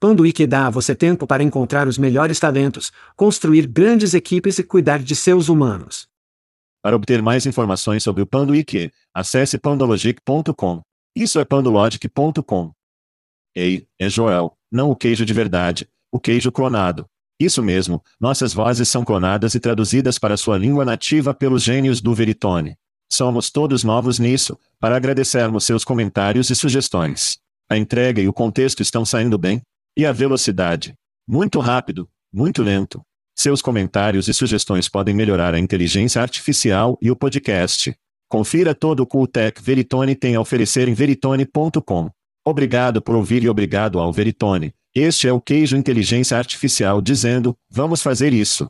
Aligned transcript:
Panduíque 0.00 0.46
dá 0.46 0.66
a 0.66 0.70
você 0.70 0.94
tempo 0.94 1.26
para 1.26 1.42
encontrar 1.42 1.86
os 1.86 1.98
melhores 1.98 2.40
talentos, 2.40 2.90
construir 3.14 3.66
grandes 3.66 4.14
equipes 4.14 4.58
e 4.58 4.64
cuidar 4.64 4.98
de 5.00 5.14
seus 5.14 5.50
humanos. 5.50 6.08
Para 6.82 6.96
obter 6.96 7.20
mais 7.20 7.44
informações 7.44 8.02
sobre 8.02 8.22
o 8.22 8.26
Panduíque, 8.26 8.90
acesse 9.12 9.58
pandologic.com. 9.58 10.80
Isso 11.14 11.38
é 11.38 11.44
pandologic.com. 11.44 12.72
Ei, 13.54 13.86
é 13.98 14.08
Joel, 14.08 14.56
não 14.72 14.90
o 14.90 14.96
queijo 14.96 15.26
de 15.26 15.34
verdade, 15.34 15.86
o 16.10 16.18
queijo 16.18 16.50
clonado. 16.50 17.04
Isso 17.38 17.62
mesmo, 17.62 18.02
nossas 18.18 18.54
vozes 18.54 18.88
são 18.88 19.04
clonadas 19.04 19.54
e 19.54 19.60
traduzidas 19.60 20.18
para 20.18 20.38
sua 20.38 20.56
língua 20.56 20.84
nativa 20.84 21.34
pelos 21.34 21.62
gênios 21.62 22.00
do 22.00 22.14
Veritone. 22.14 22.74
Somos 23.12 23.50
todos 23.50 23.84
novos 23.84 24.18
nisso, 24.18 24.58
para 24.78 24.96
agradecermos 24.96 25.64
seus 25.64 25.84
comentários 25.84 26.48
e 26.48 26.54
sugestões. 26.54 27.38
A 27.68 27.76
entrega 27.76 28.22
e 28.22 28.28
o 28.28 28.32
contexto 28.32 28.80
estão 28.80 29.04
saindo 29.04 29.36
bem? 29.36 29.60
E 29.96 30.06
a 30.06 30.12
velocidade? 30.12 30.94
Muito 31.26 31.58
rápido, 31.58 32.08
muito 32.32 32.62
lento. 32.62 33.02
Seus 33.36 33.60
comentários 33.60 34.28
e 34.28 34.34
sugestões 34.34 34.88
podem 34.88 35.14
melhorar 35.14 35.54
a 35.54 35.58
inteligência 35.58 36.22
artificial 36.22 36.98
e 37.00 37.10
o 37.10 37.16
podcast. 37.16 37.94
Confira 38.28 38.74
todo 38.74 39.00
o 39.00 39.06
Cooltech 39.06 39.60
Veritone 39.60 40.14
tem 40.14 40.36
a 40.36 40.40
oferecer 40.40 40.88
em 40.88 40.94
veritone.com. 40.94 42.10
Obrigado 42.44 43.02
por 43.02 43.16
ouvir 43.16 43.42
e 43.42 43.48
obrigado 43.48 43.98
ao 43.98 44.12
Veritone. 44.12 44.72
Este 44.94 45.28
é 45.28 45.32
o 45.32 45.40
queijo 45.40 45.76
inteligência 45.76 46.36
artificial 46.36 47.00
dizendo: 47.00 47.56
vamos 47.70 48.02
fazer 48.02 48.32
isso. 48.32 48.68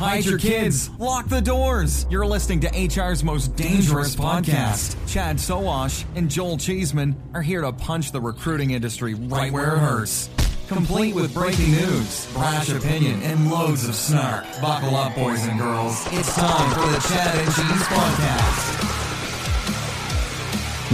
Hide 0.00 0.24
your 0.24 0.38
kids. 0.38 0.88
Lock 0.98 1.28
the 1.28 1.42
doors. 1.42 2.06
You're 2.08 2.24
listening 2.24 2.60
to 2.60 2.68
HR's 2.68 3.22
most 3.22 3.54
dangerous 3.54 4.16
podcast. 4.16 4.96
Chad 5.06 5.38
Soash 5.38 6.06
and 6.14 6.30
Joel 6.30 6.56
Cheeseman 6.56 7.14
are 7.34 7.42
here 7.42 7.60
to 7.60 7.70
punch 7.70 8.10
the 8.10 8.18
recruiting 8.18 8.70
industry 8.70 9.12
right 9.12 9.52
where 9.52 9.76
it 9.76 9.78
hurts. 9.78 10.30
Complete 10.68 11.14
with 11.14 11.34
breaking 11.34 11.72
news, 11.72 12.32
brash 12.32 12.70
opinion, 12.70 13.20
and 13.24 13.50
loads 13.50 13.86
of 13.86 13.94
snark. 13.94 14.46
Buckle 14.62 14.96
up, 14.96 15.14
boys 15.14 15.46
and 15.46 15.60
girls. 15.60 16.02
It's 16.12 16.34
time 16.34 16.70
for 16.70 16.90
the 16.90 17.06
Chad 17.06 17.36
and 17.36 17.54
Cheese 17.54 17.86
Podcast. 17.88 18.80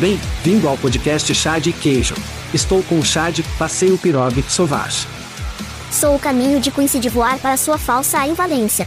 Bem-vindo 0.00 0.68
ao 0.68 0.76
podcast 0.78 1.32
Chá 1.32 1.60
de 1.60 1.72
Queijo. 1.72 2.16
Estou 2.52 2.82
com 2.82 2.98
o 2.98 3.04
Chad, 3.04 3.40
Passeio 3.56 3.96
Pirogue, 3.98 4.42
Sauvage. 4.48 5.06
Sou 5.90 6.14
o 6.16 6.18
caminho 6.18 6.60
de 6.60 6.70
Quincy 6.70 6.98
de 6.98 7.08
voar 7.08 7.38
para 7.38 7.56
sua 7.56 7.78
falsa 7.78 8.26
invalência. 8.26 8.86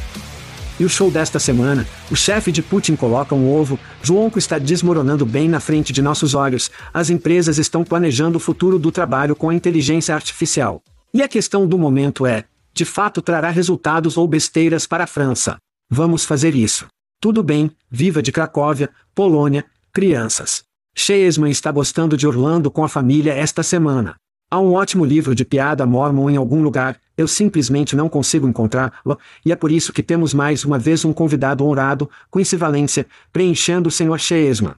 E 0.79 0.85
o 0.85 0.89
show 0.89 1.11
desta 1.11 1.39
semana, 1.39 1.85
o 2.09 2.15
chefe 2.15 2.51
de 2.51 2.61
Putin 2.61 2.95
coloca 2.95 3.35
um 3.35 3.51
ovo, 3.51 3.77
Joãoco 4.01 4.39
está 4.39 4.57
desmoronando 4.57 5.25
bem 5.25 5.49
na 5.49 5.59
frente 5.59 5.91
de 5.91 6.01
nossos 6.01 6.33
olhos, 6.33 6.71
as 6.93 7.09
empresas 7.09 7.57
estão 7.57 7.83
planejando 7.83 8.37
o 8.37 8.39
futuro 8.39 8.79
do 8.79 8.91
trabalho 8.91 9.35
com 9.35 9.49
a 9.49 9.53
inteligência 9.53 10.15
artificial. 10.15 10.81
E 11.13 11.21
a 11.21 11.27
questão 11.27 11.67
do 11.67 11.77
momento 11.77 12.25
é, 12.25 12.45
de 12.73 12.85
fato 12.85 13.21
trará 13.21 13.49
resultados 13.49 14.15
ou 14.15 14.27
besteiras 14.27 14.87
para 14.87 15.03
a 15.03 15.07
França. 15.07 15.57
Vamos 15.89 16.23
fazer 16.23 16.55
isso. 16.55 16.87
Tudo 17.19 17.43
bem, 17.43 17.71
viva 17.91 18.21
de 18.21 18.31
Cracóvia, 18.31 18.89
Polônia, 19.13 19.65
crianças. 19.91 20.63
Cheesman 20.95 21.51
está 21.51 21.71
gostando 21.71 22.15
de 22.15 22.25
Orlando 22.25 22.71
com 22.71 22.83
a 22.85 22.89
família 22.89 23.33
esta 23.33 23.63
semana. 23.63 24.15
Há 24.51 24.59
um 24.59 24.73
ótimo 24.73 25.05
livro 25.05 25.35
de 25.35 25.45
piada 25.45 25.85
mormon 25.85 26.27
em 26.27 26.35
algum 26.35 26.63
lugar, 26.63 26.99
eu 27.15 27.27
simplesmente 27.27 27.95
não 27.95 28.09
consigo 28.09 28.47
encontrá-lo, 28.47 29.19
e 29.45 29.51
é 29.51 29.55
por 29.55 29.71
isso 29.71 29.93
que 29.93 30.01
temos 30.01 30.33
mais 30.33 30.65
uma 30.65 30.79
vez 30.79 31.05
um 31.05 31.13
convidado 31.13 31.63
honrado, 31.63 32.09
Quincy 32.31 32.57
Valência, 32.57 33.05
preenchendo 33.31 33.89
o 33.89 33.91
Sr. 33.91 34.17
Cheesman. 34.17 34.73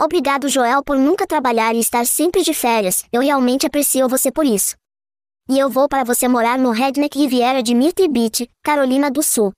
Obrigado, 0.00 0.48
Joel, 0.48 0.82
por 0.82 0.96
nunca 0.96 1.26
trabalhar 1.26 1.74
e 1.74 1.80
estar 1.80 2.06
sempre 2.06 2.42
de 2.42 2.54
férias. 2.54 3.04
Eu 3.12 3.20
realmente 3.20 3.66
aprecio 3.66 4.08
você 4.08 4.30
por 4.30 4.46
isso. 4.46 4.74
E 5.50 5.58
eu 5.58 5.68
vou 5.68 5.86
para 5.86 6.04
você 6.04 6.26
morar 6.26 6.58
no 6.58 6.70
Redneck 6.70 7.18
Riviera 7.18 7.62
de 7.62 7.74
Myrtle 7.74 8.08
Beach, 8.08 8.48
Carolina 8.62 9.10
do 9.10 9.22
Sul. 9.22 9.52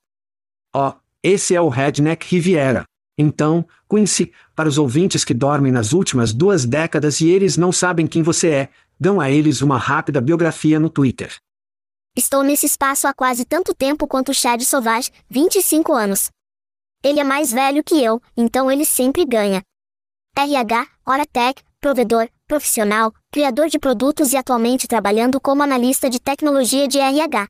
Ó, 0.75 0.89
oh, 0.89 0.95
esse 1.23 1.55
é 1.55 1.61
o 1.61 1.69
Redneck 1.69 2.27
Riviera. 2.27 2.85
Então, 3.19 3.67
Quincy, 3.89 4.33
para 4.57 4.69
os 4.69 4.79
ouvintes 4.79 5.25
que 5.25 5.35
dormem 5.35 5.71
nas 5.71 5.93
últimas 5.93 6.33
duas 6.33 6.65
décadas 6.65 7.21
e 7.21 7.29
eles 7.29 7.59
não 7.59 7.71
sabem 7.71 8.07
quem 8.07 8.23
você 8.23 8.49
é, 8.49 8.69
dão 9.01 9.19
a 9.19 9.31
eles 9.31 9.63
uma 9.63 9.79
rápida 9.79 10.21
biografia 10.21 10.79
no 10.79 10.91
Twitter. 10.91 11.35
Estou 12.15 12.43
nesse 12.43 12.67
espaço 12.67 13.09
há 13.09 13.15
quase 13.15 13.47
tanto 13.47 13.75
tempo 13.75 14.07
quanto 14.07 14.35
Chad 14.35 14.61
Sauvage, 14.63 15.11
25 15.31 15.95
anos. 15.95 16.29
Ele 17.03 17.19
é 17.19 17.25
mais 17.25 17.51
velho 17.51 17.83
que 17.83 18.03
eu, 18.05 18.21
então 18.37 18.71
ele 18.71 18.85
sempre 18.85 19.25
ganha. 19.25 19.63
RH, 20.37 20.87
Oratech, 21.07 21.63
provedor, 21.81 22.29
profissional, 22.47 23.13
criador 23.33 23.69
de 23.69 23.79
produtos 23.79 24.33
e 24.33 24.37
atualmente 24.37 24.87
trabalhando 24.87 25.41
como 25.41 25.63
analista 25.63 26.11
de 26.11 26.21
tecnologia 26.21 26.87
de 26.87 26.99
RH. 26.99 27.47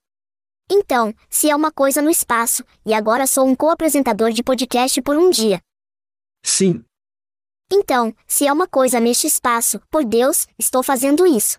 Então, 0.71 1.13
se 1.29 1.51
é 1.51 1.57
uma 1.57 1.73
coisa 1.73 2.01
no 2.01 2.11
espaço, 2.11 2.65
e 2.87 2.95
agora 2.95 3.27
sou 3.27 3.45
um 3.45 3.57
co-apresentador 3.57 4.31
de 4.31 4.43
podcast 4.45 5.03
por 5.03 5.17
um 5.17 5.31
dia. 5.31 5.61
Sim. 6.45 6.85
Então, 7.73 8.15
se 8.27 8.47
é 8.47 8.53
uma 8.53 8.67
coisa 8.67 8.99
neste 8.99 9.27
espaço, 9.27 9.81
por 9.91 10.05
Deus, 10.05 10.47
estou 10.59 10.83
fazendo 10.83 11.25
isso. 11.27 11.59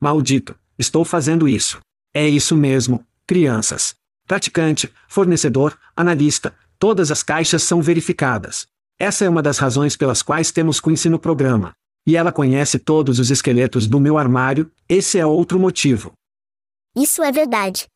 Maldito, 0.00 0.58
estou 0.78 1.04
fazendo 1.04 1.46
isso. 1.46 1.80
É 2.14 2.26
isso 2.26 2.56
mesmo, 2.56 3.04
crianças. 3.26 3.94
Praticante, 4.26 4.92
fornecedor, 5.06 5.78
analista, 5.94 6.54
todas 6.78 7.10
as 7.10 7.22
caixas 7.22 7.62
são 7.62 7.82
verificadas. 7.82 8.66
Essa 8.98 9.24
é 9.24 9.28
uma 9.28 9.42
das 9.42 9.58
razões 9.58 9.96
pelas 9.96 10.22
quais 10.22 10.50
temos 10.50 10.80
Quincy 10.80 11.08
no 11.08 11.18
programa. 11.18 11.74
E 12.06 12.16
ela 12.16 12.32
conhece 12.32 12.78
todos 12.78 13.18
os 13.18 13.30
esqueletos 13.30 13.86
do 13.86 14.00
meu 14.00 14.16
armário, 14.16 14.72
esse 14.88 15.18
é 15.18 15.26
outro 15.26 15.58
motivo. 15.58 16.12
Isso 16.96 17.22
é 17.22 17.30
verdade. 17.30 17.86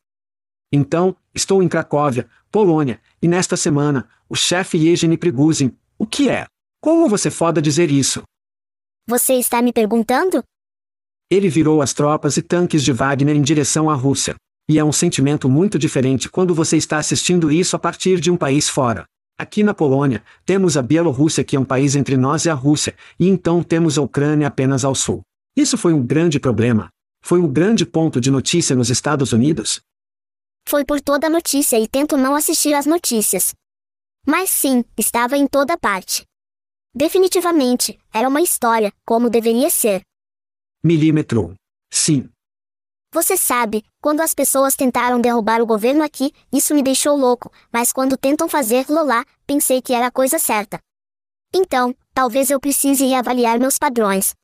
Então, 0.71 1.15
estou 1.33 1.63
em 1.63 1.67
Cracóvia, 1.67 2.29
Polônia, 2.51 3.01
e 3.21 3.27
nesta 3.27 3.57
semana, 3.57 4.07
o 4.29 4.35
chefe 4.35 4.77
Yevgeny 4.77 5.17
Priguzhin. 5.17 5.75
O 5.97 6.05
que 6.05 6.29
é? 6.29 6.45
Como 6.83 7.07
você 7.07 7.31
foda 7.31 7.61
dizer 7.61 7.89
isso? 7.89 8.23
Você 9.07 9.35
está 9.35 9.61
me 9.61 9.71
perguntando? 9.71 10.43
Ele 11.31 11.47
virou 11.47 11.81
as 11.81 11.93
tropas 11.93 12.35
e 12.35 12.41
tanques 12.41 12.83
de 12.83 12.91
Wagner 12.91 13.37
em 13.37 13.41
direção 13.41 13.89
à 13.89 13.93
Rússia. 13.95 14.35
E 14.69 14.77
é 14.77 14.83
um 14.83 14.91
sentimento 14.91 15.47
muito 15.47 15.79
diferente 15.79 16.29
quando 16.29 16.53
você 16.53 16.75
está 16.75 16.97
assistindo 16.97 17.49
isso 17.49 17.77
a 17.77 17.79
partir 17.79 18.19
de 18.19 18.29
um 18.29 18.35
país 18.35 18.67
fora. 18.67 19.05
Aqui 19.39 19.63
na 19.63 19.73
Polônia, 19.73 20.25
temos 20.45 20.75
a 20.75 20.81
Bielorrússia 20.81 21.41
que 21.41 21.55
é 21.55 21.59
um 21.59 21.63
país 21.63 21.95
entre 21.95 22.17
nós 22.17 22.43
e 22.43 22.49
a 22.49 22.53
Rússia, 22.53 22.97
e 23.17 23.29
então 23.29 23.63
temos 23.63 23.97
a 23.97 24.01
Ucrânia 24.01 24.49
apenas 24.49 24.83
ao 24.83 24.93
sul. 24.93 25.21
Isso 25.55 25.77
foi 25.77 25.93
um 25.93 26.05
grande 26.05 26.37
problema. 26.37 26.89
Foi 27.23 27.39
um 27.39 27.47
grande 27.47 27.85
ponto 27.85 28.19
de 28.19 28.29
notícia 28.29 28.75
nos 28.75 28.89
Estados 28.89 29.31
Unidos, 29.31 29.79
foi 30.67 30.83
por 30.83 30.99
toda 30.99 31.27
a 31.27 31.29
notícia 31.29 31.79
e 31.79 31.87
tento 31.87 32.17
não 32.17 32.35
assistir 32.35 32.73
às 32.73 32.85
notícias. 32.85 33.53
Mas 34.25 34.49
sim, 34.49 34.83
estava 34.97 35.37
em 35.37 35.47
toda 35.47 35.77
parte. 35.77 36.23
Definitivamente, 36.95 37.99
era 38.13 38.27
uma 38.27 38.39
história, 38.39 38.93
como 39.03 39.27
deveria 39.27 39.69
ser. 39.71 40.01
Milímetro. 40.83 41.55
Sim. 41.91 42.29
Você 43.11 43.35
sabe, 43.35 43.83
quando 43.99 44.21
as 44.21 44.35
pessoas 44.35 44.75
tentaram 44.75 45.19
derrubar 45.19 45.59
o 45.59 45.65
governo 45.65 46.03
aqui, 46.03 46.31
isso 46.51 46.75
me 46.75 46.83
deixou 46.83 47.17
louco, 47.17 47.51
mas 47.71 47.91
quando 47.91 48.15
tentam 48.15 48.47
fazer-lo 48.47 49.03
lá, 49.03 49.25
pensei 49.47 49.81
que 49.81 49.93
era 49.93 50.07
a 50.07 50.11
coisa 50.11 50.37
certa. 50.37 50.79
Então, 51.51 51.95
talvez 52.13 52.51
eu 52.51 52.59
precise 52.59 53.05
reavaliar 53.05 53.59
meus 53.59 53.79
padrões. 53.79 54.35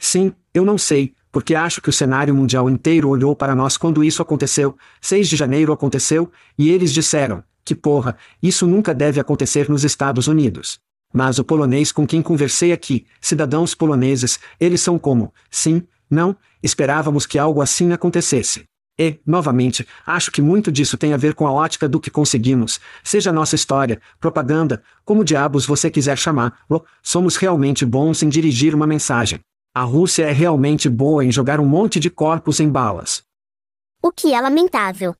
Sim, 0.00 0.32
eu 0.52 0.64
não 0.64 0.78
sei, 0.78 1.12
porque 1.32 1.56
acho 1.56 1.80
que 1.80 1.88
o 1.88 1.92
cenário 1.92 2.34
mundial 2.34 2.70
inteiro 2.70 3.08
olhou 3.08 3.34
para 3.34 3.54
nós 3.54 3.76
quando 3.76 4.04
isso 4.04 4.22
aconteceu, 4.22 4.76
6 5.00 5.28
de 5.28 5.34
janeiro 5.34 5.72
aconteceu, 5.72 6.30
e 6.56 6.70
eles 6.70 6.92
disseram: 6.92 7.42
Que 7.64 7.74
porra, 7.74 8.16
isso 8.40 8.64
nunca 8.64 8.94
deve 8.94 9.18
acontecer 9.20 9.68
nos 9.68 9.82
Estados 9.82 10.28
Unidos. 10.28 10.78
Mas 11.16 11.38
o 11.38 11.44
polonês 11.44 11.92
com 11.92 12.04
quem 12.04 12.20
conversei 12.20 12.72
aqui, 12.72 13.06
cidadãos 13.20 13.72
poloneses, 13.72 14.40
eles 14.58 14.80
são 14.80 14.98
como, 14.98 15.32
sim, 15.48 15.86
não, 16.10 16.36
esperávamos 16.60 17.24
que 17.24 17.38
algo 17.38 17.62
assim 17.62 17.92
acontecesse. 17.92 18.64
E, 18.98 19.20
novamente, 19.24 19.86
acho 20.04 20.32
que 20.32 20.42
muito 20.42 20.72
disso 20.72 20.98
tem 20.98 21.12
a 21.12 21.16
ver 21.16 21.34
com 21.34 21.46
a 21.46 21.52
ótica 21.52 21.88
do 21.88 22.00
que 22.00 22.10
conseguimos, 22.10 22.80
seja 23.04 23.32
nossa 23.32 23.54
história, 23.54 24.00
propaganda, 24.18 24.82
como 25.04 25.24
diabos 25.24 25.64
você 25.64 25.88
quiser 25.88 26.18
chamar, 26.18 26.58
somos 27.00 27.36
realmente 27.36 27.86
bons 27.86 28.20
em 28.24 28.28
dirigir 28.28 28.74
uma 28.74 28.86
mensagem. 28.86 29.38
A 29.72 29.82
Rússia 29.82 30.24
é 30.24 30.32
realmente 30.32 30.88
boa 30.88 31.24
em 31.24 31.30
jogar 31.30 31.60
um 31.60 31.66
monte 31.66 32.00
de 32.00 32.10
corpos 32.10 32.58
em 32.58 32.68
balas. 32.68 33.22
O 34.02 34.10
que 34.10 34.34
é 34.34 34.40
lamentável. 34.40 35.14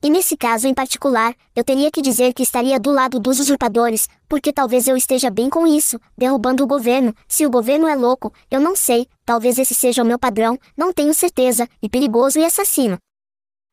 E 0.00 0.08
nesse 0.08 0.36
caso 0.36 0.68
em 0.68 0.74
particular, 0.74 1.34
eu 1.56 1.64
teria 1.64 1.90
que 1.90 2.00
dizer 2.00 2.32
que 2.32 2.42
estaria 2.44 2.78
do 2.78 2.92
lado 2.92 3.18
dos 3.18 3.40
usurpadores, 3.40 4.08
porque 4.28 4.52
talvez 4.52 4.86
eu 4.86 4.96
esteja 4.96 5.28
bem 5.28 5.50
com 5.50 5.66
isso, 5.66 5.98
derrubando 6.16 6.62
o 6.62 6.68
governo. 6.68 7.12
Se 7.26 7.44
o 7.44 7.50
governo 7.50 7.88
é 7.88 7.96
louco, 7.96 8.32
eu 8.48 8.60
não 8.60 8.76
sei, 8.76 9.08
talvez 9.24 9.58
esse 9.58 9.74
seja 9.74 10.04
o 10.04 10.06
meu 10.06 10.16
padrão, 10.16 10.56
não 10.76 10.92
tenho 10.92 11.12
certeza, 11.12 11.68
e 11.82 11.88
perigoso 11.88 12.38
e 12.38 12.44
assassino. 12.44 12.96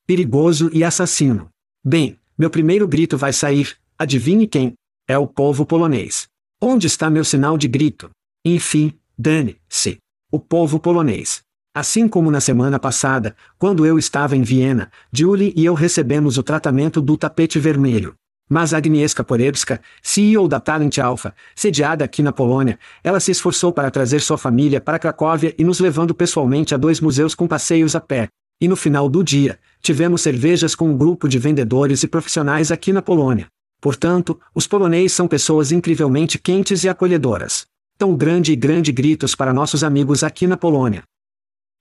Perigoso 0.07 0.71
e 0.73 0.83
assassino. 0.83 1.47
Bem, 1.83 2.19
meu 2.35 2.49
primeiro 2.49 2.87
grito 2.87 3.19
vai 3.19 3.31
sair, 3.31 3.77
adivinhe 3.95 4.47
quem? 4.47 4.73
É 5.07 5.19
o 5.19 5.27
povo 5.27 5.63
polonês. 5.63 6.27
Onde 6.59 6.87
está 6.87 7.07
meu 7.07 7.23
sinal 7.23 7.55
de 7.55 7.67
grito? 7.67 8.09
Enfim, 8.43 8.97
dane-se. 9.15 9.99
O 10.31 10.39
povo 10.39 10.79
polonês. 10.79 11.44
Assim 11.75 12.07
como 12.07 12.31
na 12.31 12.39
semana 12.39 12.79
passada, 12.79 13.35
quando 13.59 13.85
eu 13.85 13.99
estava 13.99 14.33
em 14.33 14.43
Viena, 14.43 14.89
Julie 15.11 15.51
e 15.57 15.65
eu 15.65 15.73
recebemos 15.73 16.37
o 16.37 16.43
tratamento 16.43 17.01
do 17.01 17.17
tapete 17.17 17.59
vermelho. 17.59 18.15
Mas 18.49 18.73
Agnieszka 18.73 19.25
Porewska, 19.25 19.81
CEO 20.01 20.47
da 20.47 20.61
Talent 20.61 20.97
Alpha, 20.99 21.35
sediada 21.53 22.05
aqui 22.05 22.23
na 22.23 22.31
Polônia, 22.31 22.79
ela 23.03 23.19
se 23.19 23.31
esforçou 23.31 23.73
para 23.73 23.91
trazer 23.91 24.21
sua 24.21 24.37
família 24.37 24.79
para 24.79 24.97
Cracóvia 24.97 25.53
e 25.57 25.65
nos 25.65 25.81
levando 25.81 26.15
pessoalmente 26.15 26.73
a 26.73 26.77
dois 26.77 27.01
museus 27.01 27.35
com 27.35 27.45
passeios 27.45 27.93
a 27.93 27.99
pé. 27.99 28.29
E 28.61 28.69
no 28.69 28.77
final 28.77 29.09
do 29.09 29.21
dia, 29.21 29.59
tivemos 29.81 30.21
cervejas 30.21 30.75
com 30.75 30.87
um 30.87 30.97
grupo 30.97 31.27
de 31.27 31.37
vendedores 31.37 32.03
e 32.03 32.07
profissionais 32.07 32.71
aqui 32.71 32.93
na 32.93 33.01
Polônia. 33.01 33.47
Portanto, 33.81 34.39
os 34.53 34.65
poloneses 34.65 35.11
são 35.11 35.27
pessoas 35.27 35.73
incrivelmente 35.73 36.39
quentes 36.39 36.85
e 36.85 36.87
acolhedoras. 36.87 37.65
Tão 37.97 38.15
grande 38.15 38.53
e 38.53 38.55
grande 38.55 38.93
gritos 38.93 39.35
para 39.35 39.53
nossos 39.53 39.83
amigos 39.83 40.23
aqui 40.23 40.47
na 40.47 40.55
Polônia. 40.55 41.03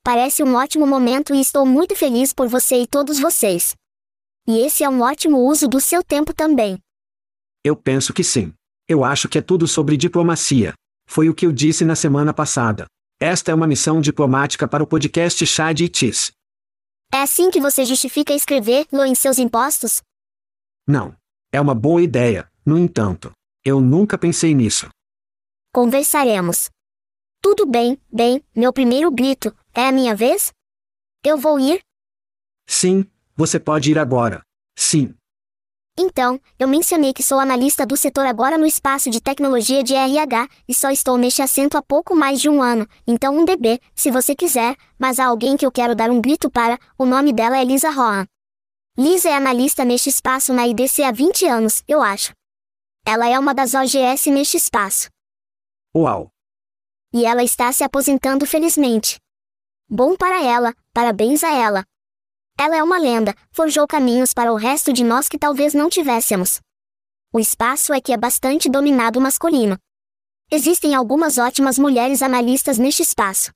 Parece 0.04 0.42
um 0.42 0.54
ótimo 0.54 0.86
momento 0.86 1.34
e 1.34 1.40
estou 1.40 1.64
muito 1.64 1.96
feliz 1.96 2.30
por 2.30 2.46
você 2.46 2.82
e 2.82 2.86
todos 2.86 3.18
vocês. 3.18 3.74
E 4.46 4.58
esse 4.58 4.84
é 4.84 4.88
um 4.88 5.00
ótimo 5.00 5.38
uso 5.38 5.66
do 5.66 5.80
seu 5.80 6.04
tempo 6.04 6.34
também. 6.34 6.78
Eu 7.64 7.74
penso 7.74 8.12
que 8.12 8.22
sim. 8.22 8.52
Eu 8.86 9.02
acho 9.02 9.30
que 9.30 9.38
é 9.38 9.40
tudo 9.40 9.66
sobre 9.66 9.96
diplomacia. 9.96 10.74
Foi 11.08 11.30
o 11.30 11.34
que 11.34 11.46
eu 11.46 11.52
disse 11.52 11.86
na 11.86 11.96
semana 11.96 12.34
passada. 12.34 12.84
Esta 13.18 13.50
é 13.50 13.54
uma 13.54 13.66
missão 13.66 14.02
diplomática 14.02 14.68
para 14.68 14.82
o 14.82 14.86
podcast 14.86 15.46
Chad 15.46 15.80
e 15.80 15.88
Tis. 15.88 16.32
É 17.10 17.22
assim 17.22 17.50
que 17.50 17.58
você 17.58 17.86
justifica 17.86 18.34
escrever-lo 18.34 19.06
em 19.06 19.14
seus 19.14 19.38
impostos? 19.38 20.02
Não. 20.86 21.16
É 21.50 21.58
uma 21.58 21.74
boa 21.74 22.02
ideia, 22.02 22.46
no 22.66 22.76
entanto. 22.76 23.32
Eu 23.64 23.80
nunca 23.80 24.18
pensei 24.18 24.54
nisso. 24.54 24.86
Conversaremos. 25.72 26.68
Tudo 27.40 27.64
bem, 27.64 27.98
bem, 28.12 28.42
meu 28.54 28.72
primeiro 28.72 29.10
grito, 29.10 29.54
é 29.74 29.88
a 29.88 29.92
minha 29.92 30.14
vez? 30.14 30.52
Eu 31.24 31.36
vou 31.36 31.58
ir? 31.58 31.80
Sim, 32.66 33.04
você 33.36 33.58
pode 33.58 33.90
ir 33.90 33.98
agora. 33.98 34.42
Sim. 34.78 35.14
Então, 35.98 36.40
eu 36.58 36.66
mencionei 36.66 37.12
que 37.12 37.22
sou 37.22 37.38
analista 37.38 37.86
do 37.86 37.96
setor 37.96 38.26
agora 38.26 38.58
no 38.58 38.66
espaço 38.66 39.08
de 39.08 39.20
tecnologia 39.20 39.82
de 39.82 39.94
RH, 39.94 40.48
e 40.68 40.74
só 40.74 40.90
estou 40.90 41.16
neste 41.16 41.40
assento 41.40 41.76
há 41.76 41.82
pouco 41.82 42.16
mais 42.16 42.40
de 42.40 42.48
um 42.48 42.60
ano, 42.60 42.86
então 43.06 43.36
um 43.36 43.44
DB, 43.44 43.80
se 43.94 44.10
você 44.10 44.34
quiser, 44.34 44.76
mas 44.98 45.20
há 45.20 45.26
alguém 45.26 45.56
que 45.56 45.64
eu 45.64 45.70
quero 45.70 45.94
dar 45.94 46.10
um 46.10 46.20
grito 46.20 46.50
para, 46.50 46.78
o 46.98 47.06
nome 47.06 47.32
dela 47.32 47.56
é 47.56 47.64
Lisa 47.64 47.90
Rohan. 47.90 48.26
Lisa 48.98 49.28
é 49.28 49.34
analista 49.34 49.84
neste 49.84 50.08
espaço 50.08 50.52
na 50.52 50.66
IDC 50.66 51.02
há 51.04 51.12
20 51.12 51.46
anos, 51.46 51.82
eu 51.86 52.02
acho. 52.02 52.32
Ela 53.06 53.28
é 53.28 53.38
uma 53.38 53.54
das 53.54 53.74
OGS 53.74 54.30
neste 54.30 54.56
espaço. 54.56 55.08
Uau! 55.96 56.28
E 57.12 57.24
ela 57.24 57.44
está 57.44 57.70
se 57.72 57.84
aposentando 57.84 58.44
felizmente. 58.46 59.18
Bom 59.96 60.17
para 60.17 60.43
ela, 60.43 60.75
parabéns 60.93 61.44
a 61.44 61.55
ela. 61.55 61.85
Ela 62.58 62.75
é 62.75 62.82
uma 62.82 62.99
lenda, 62.99 63.32
forjou 63.52 63.87
caminhos 63.87 64.35
para 64.35 64.52
o 64.52 64.56
resto 64.56 64.93
de 64.93 65.05
nós 65.05 65.29
que 65.29 65.38
talvez 65.38 65.73
não 65.73 65.88
tivéssemos. 65.88 66.58
O 67.32 67.38
espaço 67.38 67.94
é 67.94 68.00
que 68.00 68.12
é 68.12 68.17
bastante 68.17 68.69
dominado 68.69 69.20
masculino. 69.20 69.79
Existem 70.50 70.96
algumas 70.96 71.38
ótimas 71.38 71.79
mulheres 71.79 72.23
analistas 72.23 72.76
neste 72.76 73.02
espaço. 73.02 73.52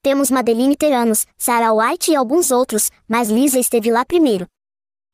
Temos 0.00 0.30
Madeline 0.30 0.76
Teranos, 0.76 1.26
Sarah 1.36 1.72
White 1.72 2.12
e 2.12 2.14
alguns 2.14 2.52
outros, 2.52 2.88
mas 3.08 3.28
Lisa 3.28 3.58
esteve 3.58 3.90
lá 3.90 4.04
primeiro. 4.04 4.46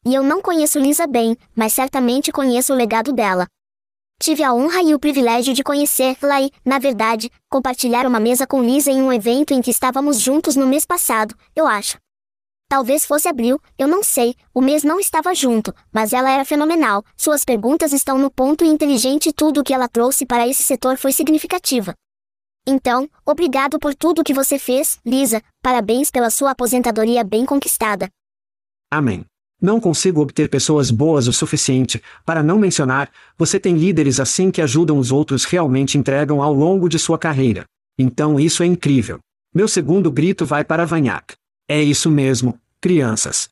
E 0.05 0.15
eu 0.15 0.23
não 0.23 0.43
conheço 0.43 0.79
Lisa 0.79 1.07
bem, 1.07 1.39
mas 1.57 1.73
certamente 1.73 2.31
conheço 2.31 2.75
o 2.75 2.77
legado 2.77 3.15
dela. 3.15 3.47
Tive 4.23 4.45
a 4.45 4.53
honra 4.53 4.83
e 4.83 4.95
o 4.95 4.99
privilégio 4.99 5.55
de 5.55 5.65
conhecê-la 5.65 6.43
e, 6.43 6.51
na 6.63 6.79
verdade, 6.79 7.31
compartilhar 7.49 8.07
uma 8.07 8.21
mesa 8.21 8.47
com 8.47 8.63
Lisa 8.63 8.91
em 8.91 9.01
um 9.01 9.11
evento 9.11 9.55
em 9.55 9.63
que 9.63 9.71
estávamos 9.71 10.21
juntos 10.21 10.57
no 10.57 10.67
mês 10.67 10.85
passado, 10.85 11.35
eu 11.57 11.67
acho. 11.67 11.97
Talvez 12.69 13.07
fosse 13.07 13.29
abril, 13.29 13.59
eu 13.79 13.89
não 13.89 14.03
sei, 14.03 14.35
o 14.53 14.61
mês 14.61 14.85
não 14.85 15.01
estava 15.01 15.35
junto, 15.35 15.75
mas 15.91 16.13
ela 16.13 16.31
era 16.31 16.45
fenomenal, 16.45 17.03
suas 17.17 17.47
perguntas 17.47 17.95
estão 17.95 18.19
no 18.19 18.31
ponto 18.31 18.63
e 18.63 18.69
inteligente 18.69 19.31
e 19.31 19.33
tudo 19.33 19.63
o 19.63 19.65
que 19.65 19.73
ela 19.73 19.89
trouxe 19.89 20.27
para 20.27 20.47
esse 20.47 20.63
setor 20.63 20.99
foi 20.99 21.13
significativa. 21.13 21.95
Então, 22.69 23.09
obrigado 23.25 23.79
por 23.79 23.95
tudo 23.95 24.23
que 24.23 24.35
você 24.35 24.59
fez, 24.59 25.01
Lisa, 25.05 25.43
parabéns 25.63 26.11
pela 26.11 26.29
sua 26.29 26.51
aposentadoria 26.51 27.25
bem 27.25 27.47
conquistada. 27.47 28.11
Amém. 28.93 29.25
Não 29.61 29.79
consigo 29.79 30.23
obter 30.23 30.49
pessoas 30.49 30.91
boas 30.91 31.29
o 31.29 31.33
suficiente, 31.33 32.03
para 32.25 32.43
não 32.43 32.59
mencionar, 32.59 33.11
você 33.37 33.61
tem 33.61 33.77
líderes 33.77 34.19
assim 34.19 34.51
que 34.51 34.63
ajudam 34.63 34.99
os 34.99 35.13
outros 35.13 35.45
realmente 35.45 35.99
entregam 35.99 36.43
ao 36.43 36.55
longo 36.55 36.89
de 36.89 36.99
sua 36.99 37.19
carreira. 37.19 37.65
Então 37.99 38.41
isso 38.41 38.63
é 38.63 38.67
incrível. 38.67 39.19
Meu 39.55 39.69
segundo 39.69 40.11
grito 40.11 40.47
vai 40.47 40.65
para 40.65 40.87
Vanhac. 40.87 41.35
É 41.69 41.83
isso 41.83 42.11
mesmo, 42.11 42.59
crianças. 42.81 43.51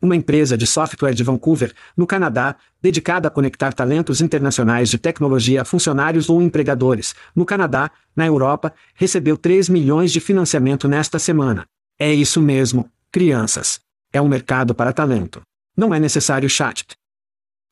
Uma 0.00 0.14
empresa 0.14 0.56
de 0.56 0.66
software 0.66 1.14
de 1.14 1.24
Vancouver, 1.24 1.74
no 1.96 2.06
Canadá, 2.06 2.56
dedicada 2.80 3.26
a 3.26 3.30
conectar 3.30 3.72
talentos 3.72 4.20
internacionais 4.20 4.88
de 4.88 4.98
tecnologia 4.98 5.62
a 5.62 5.64
funcionários 5.64 6.28
ou 6.28 6.42
empregadores, 6.42 7.14
no 7.34 7.44
Canadá, 7.44 7.90
na 8.14 8.26
Europa, 8.26 8.72
recebeu 8.94 9.36
3 9.36 9.68
milhões 9.68 10.12
de 10.12 10.20
financiamento 10.20 10.86
nesta 10.86 11.18
semana. 11.18 11.66
É 11.98 12.12
isso 12.12 12.40
mesmo, 12.40 12.88
crianças. 13.10 13.83
É 14.14 14.22
um 14.22 14.28
mercado 14.28 14.76
para 14.76 14.92
talento. 14.92 15.42
Não 15.76 15.92
é 15.92 15.98
necessário 15.98 16.48
chat. 16.48 16.86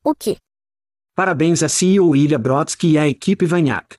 O 0.03 0.13
que? 0.13 0.39
Parabéns 1.15 1.63
a 1.63 1.69
CEO 1.69 2.17
Ilha 2.17 2.37
Brodsky 2.37 2.91
e 2.91 2.99
à 2.99 3.07
equipe 3.07 3.47
Vanhac. 3.47 3.95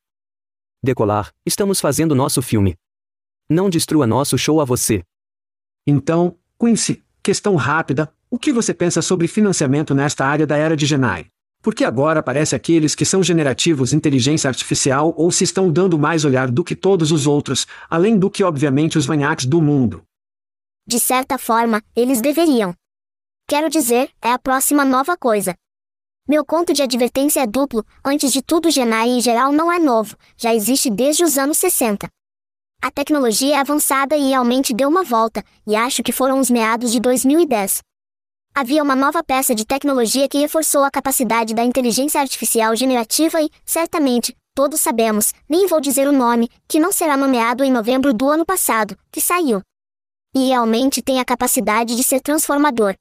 Decolar, 0.83 1.31
estamos 1.45 1.79
fazendo 1.79 2.13
nosso 2.13 2.41
filme. 2.41 2.75
Não 3.49 3.69
destrua 3.69 4.05
nosso 4.05 4.37
show 4.37 4.59
a 4.59 4.65
você. 4.65 5.03
Então, 5.87 6.37
Quincy, 6.59 7.01
questão 7.23 7.55
rápida: 7.55 8.13
o 8.29 8.37
que 8.37 8.51
você 8.51 8.73
pensa 8.73 9.01
sobre 9.01 9.29
financiamento 9.29 9.95
nesta 9.95 10.25
área 10.25 10.45
da 10.45 10.57
era 10.57 10.75
de 10.75 10.85
Genai? 10.85 11.27
Porque 11.61 11.85
agora 11.85 12.19
aparece 12.19 12.53
aqueles 12.53 12.93
que 12.93 13.05
são 13.05 13.23
generativos 13.23 13.93
inteligência 13.93 14.49
artificial 14.49 15.13
ou 15.15 15.31
se 15.31 15.45
estão 15.45 15.71
dando 15.71 15.97
mais 15.97 16.25
olhar 16.25 16.51
do 16.51 16.61
que 16.61 16.75
todos 16.75 17.09
os 17.09 17.25
outros, 17.25 17.65
além 17.89 18.19
do 18.19 18.29
que 18.29 18.43
obviamente 18.43 18.97
os 18.97 19.05
vanhaques 19.05 19.45
do 19.45 19.61
mundo. 19.61 20.03
De 20.85 20.99
certa 20.99 21.37
forma, 21.37 21.81
eles 21.95 22.19
deveriam. 22.19 22.73
Quero 23.47 23.69
dizer, 23.69 24.11
é 24.21 24.31
a 24.31 24.39
próxima 24.39 24.83
nova 24.83 25.15
coisa. 25.15 25.55
Meu 26.27 26.45
conto 26.45 26.73
de 26.73 26.81
advertência 26.81 27.41
é 27.41 27.47
duplo, 27.47 27.85
antes 28.03 28.33
de 28.33 28.41
tudo 28.41 28.69
Genai 28.69 29.09
em 29.09 29.21
geral 29.21 29.51
não 29.51 29.71
é 29.71 29.79
novo, 29.79 30.17
já 30.37 30.53
existe 30.53 30.89
desde 30.89 31.23
os 31.23 31.37
anos 31.37 31.57
60. 31.57 32.07
A 32.81 32.91
tecnologia 32.91 33.55
é 33.55 33.59
avançada 33.59 34.15
e 34.17 34.29
realmente 34.29 34.73
deu 34.73 34.89
uma 34.89 35.03
volta, 35.03 35.43
e 35.65 35.73
acho 35.73 36.03
que 36.03 36.11
foram 36.11 36.39
os 36.39 36.49
meados 36.49 36.91
de 36.91 36.99
2010. 36.99 37.81
Havia 38.53 38.83
uma 38.83 38.95
nova 38.95 39.23
peça 39.23 39.55
de 39.55 39.65
tecnologia 39.65 40.27
que 40.27 40.37
reforçou 40.37 40.83
a 40.83 40.91
capacidade 40.91 41.53
da 41.53 41.63
inteligência 41.63 42.19
artificial 42.19 42.75
generativa 42.75 43.41
e, 43.41 43.49
certamente, 43.65 44.35
todos 44.53 44.81
sabemos, 44.81 45.33
nem 45.47 45.65
vou 45.65 45.79
dizer 45.79 46.07
o 46.09 46.11
nome, 46.11 46.49
que 46.67 46.79
não 46.79 46.91
será 46.91 47.15
nomeado 47.15 47.63
em 47.63 47.71
novembro 47.71 48.13
do 48.13 48.29
ano 48.29 48.45
passado, 48.45 48.97
que 49.11 49.21
saiu 49.21 49.61
e 50.33 50.47
realmente 50.47 51.01
tem 51.01 51.19
a 51.19 51.25
capacidade 51.25 51.95
de 51.95 52.03
ser 52.03 52.19
transformador. 52.19 52.95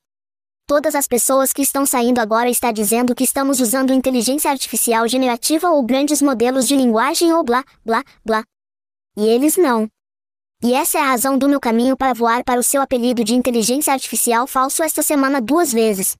Todas 0.67 0.95
as 0.95 1.07
pessoas 1.09 1.53
que 1.53 1.63
estão 1.63 1.85
saindo 1.85 2.21
agora 2.21 2.49
está 2.49 2.71
dizendo 2.71 3.15
que 3.15 3.25
estamos 3.25 3.61
usando 3.61 3.93
inteligência 3.93 4.51
artificial 4.51 5.07
generativa 5.09 5.69
ou 5.71 5.83
grandes 5.83 6.23
modelos 6.23 6.69
de 6.69 6.77
linguagem 6.77 7.33
ou 7.33 7.43
blá, 7.43 7.65
blá, 7.85 8.03
blá. 8.25 8.45
E 9.17 9.27
eles 9.27 9.57
não. 9.57 9.89
E 10.63 10.75
essa 10.75 10.99
é 10.99 11.01
a 11.01 11.07
razão 11.07 11.37
do 11.37 11.49
meu 11.49 11.59
caminho 11.59 11.97
para 11.97 12.15
voar 12.15 12.45
para 12.45 12.61
o 12.61 12.63
seu 12.63 12.81
apelido 12.81 13.25
de 13.25 13.35
inteligência 13.35 13.93
artificial 13.93 14.47
falso 14.47 14.83
esta 14.83 15.03
semana 15.03 15.41
duas 15.41 15.73
vezes. 15.73 16.15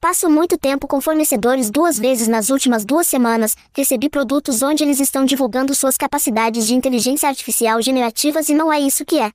Passo 0.00 0.28
muito 0.28 0.58
tempo 0.58 0.88
com 0.88 1.00
fornecedores 1.00 1.70
duas 1.70 1.98
vezes 1.98 2.26
nas 2.26 2.50
últimas 2.50 2.84
duas 2.84 3.06
semanas, 3.06 3.54
recebi 3.74 4.08
produtos 4.08 4.62
onde 4.62 4.82
eles 4.82 4.98
estão 4.98 5.24
divulgando 5.24 5.74
suas 5.74 5.96
capacidades 5.96 6.66
de 6.66 6.74
inteligência 6.74 7.28
artificial 7.28 7.80
generativas 7.80 8.48
e 8.48 8.54
não 8.54 8.72
é 8.72 8.80
isso 8.80 9.04
que 9.04 9.20
é. 9.20 9.30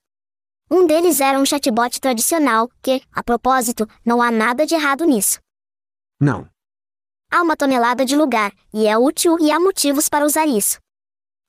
Um 0.70 0.88
deles 0.88 1.22
era 1.22 1.40
um 1.40 1.46
chatbot 1.46 2.02
tradicional, 2.02 2.70
que, 2.82 3.02
a 3.14 3.24
propósito, 3.24 3.88
não 4.04 4.22
há 4.22 4.32
nada 4.32 4.66
de 4.66 4.74
errado 4.74 5.06
nisso. 5.06 5.40
Não. 6.20 6.50
Há 7.32 7.44
uma 7.44 7.56
tonelada 7.56 8.04
de 8.04 8.16
lugar, 8.16 8.52
e 8.74 8.88
é 8.88 8.98
útil 8.98 9.38
e 9.40 9.52
há 9.52 9.60
motivos 9.60 10.10
para 10.10 10.26
usar 10.26 10.48
isso. 10.48 10.80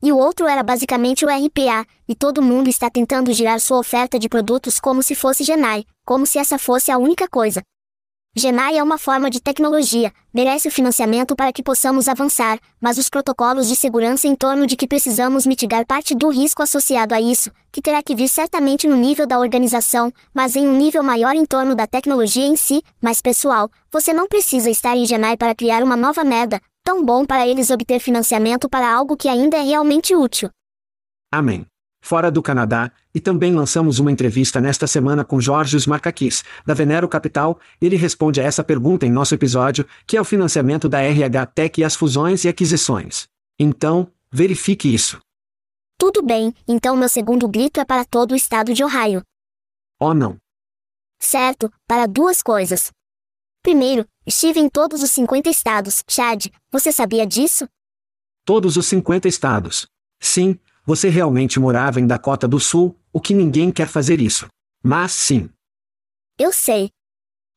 E 0.03 0.13
o 0.13 0.19
outro 0.19 0.47
era 0.47 0.63
basicamente 0.63 1.25
o 1.25 1.29
RPA, 1.29 1.87
e 2.07 2.15
todo 2.15 2.43
mundo 2.43 2.69
está 2.69 2.91
tentando 2.91 3.33
girar 3.33 3.59
sua 3.59 3.79
oferta 3.79 4.19
de 4.19 4.29
produtos 4.29 4.79
como 4.79 5.03
se 5.03 5.15
fosse 5.15 5.45
Genai, 5.45 5.85
como 6.05 6.27
se 6.27 6.39
essa 6.39 6.59
fosse 6.59 6.91
a 6.91 6.99
única 6.99 7.27
coisa. 7.27 7.63
Genai 8.39 8.77
é 8.77 8.83
uma 8.83 8.99
forma 8.99 9.31
de 9.31 9.41
tecnologia, 9.41 10.13
merece 10.31 10.69
o 10.69 10.71
financiamento 10.71 11.35
para 11.35 11.51
que 11.51 11.63
possamos 11.63 12.07
avançar, 12.07 12.59
mas 12.79 12.99
os 12.99 13.09
protocolos 13.09 13.67
de 13.67 13.75
segurança 13.75 14.29
em 14.29 14.37
torno 14.37 14.67
de 14.67 14.77
que 14.77 14.87
precisamos 14.87 15.47
mitigar 15.47 15.87
parte 15.87 16.15
do 16.15 16.29
risco 16.29 16.63
associado 16.63 17.15
a 17.15 17.21
isso, 17.21 17.51
que 17.73 17.81
terá 17.81 18.03
que 18.03 18.15
vir 18.15 18.29
certamente 18.29 18.87
no 18.87 18.95
nível 18.95 19.27
da 19.27 19.39
organização, 19.39 20.13
mas 20.35 20.55
em 20.55 20.69
um 20.69 20.77
nível 20.77 21.03
maior 21.03 21.35
em 21.35 21.47
torno 21.47 21.75
da 21.75 21.87
tecnologia 21.87 22.45
em 22.45 22.57
si, 22.57 22.83
mas 23.01 23.23
pessoal, 23.23 23.71
você 23.91 24.13
não 24.13 24.27
precisa 24.27 24.69
estar 24.69 24.95
em 24.95 25.07
Genai 25.07 25.39
para 25.39 25.55
criar 25.55 25.83
uma 25.83 25.97
nova 25.97 26.23
merda, 26.23 26.61
tão 26.85 27.03
bom 27.03 27.25
para 27.25 27.49
eles 27.49 27.71
obter 27.71 28.01
financiamento 28.01 28.69
para 28.69 28.95
algo 28.95 29.17
que 29.17 29.31
ainda 29.31 29.57
é 29.57 29.63
realmente 29.63 30.15
útil. 30.15 30.51
Amém 31.33 31.67
fora 32.07 32.31
do 32.31 32.41
Canadá, 32.41 32.93
e 33.13 33.19
também 33.19 33.53
lançamos 33.53 33.99
uma 33.99 34.13
entrevista 34.13 34.61
nesta 34.61 34.87
semana 34.87 35.25
com 35.25 35.41
Jorge 35.41 35.77
Marcaquis, 35.89 36.45
da 36.65 36.73
Venero 36.73 37.09
Capital. 37.09 37.59
Ele 37.81 37.97
responde 37.97 38.41
a 38.41 38.45
essa 38.45 38.63
pergunta 38.63 39.05
em 39.05 39.11
nosso 39.11 39.35
episódio, 39.35 39.85
que 40.07 40.17
é 40.17 40.21
o 40.21 40.25
financiamento 40.25 40.89
da 40.89 41.01
RH 41.01 41.47
Tech 41.47 41.81
e 41.81 41.85
as 41.85 41.97
fusões 41.97 42.45
e 42.45 42.49
aquisições. 42.49 43.27
Então, 43.59 44.09
verifique 44.31 44.95
isso. 44.95 45.19
Tudo 45.99 46.23
bem, 46.23 46.55
então 46.69 46.97
meu 46.97 47.09
segundo 47.09 47.49
grito 47.49 47.81
é 47.81 47.85
para 47.85 48.05
todo 48.05 48.33
o 48.33 48.37
estado 48.37 48.73
de 48.73 48.85
Ohio. 48.85 49.23
Oh 50.01 50.15
não. 50.15 50.37
Certo, 51.21 51.73
para 51.89 52.07
duas 52.07 52.41
coisas. 52.41 52.93
Primeiro, 53.65 54.07
estive 54.25 54.61
em 54.61 54.69
todos 54.69 55.03
os 55.03 55.11
50 55.11 55.51
estados. 55.51 56.05
Chad, 56.09 56.47
você 56.71 56.93
sabia 56.93 57.27
disso? 57.27 57.67
Todos 58.45 58.77
os 58.77 58.87
50 58.87 59.27
estados. 59.27 59.89
Sim, 60.21 60.59
você 60.87 61.09
realmente 61.09 61.59
morava 61.59 62.01
em 62.01 62.07
Dakota 62.07 62.47
do 62.47 62.61
Sul, 62.61 62.97
o 63.13 63.21
que 63.21 63.35
ninguém 63.35 63.73
quer 63.73 63.89
fazer 63.89 64.21
isso. 64.21 64.47
Mas 64.83 65.11
sim. 65.11 65.51
Eu 66.39 66.53
sei. 66.53 66.91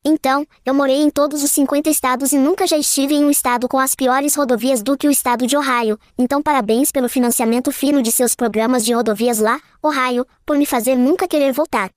Então, 0.04 0.48
eu 0.66 0.74
morei 0.74 1.02
em 1.02 1.10
todos 1.10 1.44
os 1.44 1.52
50 1.52 1.90
estados 1.90 2.32
e 2.32 2.38
nunca 2.38 2.66
já 2.66 2.78
estive 2.78 3.14
em 3.14 3.26
um 3.26 3.30
estado 3.30 3.68
com 3.68 3.78
as 3.78 3.94
piores 3.94 4.34
rodovias 4.34 4.82
do 4.82 4.98
que 4.98 5.08
o 5.08 5.12
estado 5.12 5.46
de 5.46 5.58
Ohio. 5.58 6.00
Então, 6.18 6.42
parabéns 6.42 6.90
pelo 6.92 7.10
financiamento 7.10 7.72
fino 7.72 8.02
de 8.02 8.12
seus 8.12 8.34
programas 8.34 8.86
de 8.86 8.94
rodovias 8.94 9.40
lá, 9.40 9.62
Ohio, 9.84 10.26
por 10.46 10.58
me 10.58 10.66
fazer 10.66 10.96
nunca 10.96 11.28
querer 11.28 11.52
voltar. 11.52 11.90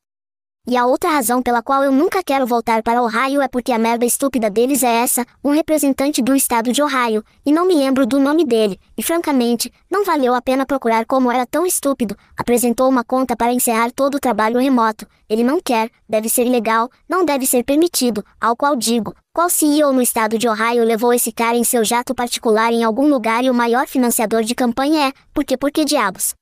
E 0.64 0.76
a 0.76 0.86
outra 0.86 1.10
razão 1.10 1.42
pela 1.42 1.60
qual 1.60 1.82
eu 1.82 1.90
nunca 1.90 2.22
quero 2.22 2.46
voltar 2.46 2.84
para 2.84 3.02
Ohio 3.02 3.42
é 3.42 3.48
porque 3.48 3.72
a 3.72 3.78
merda 3.78 4.06
estúpida 4.06 4.48
deles 4.48 4.84
é 4.84 5.02
essa, 5.02 5.26
um 5.42 5.50
representante 5.50 6.22
do 6.22 6.36
estado 6.36 6.72
de 6.72 6.80
Ohio, 6.80 7.24
e 7.44 7.50
não 7.50 7.66
me 7.66 7.74
lembro 7.74 8.06
do 8.06 8.20
nome 8.20 8.44
dele, 8.44 8.78
e 8.96 9.02
francamente, 9.02 9.72
não 9.90 10.04
valeu 10.04 10.32
a 10.32 10.40
pena 10.40 10.64
procurar 10.64 11.04
como 11.04 11.32
era 11.32 11.44
tão 11.44 11.66
estúpido, 11.66 12.16
apresentou 12.36 12.88
uma 12.88 13.02
conta 13.02 13.36
para 13.36 13.52
encerrar 13.52 13.90
todo 13.90 14.14
o 14.14 14.20
trabalho 14.20 14.60
remoto, 14.60 15.04
ele 15.28 15.42
não 15.42 15.60
quer, 15.60 15.90
deve 16.08 16.28
ser 16.28 16.46
ilegal, 16.46 16.88
não 17.08 17.24
deve 17.24 17.44
ser 17.44 17.64
permitido, 17.64 18.24
ao 18.40 18.54
qual 18.54 18.76
digo, 18.76 19.16
qual 19.34 19.50
CEO 19.50 19.92
no 19.92 20.00
estado 20.00 20.38
de 20.38 20.48
Ohio 20.48 20.84
levou 20.84 21.12
esse 21.12 21.32
cara 21.32 21.56
em 21.56 21.64
seu 21.64 21.84
jato 21.84 22.14
particular 22.14 22.72
em 22.72 22.84
algum 22.84 23.08
lugar 23.08 23.42
e 23.42 23.50
o 23.50 23.54
maior 23.54 23.88
financiador 23.88 24.44
de 24.44 24.54
campanha 24.54 25.08
é, 25.08 25.12
porque 25.34 25.56
por 25.56 25.72
que 25.72 25.84
diabos? 25.84 26.34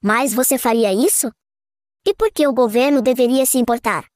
Mas 0.00 0.32
você 0.32 0.56
faria 0.56 0.94
isso? 0.94 1.28
E 2.08 2.14
por 2.14 2.30
que 2.32 2.46
o 2.46 2.54
governo 2.54 3.02
deveria 3.02 3.44
se 3.44 3.58
importar? 3.58 4.06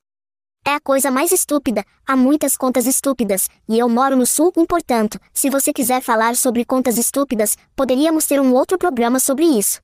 É 0.65 0.71
a 0.71 0.81
coisa 0.81 1.11
mais 1.11 1.31
estúpida, 1.31 1.85
há 2.07 2.17
muitas 2.17 2.57
contas 2.57 2.87
estúpidas, 2.87 3.51
e 3.69 3.79
eu 3.79 3.87
moro 3.87 4.17
no 4.17 4.25
sul, 4.25 4.51
portanto, 4.67 5.21
se 5.31 5.51
você 5.51 5.75
quiser 5.75 6.01
falar 6.01 6.35
sobre 6.35 6.65
contas 6.65 6.97
estúpidas, 6.97 7.55
poderíamos 7.77 8.25
ter 8.25 8.41
um 8.41 8.55
outro 8.55 8.79
programa 8.79 9.21
sobre 9.21 9.45
isso. 9.45 9.79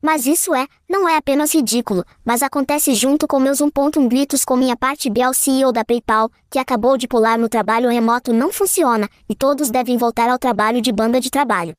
Mas 0.00 0.24
isso 0.24 0.54
é, 0.54 0.68
não 0.88 1.08
é 1.08 1.16
apenas 1.16 1.52
ridículo, 1.52 2.04
mas 2.24 2.44
acontece 2.44 2.94
junto 2.94 3.26
com 3.26 3.40
meus 3.40 3.58
1.1 3.58 4.06
gritos 4.06 4.44
com 4.44 4.56
minha 4.56 4.76
parte 4.76 5.10
Biel 5.10 5.34
CEO 5.34 5.72
da 5.72 5.84
PayPal, 5.84 6.30
que 6.48 6.60
acabou 6.60 6.96
de 6.96 7.08
pular 7.08 7.36
no 7.36 7.48
trabalho 7.48 7.90
remoto 7.90 8.32
não 8.32 8.52
funciona, 8.52 9.08
e 9.28 9.34
todos 9.34 9.68
devem 9.68 9.96
voltar 9.96 10.30
ao 10.30 10.38
trabalho 10.38 10.80
de 10.80 10.92
banda 10.92 11.20
de 11.20 11.28
trabalho. 11.28 11.74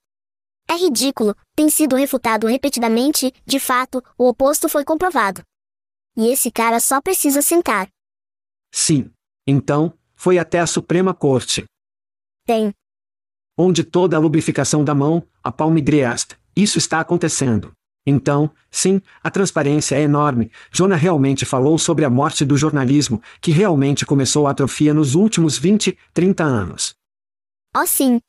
É 0.69 0.73
ridículo, 0.73 1.33
tem 1.55 1.69
sido 1.69 1.95
refutado 1.95 2.47
repetidamente, 2.47 3.33
de 3.45 3.61
fato, 3.61 4.03
o 4.17 4.27
oposto 4.27 4.67
foi 4.67 4.83
comprovado. 4.83 5.41
E 6.15 6.27
esse 6.27 6.51
cara 6.51 6.79
só 6.79 7.01
precisa 7.01 7.41
sentar. 7.41 7.87
Sim. 8.73 9.11
Então, 9.47 9.93
foi 10.15 10.37
até 10.37 10.59
a 10.59 10.67
Suprema 10.67 11.13
Corte. 11.13 11.65
Tem. 12.45 12.73
Onde 13.57 13.83
toda 13.83 14.15
a 14.15 14.19
lubrificação 14.19 14.83
da 14.83 14.95
mão, 14.95 15.27
a 15.43 15.51
palmidreast, 15.51 16.37
isso 16.55 16.77
está 16.77 16.99
acontecendo. 16.99 17.71
Então, 18.05 18.51
sim, 18.69 19.01
a 19.23 19.31
transparência 19.31 19.95
é 19.95 20.01
enorme. 20.01 20.51
Jonah 20.71 20.95
realmente 20.95 21.45
falou 21.45 21.77
sobre 21.77 22.03
a 22.03 22.09
morte 22.09 22.43
do 22.43 22.57
jornalismo, 22.57 23.21
que 23.39 23.51
realmente 23.51 24.05
começou 24.05 24.47
a 24.47 24.51
atrofia 24.51 24.93
nos 24.93 25.15
últimos 25.15 25.57
20, 25.57 25.97
30 26.13 26.43
anos. 26.43 26.93
Oh, 27.75 27.85
sim. 27.85 28.19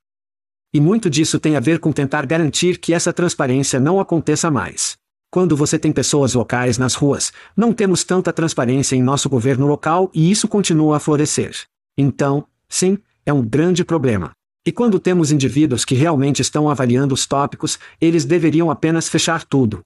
E 0.72 0.80
muito 0.80 1.10
disso 1.10 1.38
tem 1.38 1.56
a 1.56 1.60
ver 1.60 1.78
com 1.80 1.92
tentar 1.92 2.24
garantir 2.26 2.78
que 2.78 2.94
essa 2.94 3.12
transparência 3.12 3.78
não 3.78 4.00
aconteça 4.00 4.50
mais. 4.50 4.96
Quando 5.34 5.56
você 5.56 5.76
tem 5.80 5.90
pessoas 5.90 6.32
locais 6.32 6.78
nas 6.78 6.94
ruas, 6.94 7.32
não 7.56 7.72
temos 7.72 8.04
tanta 8.04 8.32
transparência 8.32 8.94
em 8.94 9.02
nosso 9.02 9.28
governo 9.28 9.66
local 9.66 10.08
e 10.14 10.30
isso 10.30 10.46
continua 10.46 10.96
a 10.98 11.00
florescer. 11.00 11.66
Então, 11.98 12.46
sim, 12.68 12.98
é 13.26 13.32
um 13.32 13.42
grande 13.44 13.84
problema. 13.84 14.30
E 14.64 14.70
quando 14.70 15.00
temos 15.00 15.32
indivíduos 15.32 15.84
que 15.84 15.96
realmente 15.96 16.40
estão 16.40 16.70
avaliando 16.70 17.12
os 17.12 17.26
tópicos, 17.26 17.80
eles 18.00 18.24
deveriam 18.24 18.70
apenas 18.70 19.08
fechar 19.08 19.44
tudo. 19.44 19.80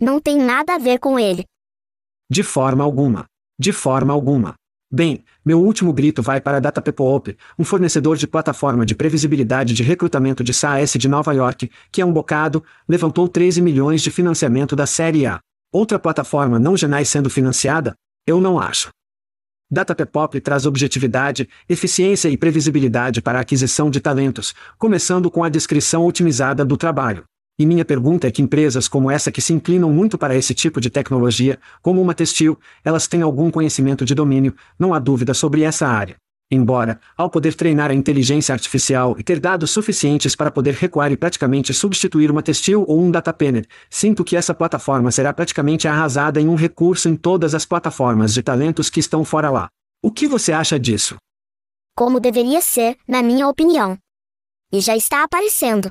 Não 0.00 0.18
tem 0.18 0.38
nada 0.38 0.76
a 0.76 0.78
ver 0.78 0.98
com 0.98 1.18
ele. 1.18 1.44
De 2.30 2.42
forma 2.42 2.82
alguma. 2.82 3.26
De 3.60 3.70
forma 3.70 4.14
alguma. 4.14 4.54
Bem, 4.96 5.24
meu 5.44 5.60
último 5.60 5.92
grito 5.92 6.22
vai 6.22 6.40
para 6.40 6.58
a 6.58 6.60
DataPepoop, 6.60 7.36
um 7.58 7.64
fornecedor 7.64 8.16
de 8.16 8.28
plataforma 8.28 8.86
de 8.86 8.94
previsibilidade 8.94 9.74
de 9.74 9.82
recrutamento 9.82 10.44
de 10.44 10.54
SaaS 10.54 10.92
de 10.92 11.08
Nova 11.08 11.32
York, 11.32 11.68
que 11.90 12.00
é 12.00 12.06
um 12.06 12.12
bocado, 12.12 12.62
levantou 12.88 13.26
13 13.26 13.60
milhões 13.60 14.02
de 14.02 14.10
financiamento 14.12 14.76
da 14.76 14.86
Série 14.86 15.26
A. 15.26 15.40
Outra 15.72 15.98
plataforma 15.98 16.60
não 16.60 16.76
Genai 16.76 17.04
sendo 17.04 17.28
financiada? 17.28 17.96
Eu 18.24 18.40
não 18.40 18.56
acho. 18.56 18.90
DataPepop 19.68 20.40
traz 20.40 20.64
objetividade, 20.64 21.48
eficiência 21.68 22.28
e 22.28 22.36
previsibilidade 22.36 23.20
para 23.20 23.38
a 23.38 23.42
aquisição 23.42 23.90
de 23.90 24.00
talentos, 24.00 24.54
começando 24.78 25.28
com 25.28 25.42
a 25.42 25.48
descrição 25.48 26.06
otimizada 26.06 26.64
do 26.64 26.76
trabalho. 26.76 27.24
E 27.56 27.64
minha 27.64 27.84
pergunta 27.84 28.26
é 28.26 28.32
que 28.32 28.42
empresas 28.42 28.88
como 28.88 29.08
essa 29.08 29.30
que 29.30 29.40
se 29.40 29.52
inclinam 29.52 29.92
muito 29.92 30.18
para 30.18 30.34
esse 30.34 30.52
tipo 30.52 30.80
de 30.80 30.90
tecnologia, 30.90 31.58
como 31.80 32.02
uma 32.02 32.12
Testil, 32.12 32.58
elas 32.84 33.06
têm 33.06 33.22
algum 33.22 33.48
conhecimento 33.48 34.04
de 34.04 34.12
domínio, 34.12 34.56
não 34.76 34.92
há 34.92 34.98
dúvida 34.98 35.32
sobre 35.32 35.62
essa 35.62 35.86
área. 35.86 36.16
Embora, 36.50 37.00
ao 37.16 37.30
poder 37.30 37.54
treinar 37.54 37.90
a 37.90 37.94
inteligência 37.94 38.52
artificial 38.52 39.14
e 39.18 39.22
ter 39.22 39.38
dados 39.38 39.70
suficientes 39.70 40.34
para 40.34 40.50
poder 40.50 40.74
recuar 40.74 41.12
e 41.12 41.16
praticamente 41.16 41.72
substituir 41.72 42.30
uma 42.30 42.42
Testil 42.42 42.84
ou 42.88 43.00
um 43.00 43.10
Datapener, 43.10 43.66
sinto 43.88 44.24
que 44.24 44.36
essa 44.36 44.52
plataforma 44.52 45.12
será 45.12 45.32
praticamente 45.32 45.86
arrasada 45.86 46.40
em 46.40 46.48
um 46.48 46.56
recurso 46.56 47.08
em 47.08 47.16
todas 47.16 47.54
as 47.54 47.64
plataformas 47.64 48.34
de 48.34 48.42
talentos 48.42 48.90
que 48.90 49.00
estão 49.00 49.24
fora 49.24 49.48
lá. 49.48 49.68
O 50.02 50.10
que 50.10 50.26
você 50.26 50.52
acha 50.52 50.78
disso? 50.78 51.16
Como 51.96 52.18
deveria 52.18 52.60
ser, 52.60 52.96
na 53.06 53.22
minha 53.22 53.48
opinião. 53.48 53.96
E 54.72 54.80
já 54.80 54.96
está 54.96 55.22
aparecendo. 55.22 55.90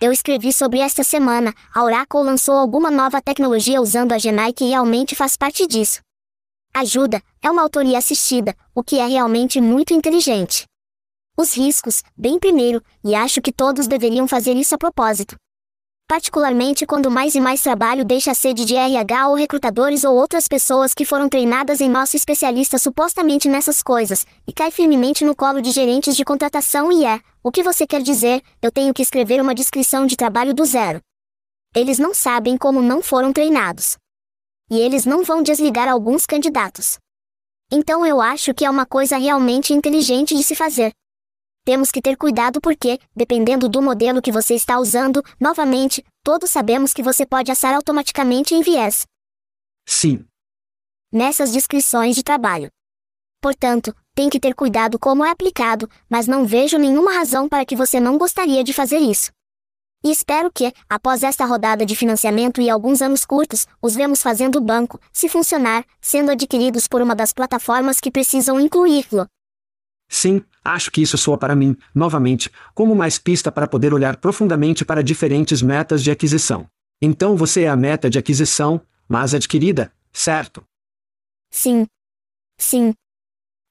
Eu 0.00 0.10
escrevi 0.12 0.50
sobre 0.50 0.78
esta 0.78 1.04
semana, 1.04 1.52
a 1.74 1.84
Oracle 1.84 2.22
lançou 2.22 2.54
alguma 2.54 2.90
nova 2.90 3.20
tecnologia 3.20 3.82
usando 3.82 4.12
a 4.12 4.18
Genai 4.18 4.50
que 4.50 4.64
realmente 4.64 5.14
faz 5.14 5.36
parte 5.36 5.66
disso. 5.66 6.00
Ajuda, 6.72 7.22
é 7.42 7.50
uma 7.50 7.60
autoria 7.60 7.98
assistida, 7.98 8.56
o 8.74 8.82
que 8.82 8.98
é 8.98 9.06
realmente 9.06 9.60
muito 9.60 9.92
inteligente. 9.92 10.64
Os 11.36 11.54
riscos, 11.54 12.02
bem 12.16 12.38
primeiro, 12.38 12.82
e 13.04 13.14
acho 13.14 13.42
que 13.42 13.52
todos 13.52 13.86
deveriam 13.86 14.26
fazer 14.26 14.56
isso 14.56 14.74
a 14.74 14.78
propósito 14.78 15.36
particularmente 16.10 16.86
quando 16.86 17.08
mais 17.08 17.36
e 17.36 17.40
mais 17.40 17.62
trabalho 17.62 18.04
deixa 18.04 18.32
a 18.32 18.34
sede 18.34 18.64
de 18.64 18.74
RH 18.74 19.28
ou 19.28 19.36
recrutadores 19.36 20.02
ou 20.02 20.16
outras 20.16 20.48
pessoas 20.48 20.92
que 20.92 21.04
foram 21.04 21.28
treinadas 21.28 21.80
em 21.80 21.88
nosso 21.88 22.16
especialista 22.16 22.78
supostamente 22.78 23.48
nessas 23.48 23.80
coisas, 23.80 24.26
e 24.44 24.52
cai 24.52 24.72
firmemente 24.72 25.24
no 25.24 25.36
colo 25.36 25.62
de 25.62 25.70
gerentes 25.70 26.16
de 26.16 26.24
contratação 26.24 26.90
e 26.90 27.04
é, 27.04 27.20
o 27.44 27.52
que 27.52 27.62
você 27.62 27.86
quer 27.86 28.02
dizer, 28.02 28.42
eu 28.60 28.72
tenho 28.72 28.92
que 28.92 29.02
escrever 29.02 29.40
uma 29.40 29.54
descrição 29.54 30.04
de 30.04 30.16
trabalho 30.16 30.52
do 30.52 30.64
zero. 30.64 30.98
Eles 31.76 32.00
não 32.00 32.12
sabem 32.12 32.58
como 32.58 32.82
não 32.82 33.00
foram 33.00 33.32
treinados. 33.32 33.96
E 34.68 34.80
eles 34.80 35.06
não 35.06 35.22
vão 35.22 35.44
desligar 35.44 35.88
alguns 35.88 36.26
candidatos. 36.26 36.98
Então 37.70 38.04
eu 38.04 38.20
acho 38.20 38.52
que 38.52 38.64
é 38.64 38.70
uma 38.70 38.84
coisa 38.84 39.16
realmente 39.16 39.72
inteligente 39.72 40.34
de 40.34 40.42
se 40.42 40.56
fazer. 40.56 40.90
Temos 41.64 41.90
que 41.90 42.00
ter 42.00 42.16
cuidado 42.16 42.60
porque, 42.60 42.98
dependendo 43.14 43.68
do 43.68 43.82
modelo 43.82 44.22
que 44.22 44.32
você 44.32 44.54
está 44.54 44.78
usando, 44.78 45.22
novamente, 45.38 46.04
todos 46.24 46.50
sabemos 46.50 46.92
que 46.92 47.02
você 47.02 47.26
pode 47.26 47.50
assar 47.50 47.74
automaticamente 47.74 48.54
em 48.54 48.62
viés. 48.62 49.06
Sim. 49.86 50.24
Nessas 51.12 51.52
descrições 51.52 52.16
de 52.16 52.22
trabalho. 52.22 52.70
Portanto, 53.42 53.94
tem 54.14 54.28
que 54.28 54.40
ter 54.40 54.54
cuidado 54.54 54.98
como 54.98 55.24
é 55.24 55.30
aplicado, 55.30 55.88
mas 56.08 56.26
não 56.26 56.46
vejo 56.46 56.78
nenhuma 56.78 57.12
razão 57.12 57.48
para 57.48 57.64
que 57.64 57.76
você 57.76 58.00
não 58.00 58.16
gostaria 58.16 58.64
de 58.64 58.72
fazer 58.72 58.98
isso. 58.98 59.30
E 60.02 60.10
espero 60.10 60.50
que, 60.50 60.72
após 60.88 61.22
esta 61.22 61.44
rodada 61.44 61.84
de 61.84 61.94
financiamento 61.94 62.60
e 62.60 62.70
alguns 62.70 63.02
anos 63.02 63.26
curtos, 63.26 63.66
os 63.82 63.94
vemos 63.94 64.22
fazendo 64.22 64.56
o 64.56 64.60
banco, 64.60 64.98
se 65.12 65.28
funcionar, 65.28 65.84
sendo 66.00 66.30
adquiridos 66.30 66.88
por 66.88 67.02
uma 67.02 67.14
das 67.14 67.34
plataformas 67.34 68.00
que 68.00 68.10
precisam 68.10 68.58
incluí-lo. 68.58 69.26
Sim, 70.12 70.42
acho 70.64 70.90
que 70.90 71.00
isso 71.00 71.16
soa 71.16 71.38
para 71.38 71.54
mim, 71.54 71.76
novamente, 71.94 72.50
como 72.74 72.96
mais 72.96 73.16
pista 73.16 73.52
para 73.52 73.68
poder 73.68 73.94
olhar 73.94 74.16
profundamente 74.16 74.84
para 74.84 75.04
diferentes 75.04 75.62
metas 75.62 76.02
de 76.02 76.10
aquisição. 76.10 76.68
Então 77.00 77.36
você 77.36 77.62
é 77.62 77.68
a 77.68 77.76
meta 77.76 78.10
de 78.10 78.18
aquisição, 78.18 78.84
mas 79.08 79.34
adquirida, 79.34 79.92
certo? 80.12 80.64
Sim. 81.48 81.86
Sim. 82.58 82.92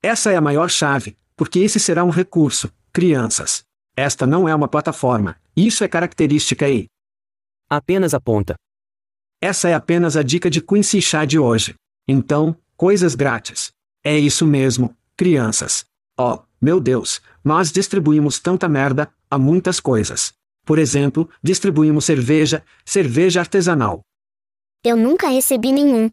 Essa 0.02 0.32
é 0.32 0.38
a 0.38 0.42
maior 0.42 0.70
chave, 0.70 1.18
porque 1.36 1.60
esse 1.60 1.78
será 1.78 2.06
um 2.06 2.10
recurso, 2.10 2.72
crianças. 2.94 3.64
Esta 3.94 4.26
não 4.26 4.48
é 4.48 4.56
uma 4.56 4.70
plataforma, 4.70 5.36
isso 5.54 5.84
é 5.84 5.90
característica 5.90 6.70
e. 6.70 6.88
Apenas 7.70 8.14
aponta. 8.14 8.56
Essa 9.42 9.68
é 9.68 9.74
apenas 9.74 10.16
a 10.16 10.24
dica 10.24 10.50
de 10.50 10.62
Quincy 10.62 11.02
Chá 11.02 11.26
de 11.26 11.38
hoje. 11.38 11.76
Então, 12.08 12.56
coisas 12.78 13.14
grátis. 13.14 13.72
É 14.02 14.18
isso 14.18 14.48
mesmo, 14.48 14.96
crianças. 15.18 15.89
Oh, 16.22 16.40
meu 16.62 16.82
Deus, 16.82 17.22
nós 17.42 17.72
distribuímos 17.72 18.40
tanta 18.40 18.68
merda, 18.68 19.10
a 19.32 19.38
muitas 19.38 19.80
coisas. 19.80 20.34
Por 20.66 20.78
exemplo, 20.78 21.30
distribuímos 21.42 22.04
cerveja, 22.04 22.62
cerveja 22.84 23.40
artesanal. 23.40 24.02
Eu 24.84 24.98
nunca 24.98 25.30
recebi 25.30 25.72
nenhum. 25.72 26.10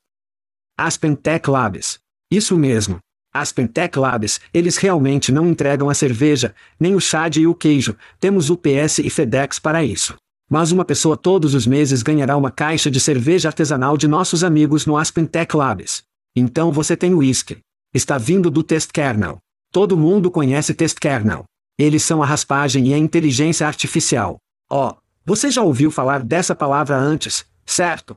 Aspen 0.78 1.16
Tech 1.16 1.50
Labs. 1.50 1.98
Isso 2.30 2.56
mesmo. 2.56 3.00
Aspen 3.34 3.66
Tech 3.66 3.98
Labs, 3.98 4.40
eles 4.54 4.76
realmente 4.76 5.32
não 5.32 5.48
entregam 5.48 5.90
a 5.90 5.94
cerveja, 5.94 6.54
nem 6.78 6.94
o 6.94 7.00
chá 7.00 7.28
e 7.36 7.44
o 7.44 7.54
queijo, 7.54 7.96
temos 8.20 8.48
UPS 8.48 9.00
e 9.00 9.10
FedEx 9.10 9.58
para 9.58 9.84
isso. 9.84 10.14
Mas 10.48 10.70
uma 10.70 10.84
pessoa 10.84 11.16
todos 11.16 11.52
os 11.52 11.66
meses 11.66 12.04
ganhará 12.04 12.36
uma 12.36 12.52
caixa 12.52 12.88
de 12.88 13.00
cerveja 13.00 13.48
artesanal 13.48 13.96
de 13.96 14.06
nossos 14.06 14.44
amigos 14.44 14.86
no 14.86 14.96
Aspen 14.96 15.26
Tech 15.26 15.56
Labs. 15.56 16.04
Então 16.36 16.70
você 16.70 16.96
tem 16.96 17.12
o 17.12 17.18
whisky. 17.18 17.58
Está 17.92 18.16
vindo 18.18 18.52
do 18.52 18.62
Test 18.62 18.92
Kernel. 18.92 19.38
Todo 19.76 19.94
mundo 19.94 20.30
conhece 20.30 20.72
Test 20.72 20.98
Kernel. 20.98 21.44
Eles 21.78 22.02
são 22.02 22.22
a 22.22 22.26
raspagem 22.26 22.88
e 22.88 22.94
a 22.94 22.96
inteligência 22.96 23.66
artificial. 23.66 24.38
Oh, 24.70 24.94
você 25.22 25.50
já 25.50 25.60
ouviu 25.60 25.90
falar 25.90 26.24
dessa 26.24 26.54
palavra 26.54 26.96
antes, 26.96 27.44
certo? 27.66 28.16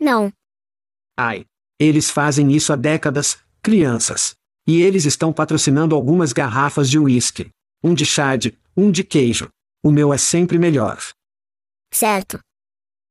Não. 0.00 0.32
Ai. 1.14 1.44
Eles 1.78 2.08
fazem 2.08 2.50
isso 2.52 2.72
há 2.72 2.76
décadas, 2.76 3.36
crianças. 3.60 4.34
E 4.66 4.80
eles 4.80 5.04
estão 5.04 5.30
patrocinando 5.30 5.94
algumas 5.94 6.32
garrafas 6.32 6.88
de 6.88 6.98
uísque. 6.98 7.50
Um 7.84 7.92
de 7.92 8.06
chade, 8.06 8.58
um 8.74 8.90
de 8.90 9.04
queijo. 9.04 9.50
O 9.84 9.90
meu 9.90 10.10
é 10.10 10.16
sempre 10.16 10.58
melhor. 10.58 10.98
Certo. 11.92 12.40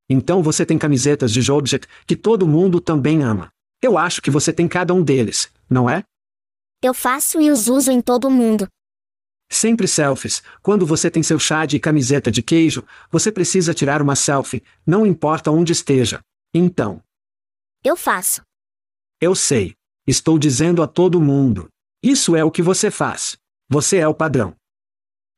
Então 0.10 0.42
você 0.42 0.66
tem 0.66 0.80
camisetas 0.80 1.32
de 1.32 1.44
Jobjet, 1.44 1.86
que 2.08 2.16
todo 2.16 2.48
mundo 2.48 2.82
também 2.82 3.22
ama. 3.22 3.50
Eu 3.80 4.00
acho 4.00 4.20
que 4.20 4.32
você 4.32 4.52
tem 4.52 4.68
cada 4.68 4.96
um 4.96 5.04
deles, 5.04 5.52
não 5.70 5.88
é? 5.88 6.04
Eu 6.84 6.96
faço 6.96 7.40
e 7.40 7.52
os 7.52 7.68
uso 7.68 7.92
em 7.92 8.02
todo 8.02 8.30
mundo. 8.30 8.68
Sempre 9.52 9.88
selfies. 9.88 10.42
Quando 10.64 10.84
você 10.84 11.12
tem 11.12 11.22
seu 11.22 11.38
chá 11.38 11.64
e 11.66 11.80
camiseta 11.80 12.32
de 12.32 12.42
queijo, 12.42 12.84
você 13.12 13.32
precisa 13.32 13.74
tirar 13.74 14.02
uma 14.02 14.16
selfie, 14.16 14.64
não 14.86 15.06
importa 15.06 15.52
onde 15.52 15.74
esteja. 15.74 16.22
Então. 16.54 17.04
Eu 17.84 17.96
faço. 17.96 18.42
Eu 19.20 19.36
sei. 19.36 19.76
Estou 20.08 20.40
dizendo 20.40 20.82
a 20.82 20.88
todo 20.88 21.22
mundo. 21.22 21.70
Isso 22.02 22.36
é 22.36 22.44
o 22.44 22.50
que 22.50 22.64
você 22.64 22.90
faz. 22.90 23.38
Você 23.70 23.98
é 23.98 24.08
o 24.08 24.16
padrão. 24.16 24.56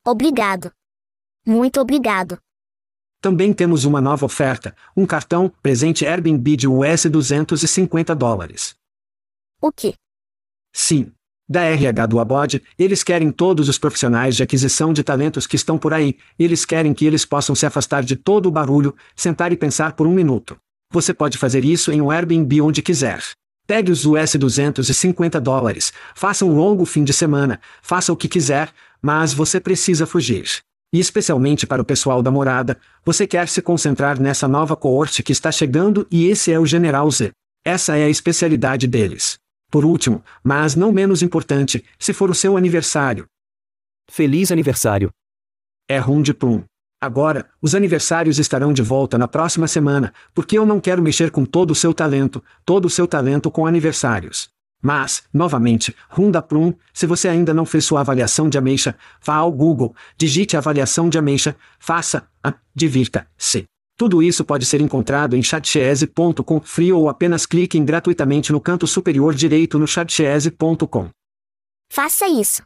Obrigado. 0.06 0.72
Muito 1.46 1.82
obrigado. 1.82 2.38
Também 3.20 3.54
temos 3.54 3.84
uma 3.84 4.00
nova 4.00 4.26
oferta, 4.26 4.76
um 4.96 5.06
cartão 5.06 5.50
presente 5.62 6.06
Airbnb 6.06 6.56
de 6.56 6.68
US 6.68 7.06
250 7.06 8.16
dólares. 8.16 8.76
O 9.62 9.72
que? 9.72 9.94
Sim. 10.74 11.14
Da 11.48 11.62
RH 11.62 12.06
do 12.06 12.20
Abode, 12.20 12.64
eles 12.80 13.04
querem 13.04 13.30
todos 13.30 13.68
os 13.68 13.78
profissionais 13.78 14.36
de 14.36 14.44
aquisição 14.44 14.94
de 14.94 15.04
talentos 15.04 15.46
que 15.46 15.58
estão 15.58 15.78
por 15.78 15.94
aí, 15.94 16.16
eles 16.40 16.64
querem 16.64 16.94
que 16.94 17.06
eles 17.06 17.26
possam 17.26 17.54
se 17.54 17.66
afastar 17.66 18.02
de 18.04 18.16
todo 18.16 18.46
o 18.48 18.52
barulho, 18.52 18.96
sentar 19.16 19.52
e 19.52 19.58
pensar 19.58 19.94
por 19.94 20.08
um 20.08 20.14
minuto. 20.14 20.56
Você 20.92 21.14
pode 21.14 21.38
fazer 21.38 21.66
isso 21.66 21.92
em 21.92 22.00
um 22.00 22.10
Airbnb 22.10 22.62
onde 22.62 22.82
quiser. 22.82 23.22
Pegue 23.68 23.92
os 23.92 24.06
US 24.06 24.36
250 24.36 25.40
dólares, 25.42 25.92
faça 26.16 26.46
um 26.46 26.56
longo 26.56 26.86
fim 26.86 27.04
de 27.04 27.14
semana, 27.14 27.60
faça 27.82 28.14
o 28.14 28.18
que 28.18 28.28
quiser, 28.28 28.70
mas 29.02 29.34
você 29.34 29.60
precisa 29.60 30.06
fugir. 30.06 30.46
E 30.94 31.00
especialmente 31.00 31.66
para 31.66 31.82
o 31.82 31.86
pessoal 31.86 32.22
da 32.22 32.32
morada, 32.32 32.78
você 33.04 33.26
quer 33.26 33.50
se 33.50 33.62
concentrar 33.62 34.20
nessa 34.20 34.48
nova 34.48 34.76
coorte 34.76 35.24
que 35.24 35.32
está 35.32 35.52
chegando 35.52 36.08
e 36.12 36.28
esse 36.28 36.52
é 36.52 36.60
o 36.60 36.66
General 36.66 37.10
Z. 37.10 37.32
Essa 37.66 37.98
é 37.98 38.04
a 38.04 38.10
especialidade 38.10 38.86
deles. 38.88 39.36
Por 39.74 39.86
último, 39.86 40.24
mas 40.44 40.76
não 40.76 40.92
menos 40.92 41.24
importante, 41.24 41.84
se 41.98 42.14
for 42.14 42.30
o 42.30 42.36
seu 42.36 42.56
aniversário. 42.56 43.26
Feliz 44.08 44.52
aniversário. 44.52 45.10
É 45.90 45.98
rum 45.98 46.22
de 46.22 46.32
pum. 46.32 46.64
Agora, 47.02 47.50
os 47.60 47.74
aniversários 47.74 48.38
estarão 48.38 48.72
de 48.72 48.84
volta 48.84 49.18
na 49.18 49.28
próxima 49.28 49.68
semana, 49.68 50.14
porque 50.32 50.56
eu 50.56 50.64
não 50.64 50.80
quero 50.80 51.02
mexer 51.02 51.32
com 51.32 51.44
todo 51.44 51.72
o 51.72 51.76
seu 51.76 51.92
talento, 51.92 52.44
todo 52.64 52.86
o 52.86 52.90
seu 52.90 53.08
talento 53.08 53.50
com 53.50 53.66
aniversários. 53.66 54.48
Mas, 54.80 55.24
novamente, 55.34 55.96
Runda 56.08 56.40
Plum, 56.40 56.76
se 56.94 57.08
você 57.08 57.28
ainda 57.28 57.52
não 57.52 57.66
fez 57.66 57.84
sua 57.84 58.02
avaliação 58.02 58.48
de 58.48 58.60
ameixa, 58.60 58.96
vá 59.26 59.38
ao 59.38 59.52
Google, 59.52 59.96
digite 60.16 60.56
avaliação 60.56 61.10
de 61.10 61.18
ameixa, 61.18 61.56
faça, 61.80 62.28
a, 62.44 62.54
divirta-se. 62.76 63.66
Tudo 63.98 64.24
isso 64.24 64.44
pode 64.44 64.66
ser 64.66 64.82
encontrado 64.82 65.36
em 65.36 65.44
chatchese.com 65.44 66.62
frio 66.62 66.98
ou 66.98 67.10
apenas 67.10 67.46
cliquem 67.46 67.86
gratuitamente 67.86 68.52
no 68.52 68.60
canto 68.60 68.88
superior 68.88 69.36
direito 69.36 69.78
no 69.78 69.88
chatchese.com. 69.88 71.10
Faça 71.92 72.28
isso. 72.28 72.64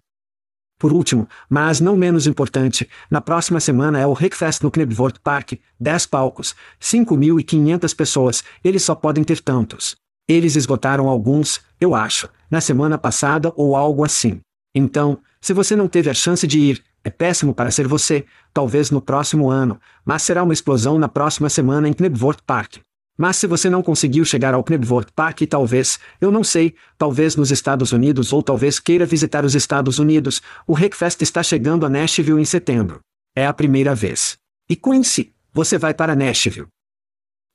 Por 0.79 0.93
último, 0.93 1.27
mas 1.49 1.81
não 1.81 1.97
menos 1.97 2.27
importante, 2.27 2.87
na 3.09 3.19
próxima 3.19 3.59
semana 3.59 3.99
é 3.99 4.05
o 4.05 4.13
Rickfest 4.13 4.61
no 4.61 4.71
Knebworth 4.71 5.19
Park, 5.23 5.53
10 5.79 6.05
palcos, 6.05 6.55
5.500 6.79 7.95
pessoas, 7.95 8.43
eles 8.63 8.83
só 8.83 8.93
podem 8.93 9.23
ter 9.23 9.41
tantos. 9.41 9.95
Eles 10.29 10.55
esgotaram 10.55 11.07
alguns, 11.07 11.61
eu 11.81 11.95
acho, 11.95 12.29
na 12.49 12.61
semana 12.61 12.97
passada 12.97 13.51
ou 13.55 13.75
algo 13.75 14.05
assim. 14.05 14.39
Então, 14.73 15.19
se 15.41 15.51
você 15.51 15.75
não 15.75 15.87
teve 15.87 16.09
a 16.11 16.13
chance 16.13 16.45
de 16.45 16.59
ir, 16.59 16.83
é 17.07 17.09
péssimo 17.09 17.53
para 17.53 17.71
ser 17.71 17.87
você, 17.87 18.25
talvez 18.53 18.91
no 18.91 19.01
próximo 19.01 19.49
ano, 19.49 19.79
mas 20.03 20.23
será 20.23 20.43
uma 20.43 20.53
explosão 20.53 20.99
na 20.99 21.07
próxima 21.07 21.49
semana 21.49 21.87
em 21.87 21.93
Knebworth 21.93 22.41
Park. 22.45 22.79
Mas 23.17 23.37
se 23.37 23.47
você 23.47 23.69
não 23.69 23.81
conseguiu 23.81 24.25
chegar 24.25 24.53
ao 24.53 24.61
Knebworth 24.61 25.09
Park 25.15 25.41
talvez, 25.49 25.99
eu 26.19 26.29
não 26.29 26.43
sei, 26.43 26.75
talvez 26.97 27.37
nos 27.37 27.49
Estados 27.49 27.93
Unidos 27.93 28.33
ou 28.33 28.43
talvez 28.43 28.77
queira 28.77 29.05
visitar 29.05 29.45
os 29.45 29.55
Estados 29.55 29.99
Unidos, 29.99 30.41
o 30.67 30.73
Hackfest 30.73 31.21
está 31.21 31.41
chegando 31.41 31.85
a 31.85 31.89
Nashville 31.89 32.41
em 32.41 32.45
setembro. 32.45 32.99
É 33.33 33.47
a 33.47 33.53
primeira 33.53 33.95
vez. 33.95 34.37
E 34.69 34.75
Quincy, 34.75 35.33
você 35.53 35.77
vai 35.77 35.93
para 35.93 36.13
Nashville. 36.13 36.67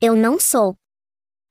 Eu 0.01 0.15
não 0.15 0.39
sou. 0.39 0.75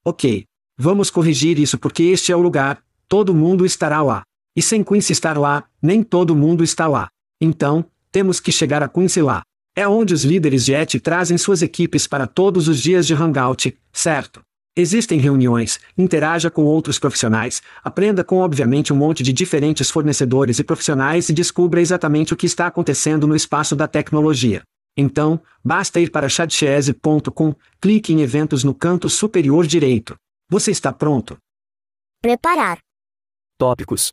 Ok. 0.05 0.45
Vamos 0.77 1.09
corrigir 1.09 1.57
isso 1.59 1.79
porque 1.79 2.03
este 2.03 2.33
é 2.33 2.37
o 2.37 2.43
lugar, 2.43 2.83
todo 3.09 3.33
mundo 3.33 3.65
estará 3.65 4.03
lá. 4.03 4.25
E 4.57 4.61
sem 4.61 4.83
Quincy 4.83 5.13
estar 5.13 5.39
lá, 5.39 5.65
nem 5.81 6.03
todo 6.03 6.35
mundo 6.35 6.65
está 6.65 6.89
lá. 6.89 7.09
Então, 7.45 7.85
temos 8.13 8.39
que 8.39 8.53
chegar 8.53 8.85
a 8.85 8.89
Quincy 8.89 9.21
lá. 9.21 9.43
É 9.75 9.89
onde 9.89 10.15
os 10.15 10.25
líderes 10.25 10.65
de 10.65 10.75
ET 10.75 10.95
trazem 11.03 11.37
suas 11.37 11.61
equipes 11.61 12.07
para 12.07 12.25
todos 12.25 12.69
os 12.69 12.81
dias 12.81 13.05
de 13.05 13.15
Hangout, 13.15 13.77
certo? 13.93 14.41
Existem 14.77 15.19
reuniões, 15.19 15.81
interaja 15.99 16.53
com 16.53 16.63
outros 16.65 17.01
profissionais, 17.01 17.61
aprenda 17.83 18.23
com 18.23 18.37
obviamente 18.37 18.93
um 18.93 18.97
monte 18.97 19.25
de 19.25 19.33
diferentes 19.33 19.91
fornecedores 19.91 20.61
e 20.61 20.65
profissionais 20.65 21.29
e 21.29 21.33
descubra 21.33 21.81
exatamente 21.81 22.33
o 22.33 22.37
que 22.37 22.47
está 22.47 22.69
acontecendo 22.69 23.27
no 23.27 23.35
espaço 23.35 23.75
da 23.75 23.89
tecnologia. 23.89 24.63
Então, 24.97 25.43
basta 25.65 25.99
ir 25.99 26.13
para 26.13 26.29
chatchese.com, 26.29 27.57
clique 27.81 28.13
em 28.13 28.21
eventos 28.21 28.63
no 28.63 28.73
canto 28.73 29.09
superior 29.09 29.67
direito. 29.67 30.15
Você 30.49 30.71
está 30.71 30.93
pronto? 30.93 31.37
Preparar. 32.21 32.79
Tópicos. 33.59 34.13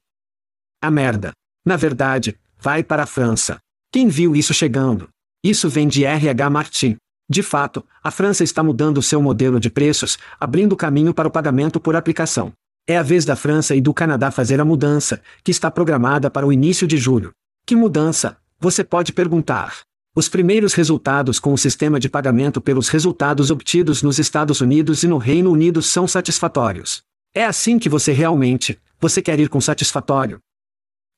A 0.81 0.89
merda. 0.89 1.31
Na 1.65 1.75
verdade, 1.75 2.35
vai 2.59 2.83
para 2.83 3.03
a 3.03 3.05
França. 3.05 3.59
Quem 3.91 4.07
viu 4.07 4.35
isso 4.35 4.53
chegando? 4.53 5.09
Isso 5.43 5.69
vem 5.69 5.87
de 5.87 6.03
RH 6.03 6.49
Martin. 6.49 6.97
De 7.29 7.41
fato, 7.41 7.85
a 8.03 8.11
França 8.11 8.43
está 8.43 8.61
mudando 8.61 9.01
seu 9.01 9.21
modelo 9.21 9.59
de 9.59 9.69
preços, 9.69 10.17
abrindo 10.39 10.75
caminho 10.75 11.13
para 11.13 11.27
o 11.27 11.31
pagamento 11.31 11.79
por 11.79 11.95
aplicação. 11.95 12.51
É 12.87 12.97
a 12.97 13.03
vez 13.03 13.23
da 13.23 13.35
França 13.35 13.75
e 13.75 13.81
do 13.81 13.93
Canadá 13.93 14.31
fazer 14.31 14.59
a 14.59 14.65
mudança, 14.65 15.21
que 15.43 15.51
está 15.51 15.69
programada 15.69 16.29
para 16.29 16.45
o 16.45 16.51
início 16.51 16.87
de 16.87 16.97
julho. 16.97 17.31
Que 17.65 17.75
mudança? 17.75 18.37
Você 18.59 18.83
pode 18.83 19.13
perguntar. 19.13 19.81
Os 20.15 20.27
primeiros 20.27 20.73
resultados 20.73 21.39
com 21.39 21.53
o 21.53 21.57
sistema 21.57 21.99
de 21.99 22.09
pagamento 22.09 22.59
pelos 22.59 22.89
resultados 22.89 23.51
obtidos 23.51 24.01
nos 24.01 24.17
Estados 24.17 24.59
Unidos 24.59 25.03
e 25.03 25.07
no 25.07 25.17
Reino 25.17 25.51
Unido 25.51 25.81
são 25.83 26.07
satisfatórios. 26.07 27.03
É 27.33 27.45
assim 27.45 27.77
que 27.77 27.87
você 27.87 28.11
realmente, 28.11 28.79
você 28.99 29.21
quer 29.21 29.39
ir 29.39 29.49
com 29.49 29.61
satisfatório. 29.61 30.39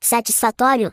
Satisfatório? 0.04 0.92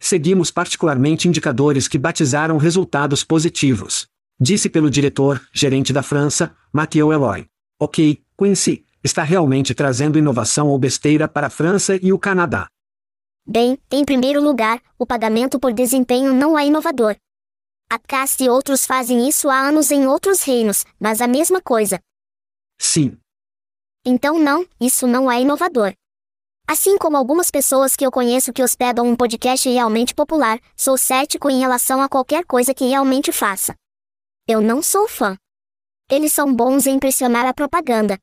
Seguimos 0.00 0.50
particularmente 0.50 1.28
indicadores 1.28 1.88
que 1.88 1.98
batizaram 1.98 2.56
resultados 2.56 3.24
positivos. 3.24 4.06
Disse 4.40 4.68
pelo 4.68 4.88
diretor, 4.88 5.40
gerente 5.52 5.92
da 5.92 6.02
França, 6.02 6.54
Mathieu 6.72 7.12
Eloy. 7.12 7.46
Ok, 7.80 8.22
Quincy, 8.38 8.84
está 9.02 9.22
realmente 9.22 9.74
trazendo 9.74 10.18
inovação 10.18 10.68
ou 10.68 10.78
besteira 10.78 11.26
para 11.26 11.48
a 11.48 11.50
França 11.50 11.98
e 12.00 12.12
o 12.12 12.18
Canadá. 12.18 12.68
Bem, 13.46 13.78
em 13.90 14.04
primeiro 14.04 14.42
lugar, 14.42 14.80
o 14.98 15.06
pagamento 15.06 15.58
por 15.58 15.72
desempenho 15.72 16.32
não 16.32 16.58
é 16.58 16.66
inovador. 16.66 17.16
A 17.90 17.98
Cast 17.98 18.44
e 18.44 18.48
outros 18.48 18.84
fazem 18.84 19.26
isso 19.26 19.48
há 19.48 19.58
anos 19.58 19.90
em 19.90 20.06
outros 20.06 20.42
reinos, 20.42 20.84
mas 21.00 21.22
a 21.22 21.26
mesma 21.26 21.60
coisa. 21.60 21.98
Sim. 22.78 23.16
Então 24.04 24.38
não, 24.38 24.66
isso 24.78 25.06
não 25.06 25.30
é 25.30 25.40
inovador. 25.40 25.94
Assim 26.70 26.98
como 26.98 27.16
algumas 27.16 27.50
pessoas 27.50 27.96
que 27.96 28.04
eu 28.04 28.10
conheço 28.10 28.52
que 28.52 28.62
hospedam 28.62 29.06
um 29.06 29.16
podcast 29.16 29.66
realmente 29.66 30.14
popular, 30.14 30.60
sou 30.76 30.98
cético 30.98 31.48
em 31.48 31.60
relação 31.60 32.02
a 32.02 32.10
qualquer 32.10 32.44
coisa 32.44 32.74
que 32.74 32.86
realmente 32.86 33.32
faça. 33.32 33.74
Eu 34.46 34.60
não 34.60 34.82
sou 34.82 35.08
fã. 35.08 35.34
Eles 36.10 36.30
são 36.30 36.54
bons 36.54 36.86
em 36.86 36.98
pressionar 36.98 37.46
a 37.46 37.54
propaganda. 37.54 38.18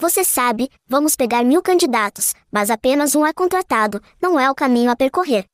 Você 0.00 0.24
sabe, 0.24 0.70
vamos 0.86 1.16
pegar 1.16 1.44
mil 1.44 1.60
candidatos, 1.60 2.32
mas 2.50 2.70
apenas 2.70 3.14
um 3.14 3.26
é 3.26 3.32
contratado, 3.34 4.02
não 4.22 4.40
é 4.40 4.50
o 4.50 4.54
caminho 4.54 4.90
a 4.90 4.96
percorrer. 4.96 5.44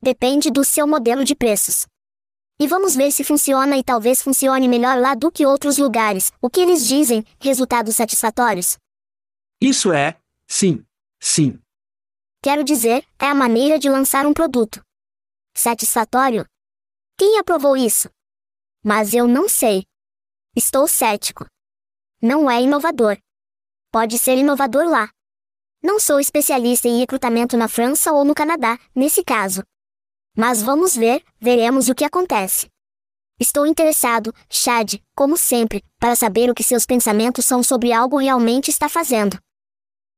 Depende 0.00 0.50
do 0.50 0.64
seu 0.64 0.86
modelo 0.86 1.26
de 1.26 1.34
preços. 1.34 1.84
E 2.58 2.66
vamos 2.66 2.96
ver 2.96 3.12
se 3.12 3.22
funciona 3.22 3.76
e 3.76 3.84
talvez 3.84 4.22
funcione 4.22 4.66
melhor 4.66 4.98
lá 4.98 5.14
do 5.14 5.30
que 5.30 5.44
outros 5.44 5.76
lugares. 5.76 6.32
O 6.40 6.48
que 6.48 6.60
eles 6.60 6.88
dizem? 6.88 7.22
Resultados 7.38 7.96
satisfatórios? 7.96 8.78
Isso 9.60 9.92
é, 9.92 10.16
sim, 10.48 10.82
Sim. 11.20 11.60
Quero 12.42 12.64
dizer, 12.64 13.06
é 13.18 13.26
a 13.26 13.34
maneira 13.34 13.78
de 13.78 13.88
lançar 13.90 14.26
um 14.26 14.32
produto. 14.32 14.82
Satisfatório? 15.54 16.46
Quem 17.18 17.38
aprovou 17.38 17.76
isso? 17.76 18.08
Mas 18.82 19.12
eu 19.12 19.28
não 19.28 19.48
sei. 19.48 19.84
Estou 20.56 20.88
cético. 20.88 21.46
Não 22.22 22.50
é 22.50 22.62
inovador. 22.62 23.18
Pode 23.92 24.18
ser 24.18 24.38
inovador 24.38 24.88
lá. 24.88 25.10
Não 25.82 26.00
sou 26.00 26.18
especialista 26.18 26.88
em 26.88 26.98
recrutamento 26.98 27.56
na 27.56 27.68
França 27.68 28.12
ou 28.12 28.24
no 28.24 28.34
Canadá, 28.34 28.78
nesse 28.94 29.22
caso. 29.22 29.62
Mas 30.36 30.62
vamos 30.62 30.96
ver, 30.96 31.22
veremos 31.38 31.88
o 31.88 31.94
que 31.94 32.04
acontece. 32.04 32.68
Estou 33.38 33.66
interessado, 33.66 34.34
Chad, 34.50 34.94
como 35.14 35.36
sempre, 35.36 35.82
para 35.98 36.14
saber 36.14 36.50
o 36.50 36.54
que 36.54 36.62
seus 36.62 36.84
pensamentos 36.84 37.46
são 37.46 37.62
sobre 37.62 37.92
algo 37.92 38.18
realmente 38.18 38.70
está 38.70 38.88
fazendo. 38.88 39.38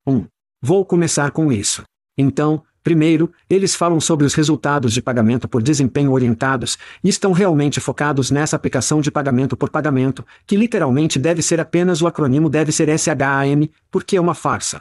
1. 0.06 0.12
Um. 0.16 0.28
Vou 0.64 0.87
começar 0.87 1.33
com 1.33 1.51
isso. 1.51 1.83
Então, 2.16 2.64
primeiro, 2.85 3.33
eles 3.51 3.75
falam 3.75 4.01
sobre 4.01 4.25
os 4.25 4.33
resultados 4.33 4.92
de 4.92 5.03
pagamento 5.03 5.48
por 5.48 5.61
desempenho 5.61 6.12
orientados, 6.12 6.79
e 7.03 7.09
estão 7.09 7.33
realmente 7.33 7.81
focados 7.81 8.31
nessa 8.31 8.55
aplicação 8.55 9.01
de 9.01 9.11
pagamento 9.11 9.57
por 9.57 9.70
pagamento, 9.70 10.25
que 10.46 10.57
literalmente 10.57 11.18
deve 11.18 11.42
ser 11.42 11.59
apenas 11.59 12.01
o 12.01 12.07
acrônimo 12.07 12.48
deve 12.48 12.70
ser 12.70 12.88
SHAM, 12.96 13.68
porque 13.90 14.16
é 14.16 14.20
uma 14.20 14.37
farsa. 14.37 14.81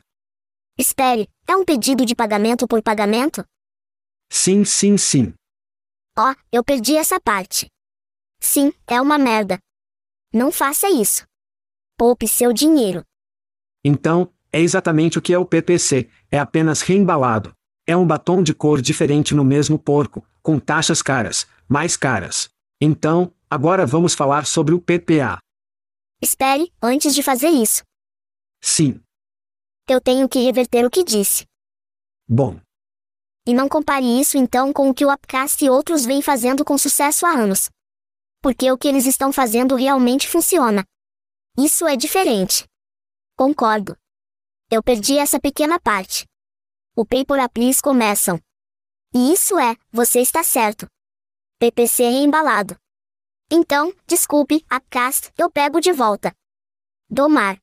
Espere, 0.78 1.28
é 1.48 1.56
um 1.56 1.65
pedido 1.65 2.06
de 2.06 2.13
pagamento 2.13 2.67
por 2.67 2.84
pagamento? 2.84 3.44
Sim, 4.30 4.63
sim, 4.63 4.98
sim. 4.98 5.34
Ó, 6.15 6.32
oh, 6.32 6.36
eu 6.52 6.63
perdi 6.63 6.96
essa 6.96 7.20
parte. 7.20 7.65
Sim, 8.39 8.72
é 8.86 9.02
uma 9.02 9.17
merda. 9.17 9.58
Não 10.32 10.52
faça 10.52 10.88
isso. 10.89 11.26
Poupe 11.98 12.28
seu 12.28 12.54
dinheiro. 12.54 13.04
Então, 13.84 14.32
é 14.51 14.59
exatamente 14.59 15.17
o 15.17 15.21
que 15.21 15.33
é 15.33 15.37
o 15.37 15.45
PPC, 15.45 16.09
é 16.29 16.37
apenas 16.37 16.81
reembalado. 16.81 17.53
É 17.87 17.95
um 17.95 18.05
batom 18.05 18.43
de 18.43 18.53
cor 18.53 18.81
diferente 18.81 19.33
no 19.33 19.43
mesmo 19.43 19.79
porco, 19.79 20.25
com 20.41 20.59
taxas 20.59 21.01
caras, 21.01 21.47
mais 21.67 21.95
caras. 21.95 22.49
Então, 22.79 23.33
agora 23.49 23.85
vamos 23.85 24.13
falar 24.13 24.45
sobre 24.45 24.73
o 24.73 24.81
PPA. 24.81 25.39
Espere, 26.21 26.71
antes 26.81 27.15
de 27.15 27.23
fazer 27.23 27.49
isso. 27.49 27.83
Sim. 28.61 29.01
Eu 29.89 29.99
tenho 29.99 30.29
que 30.29 30.39
reverter 30.39 30.85
o 30.85 30.89
que 30.89 31.03
disse. 31.03 31.45
Bom. 32.27 32.59
E 33.47 33.53
não 33.53 33.67
compare 33.67 34.05
isso 34.05 34.37
então 34.37 34.71
com 34.71 34.89
o 34.89 34.93
que 34.93 35.03
o 35.03 35.11
Upcast 35.11 35.63
e 35.65 35.69
outros 35.69 36.05
vêm 36.05 36.21
fazendo 36.21 36.63
com 36.63 36.77
sucesso 36.77 37.25
há 37.25 37.31
anos. 37.31 37.69
Porque 38.41 38.71
o 38.71 38.77
que 38.77 38.87
eles 38.87 39.05
estão 39.05 39.33
fazendo 39.33 39.75
realmente 39.75 40.27
funciona. 40.27 40.83
Isso 41.57 41.87
é 41.87 41.95
diferente. 41.95 42.65
Concordo. 43.35 43.97
Eu 44.73 44.81
perdi 44.81 45.17
essa 45.17 45.38
pequena 45.38 45.77
parte. 45.77 46.25
O 46.95 47.05
pay 47.05 47.25
por 47.25 47.38
começam. 47.84 48.39
E 49.13 49.34
isso 49.34 49.60
é, 49.60 49.75
você 49.91 50.21
está 50.21 50.43
certo. 50.43 50.88
PPC 51.60 52.03
reembalado. 52.03 52.77
Então, 53.51 53.93
desculpe, 54.07 54.63
a 54.69 54.79
cast, 54.79 55.29
eu 55.38 55.51
pego 55.51 55.81
de 55.81 55.91
volta. 55.91 56.31
Domar. 57.10 57.57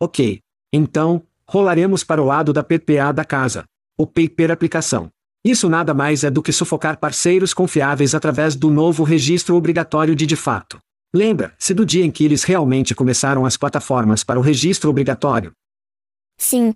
Ok. 0.00 0.40
Então, 0.72 1.22
rolaremos 1.46 2.02
para 2.02 2.22
o 2.22 2.24
lado 2.24 2.50
da 2.50 2.64
PPA 2.64 3.12
da 3.12 3.26
casa. 3.26 3.66
O 3.98 4.06
pay 4.06 4.34
aplicação. 4.50 5.10
Isso 5.44 5.68
nada 5.68 5.92
mais 5.92 6.24
é 6.24 6.30
do 6.30 6.42
que 6.42 6.50
sufocar 6.50 6.98
parceiros 6.98 7.52
confiáveis 7.52 8.14
através 8.14 8.56
do 8.56 8.70
novo 8.70 9.04
registro 9.04 9.54
obrigatório 9.54 10.16
de 10.16 10.24
de 10.24 10.36
fato. 10.36 10.78
Lembra-se 11.12 11.74
do 11.74 11.84
dia 11.84 12.06
em 12.06 12.10
que 12.10 12.24
eles 12.24 12.42
realmente 12.42 12.94
começaram 12.94 13.44
as 13.44 13.58
plataformas 13.58 14.24
para 14.24 14.38
o 14.38 14.42
registro 14.42 14.88
obrigatório? 14.88 15.52
Sim. 16.38 16.72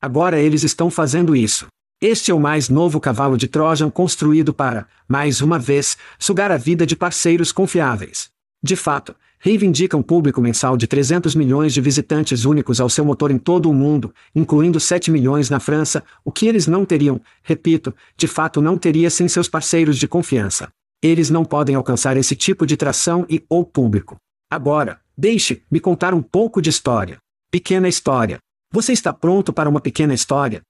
Agora 0.00 0.38
eles 0.38 0.62
estão 0.62 0.90
fazendo 0.90 1.34
isso. 1.34 1.66
Este 2.00 2.30
é 2.30 2.34
o 2.34 2.40
mais 2.40 2.68
novo 2.68 3.00
cavalo 3.00 3.38
de 3.38 3.48
Trojan 3.48 3.88
construído 3.88 4.52
para, 4.52 4.86
mais 5.08 5.40
uma 5.40 5.58
vez, 5.58 5.96
sugar 6.18 6.52
a 6.52 6.58
vida 6.58 6.84
de 6.86 6.94
parceiros 6.94 7.50
confiáveis. 7.50 8.28
De 8.62 8.76
fato, 8.76 9.16
reivindica 9.38 9.96
um 9.96 10.02
público 10.02 10.40
mensal 10.40 10.76
de 10.76 10.86
300 10.86 11.34
milhões 11.34 11.72
de 11.72 11.80
visitantes 11.80 12.44
únicos 12.44 12.80
ao 12.80 12.90
seu 12.90 13.04
motor 13.04 13.30
em 13.30 13.38
todo 13.38 13.70
o 13.70 13.74
mundo, 13.74 14.12
incluindo 14.34 14.78
7 14.78 15.10
milhões 15.10 15.48
na 15.48 15.58
França, 15.60 16.04
o 16.24 16.30
que 16.30 16.46
eles 16.46 16.66
não 16.66 16.84
teriam, 16.84 17.20
repito, 17.42 17.94
de 18.16 18.26
fato 18.26 18.60
não 18.60 18.76
teria 18.76 19.08
sem 19.08 19.28
seus 19.28 19.48
parceiros 19.48 19.96
de 19.96 20.06
confiança. 20.06 20.68
Eles 21.02 21.30
não 21.30 21.44
podem 21.44 21.76
alcançar 21.76 22.16
esse 22.16 22.34
tipo 22.34 22.66
de 22.66 22.76
tração 22.76 23.26
e 23.28 23.44
ou 23.48 23.64
público. 23.64 24.16
Agora, 24.50 25.00
deixe-me 25.16 25.80
contar 25.80 26.12
um 26.12 26.22
pouco 26.22 26.60
de 26.60 26.70
história. 26.70 27.18
Pequena 27.50 27.88
história. 27.88 28.38
Você 28.76 28.92
está 28.92 29.10
pronto 29.10 29.54
para 29.54 29.70
uma 29.70 29.80
pequena 29.80 30.12
história? 30.12 30.60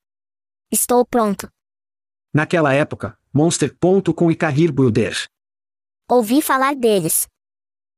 Estou 0.71 1.05
pronto. 1.05 1.49
Naquela 2.33 2.73
época, 2.73 3.19
Monster.com 3.35 4.31
e 4.31 4.37
Career 4.37 4.73
Builder. 4.73 5.25
Ouvi 6.09 6.41
falar 6.41 6.77
deles. 6.77 7.27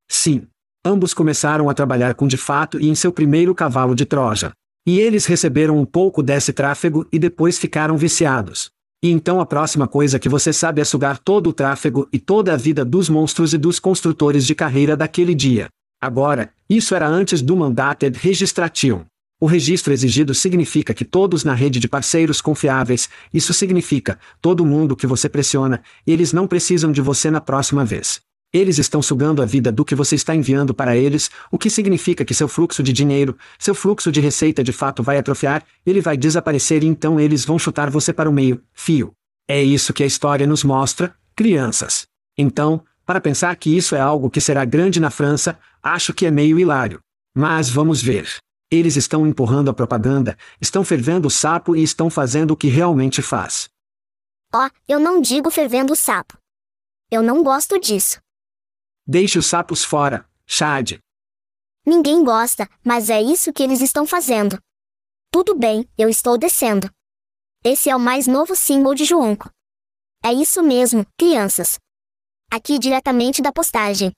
Sim. 0.09 0.49
Ambos 0.83 1.12
começaram 1.12 1.68
a 1.68 1.75
trabalhar 1.75 2.14
com 2.14 2.27
de 2.27 2.38
fato 2.38 2.81
e 2.81 2.88
em 2.88 2.94
seu 2.94 3.12
primeiro 3.12 3.55
cavalo 3.55 3.94
de 3.94 4.07
Troja. 4.07 4.53
E 4.87 4.99
eles 4.99 5.27
receberam 5.27 5.77
um 5.77 5.85
pouco 5.85 6.23
desse 6.23 6.55
tráfego 6.55 7.07
e 7.12 7.18
depois 7.18 7.59
ficaram 7.59 7.99
viciados. 7.99 8.71
E 9.05 9.11
então 9.11 9.42
a 9.42 9.44
próxima 9.44 9.87
coisa 9.87 10.18
que 10.18 10.27
você 10.31 10.55
sabe 10.55 10.81
é 10.81 10.85
sugar 10.85 11.18
todo 11.18 11.51
o 11.51 11.53
tráfego 11.53 12.09
e 12.11 12.18
toda 12.18 12.55
a 12.55 12.57
vida 12.57 12.83
dos 12.83 13.11
monstros 13.11 13.53
e 13.53 13.59
dos 13.59 13.79
construtores 13.79 14.47
de 14.47 14.55
carreira 14.55 14.97
daquele 14.97 15.35
dia. 15.35 15.68
Agora, 16.01 16.51
isso 16.66 16.94
era 16.94 17.07
antes 17.07 17.42
do 17.42 17.55
Mandated 17.55 18.18
Registration. 18.18 19.05
O 19.40 19.46
registro 19.46 19.92
exigido 19.92 20.35
significa 20.35 20.92
que 20.92 21.05
todos 21.05 21.44
na 21.44 21.55
rede 21.55 21.79
de 21.79 21.87
parceiros 21.87 22.40
confiáveis, 22.40 23.09
isso 23.33 23.55
significa, 23.55 24.18
todo 24.42 24.66
mundo 24.66 24.96
que 24.96 25.07
você 25.07 25.29
pressiona, 25.29 25.81
eles 26.05 26.33
não 26.33 26.48
precisam 26.48 26.90
de 26.90 27.01
você 27.01 27.31
na 27.31 27.40
próxima 27.40 27.85
vez. 27.85 28.20
Eles 28.53 28.79
estão 28.79 29.01
sugando 29.01 29.40
a 29.40 29.44
vida 29.44 29.70
do 29.70 29.85
que 29.85 29.94
você 29.94 30.16
está 30.16 30.35
enviando 30.35 30.74
para 30.74 30.96
eles, 30.96 31.31
o 31.53 31.59
que 31.59 31.70
significa 31.70 32.24
que 32.24 32.35
seu 32.35 32.48
fluxo 32.48 32.83
de 32.83 32.92
dinheiro, 32.92 33.38
seu 33.61 33.77
fluxo 33.77 34.11
de 34.11 34.20
receita 34.20 34.64
de 34.64 34.72
fato 34.72 35.05
vai 35.05 35.18
atrofiar, 35.18 35.62
ele 35.87 36.01
vai 36.01 36.16
desaparecer 36.16 36.83
e 36.83 36.88
então 36.88 37.20
eles 37.20 37.44
vão 37.44 37.61
chutar 37.61 37.90
você 37.90 38.12
para 38.12 38.29
o 38.29 38.33
meio, 38.33 38.61
fio. 38.74 39.12
É 39.46 39.62
isso 39.62 39.92
que 39.92 40.03
a 40.03 40.07
história 40.07 40.48
nos 40.48 40.64
mostra, 40.64 41.14
crianças. 41.37 42.09
Então, 42.37 42.83
para 43.07 43.20
pensar 43.20 43.55
que 43.55 43.77
isso 43.77 43.94
é 43.94 44.01
algo 44.01 44.31
que 44.31 44.40
será 44.40 44.64
grande 44.64 44.98
na 44.98 45.11
França, 45.11 45.57
acho 45.81 46.12
que 46.12 46.27
é 46.27 46.31
meio 46.31 46.59
hilário. 46.59 46.98
Mas 47.37 47.70
vamos 47.70 48.03
ver. 48.03 48.27
Eles 48.71 48.97
estão 48.97 49.27
empurrando 49.27 49.71
a 49.71 49.75
propaganda, 49.75 50.37
estão 50.61 50.85
fervendo 50.85 51.29
o 51.29 51.31
sapo 51.31 51.75
e 51.75 51.83
estão 51.83 52.11
fazendo 52.11 52.51
o 52.51 52.57
que 52.57 52.69
realmente 52.69 53.23
faz. 53.23 53.71
Ó, 54.53 54.67
oh, 54.67 54.71
eu 54.87 54.99
não 54.99 55.21
digo 55.21 55.51
fervendo 55.51 55.93
o 55.93 55.97
sapo. 55.97 56.37
Eu 57.11 57.23
não 57.23 57.43
gosto 57.43 57.79
disso. 57.81 58.21
Deixe 59.07 59.39
os 59.39 59.47
sapos 59.47 59.83
fora, 59.83 60.29
Chad. 60.47 60.99
Ninguém 61.85 62.23
gosta, 62.23 62.69
mas 62.85 63.09
é 63.09 63.23
isso 63.23 63.53
que 63.53 63.63
eles 63.63 63.81
estão 63.81 64.07
fazendo. 64.07 64.59
Tudo 65.33 65.55
bem, 65.55 65.89
eu 65.97 66.09
estou 66.09 66.37
descendo. 66.37 66.91
Esse 67.65 67.89
é 67.89 67.97
o 67.97 68.01
mais 68.01 68.27
novo 68.27 68.55
símbolo 68.55 68.95
de 68.95 69.07
Joonco. 69.07 69.51
É 70.23 70.33
isso 70.33 70.63
mesmo, 70.63 71.07
crianças. 71.19 71.79
Aqui 72.51 72.79
diretamente 72.79 73.41
da 73.41 73.53
postagem. 73.53 74.13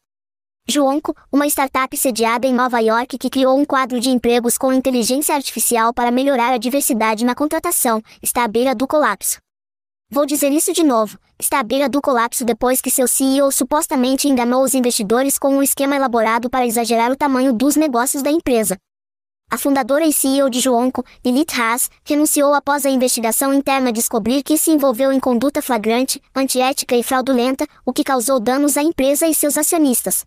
Joonco, 0.71 1.17
uma 1.33 1.49
startup 1.49 1.95
sediada 1.97 2.47
em 2.47 2.55
Nova 2.55 2.79
York 2.79 3.19
que 3.19 3.29
criou 3.29 3.59
um 3.59 3.65
quadro 3.65 3.99
de 3.99 4.09
empregos 4.09 4.57
com 4.57 4.73
inteligência 4.73 5.35
artificial 5.35 5.93
para 5.93 6.13
melhorar 6.13 6.53
a 6.53 6.59
diversidade 6.59 7.25
na 7.25 7.35
contratação, 7.35 8.01
está 8.23 8.45
à 8.45 8.49
beira 8.49 8.75
do 8.75 8.87
colapso. 8.87 9.39
Vou 10.09 10.25
dizer 10.25 10.53
isso 10.53 10.73
de 10.73 10.85
novo, 10.85 11.19
está 11.39 11.59
à 11.59 11.63
beira 11.63 11.89
do 11.89 12.01
colapso 12.01 12.45
depois 12.45 12.81
que 12.81 12.91
seu 12.91 13.09
CEO 13.09 13.51
supostamente 13.51 14.29
enganou 14.29 14.63
os 14.63 14.75
investidores 14.75 15.39
com 15.39 15.57
um 15.57 15.63
esquema 15.63 15.97
elaborado 15.97 16.49
para 16.49 16.67
exagerar 16.67 17.11
o 17.11 17.17
tamanho 17.17 17.53
dos 17.53 17.75
negócios 17.75 18.23
da 18.23 18.31
empresa. 18.31 18.77
A 19.51 19.59
fundadora 19.59 20.07
e 20.07 20.13
CEO 20.13 20.49
de 20.49 20.61
Joonco, 20.61 21.05
Elite 21.25 21.61
Haas, 21.61 21.91
renunciou 22.05 22.55
após 22.55 22.87
a 22.87 22.91
investigação 22.91 23.53
interna 23.53 23.93
descobrir 23.93 24.45
que 24.45 24.57
se 24.57 24.71
envolveu 24.71 25.13
em 25.13 25.19
conduta 25.19 25.61
flagrante, 25.61 26.23
antiética 26.33 26.95
e 26.95 27.03
fraudulenta, 27.03 27.67
o 27.85 27.93
que 27.93 28.05
causou 28.05 28.39
danos 28.39 28.77
à 28.77 28.83
empresa 28.83 29.27
e 29.27 29.35
seus 29.35 29.59
acionistas. 29.59 30.25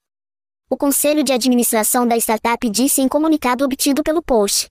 O 0.73 0.75
conselho 0.75 1.23
de 1.23 1.31
administração 1.31 2.07
da 2.07 2.17
startup 2.17 2.67
disse 2.67 2.99
em 2.99 3.07
comunicado 3.07 3.63
obtido 3.63 4.01
pelo 4.01 4.23
Post. 4.23 4.65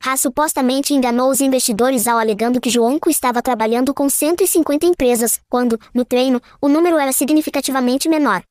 Haas 0.00 0.20
supostamente 0.20 0.94
enganou 0.94 1.28
os 1.28 1.40
investidores 1.40 2.06
ao 2.06 2.18
alegando 2.18 2.60
que 2.60 2.70
Joonco 2.70 3.10
estava 3.10 3.42
trabalhando 3.42 3.92
com 3.92 4.08
150 4.08 4.86
empresas, 4.86 5.40
quando, 5.50 5.76
no 5.92 6.04
treino, 6.04 6.40
o 6.62 6.68
número 6.68 6.98
era 6.98 7.10
significativamente 7.10 8.08
menor. 8.08 8.44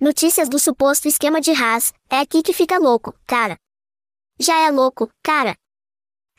Notícias 0.00 0.48
do 0.48 0.58
suposto 0.58 1.06
esquema 1.06 1.40
de 1.40 1.52
Haas, 1.52 1.92
é 2.10 2.18
aqui 2.18 2.42
que 2.42 2.52
fica 2.52 2.80
louco, 2.80 3.14
cara. 3.24 3.56
Já 4.40 4.58
é 4.58 4.72
louco, 4.72 5.08
cara. 5.22 5.54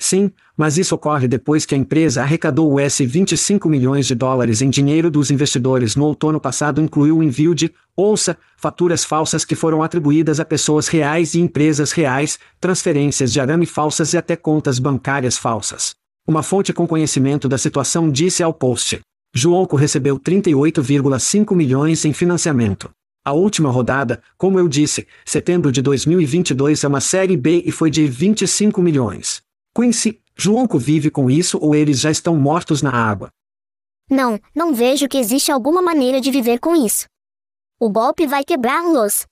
Sim, 0.02 0.32
mas 0.56 0.78
isso 0.78 0.96
ocorre 0.96 1.28
depois 1.28 1.66
que 1.66 1.76
a 1.76 1.78
empresa 1.78 2.22
arrecadou 2.22 2.80
US 2.80 3.00
25 3.00 3.68
milhões 3.68 4.08
de 4.08 4.16
dólares 4.16 4.62
em 4.62 4.70
dinheiro 4.70 5.12
dos 5.12 5.30
investidores 5.30 5.94
no 5.94 6.06
outono 6.06 6.40
passado 6.40 6.82
incluiu 6.82 7.18
o 7.18 7.24
envio 7.24 7.54
de, 7.54 7.70
ouça, 7.98 8.38
faturas 8.56 9.04
falsas 9.04 9.44
que 9.44 9.56
foram 9.56 9.84
atribuídas 9.84 10.40
a 10.40 10.46
pessoas 10.46 10.88
reais 10.88 11.34
e 11.34 11.42
empresas 11.42 11.92
reais, 11.92 12.40
transferências 12.62 13.34
de 13.34 13.42
arame 13.42 13.66
falsas 13.66 14.14
e 14.14 14.18
até 14.18 14.38
contas 14.38 14.80
bancárias 14.80 15.38
falsas. 15.38 15.94
Uma 16.26 16.44
fonte 16.44 16.72
com 16.72 16.88
conhecimento 16.88 17.50
da 17.50 17.58
situação 17.58 18.10
disse 18.10 18.42
ao 18.42 18.54
Post. 18.54 19.02
Joonco 19.36 19.76
recebeu 19.76 20.18
38,5 20.18 21.54
milhões 21.54 22.06
em 22.06 22.14
financiamento. 22.14 22.90
A 23.26 23.34
última 23.34 23.70
rodada, 23.70 24.22
como 24.38 24.58
eu 24.58 24.68
disse, 24.70 25.06
setembro 25.26 25.74
de 25.74 25.82
2022 25.82 26.86
é 26.86 26.88
uma 26.88 27.02
série 27.02 27.36
B 27.36 27.64
e 27.66 27.72
foi 27.72 27.92
de 27.92 28.08
25 28.08 28.82
milhões. 28.82 29.42
Quincy, 29.76 30.22
Joonco 30.36 30.78
vive 30.78 31.10
com 31.10 31.30
isso 31.30 31.58
ou 31.62 31.76
eles 31.76 32.00
já 32.00 32.12
estão 32.12 32.36
mortos 32.36 32.82
na 32.82 32.92
água? 32.92 33.30
Não, 34.10 34.40
não 34.56 34.74
vejo 34.74 35.08
que 35.08 35.18
existe 35.18 35.52
alguma 35.52 35.82
maneira 35.82 36.20
de 36.20 36.32
viver 36.32 36.60
com 36.60 36.76
isso. 36.76 37.06
O 37.80 37.90
golpe 37.90 38.26
vai 38.26 38.44
quebrá-los. 38.44 39.26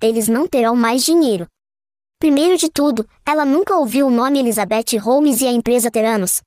Eles 0.00 0.28
não 0.28 0.46
terão 0.46 0.76
mais 0.76 1.04
dinheiro. 1.04 1.46
Primeiro 2.18 2.56
de 2.56 2.70
tudo, 2.70 3.08
ela 3.26 3.44
nunca 3.44 3.76
ouviu 3.76 4.06
o 4.06 4.10
nome 4.10 4.38
Elizabeth 4.38 4.98
Holmes 5.00 5.40
e 5.40 5.46
a 5.46 5.52
empresa 5.52 5.90
Teranos. 5.90 6.40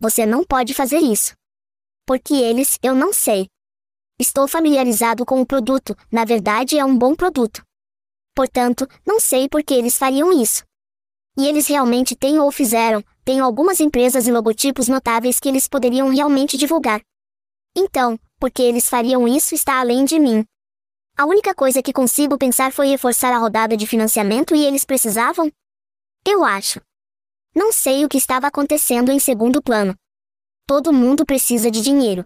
Você 0.00 0.26
não 0.26 0.44
pode 0.44 0.74
fazer 0.74 0.98
isso. 0.98 1.32
Porque 2.06 2.34
eles, 2.34 2.78
eu 2.82 2.94
não 2.94 3.12
sei, 3.12 3.48
Estou 4.20 4.48
familiarizado 4.48 5.24
com 5.24 5.40
o 5.40 5.46
produto, 5.46 5.96
na 6.10 6.24
verdade 6.24 6.76
é 6.76 6.84
um 6.84 6.98
bom 6.98 7.14
produto. 7.14 7.62
Portanto, 8.34 8.84
não 9.06 9.20
sei 9.20 9.48
por 9.48 9.62
que 9.62 9.72
eles 9.72 9.96
fariam 9.96 10.32
isso. 10.32 10.64
E 11.38 11.46
eles 11.46 11.68
realmente 11.68 12.16
têm 12.16 12.40
ou 12.40 12.50
fizeram, 12.50 13.02
tenho 13.24 13.44
algumas 13.44 13.78
empresas 13.78 14.26
e 14.26 14.32
logotipos 14.32 14.88
notáveis 14.88 15.38
que 15.38 15.48
eles 15.48 15.68
poderiam 15.68 16.08
realmente 16.08 16.56
divulgar. 16.56 17.00
Então, 17.76 18.18
por 18.40 18.50
que 18.50 18.60
eles 18.60 18.88
fariam 18.88 19.28
isso 19.28 19.54
está 19.54 19.78
além 19.78 20.04
de 20.04 20.18
mim. 20.18 20.44
A 21.16 21.26
única 21.26 21.54
coisa 21.54 21.80
que 21.80 21.92
consigo 21.92 22.36
pensar 22.36 22.72
foi 22.72 22.88
reforçar 22.88 23.32
a 23.32 23.38
rodada 23.38 23.76
de 23.76 23.86
financiamento 23.86 24.54
e 24.54 24.64
eles 24.64 24.84
precisavam? 24.84 25.48
Eu 26.26 26.44
acho. 26.44 26.80
Não 27.54 27.72
sei 27.72 28.04
o 28.04 28.08
que 28.08 28.18
estava 28.18 28.48
acontecendo 28.48 29.12
em 29.12 29.20
segundo 29.20 29.62
plano. 29.62 29.94
Todo 30.66 30.92
mundo 30.92 31.24
precisa 31.24 31.70
de 31.70 31.80
dinheiro. 31.80 32.24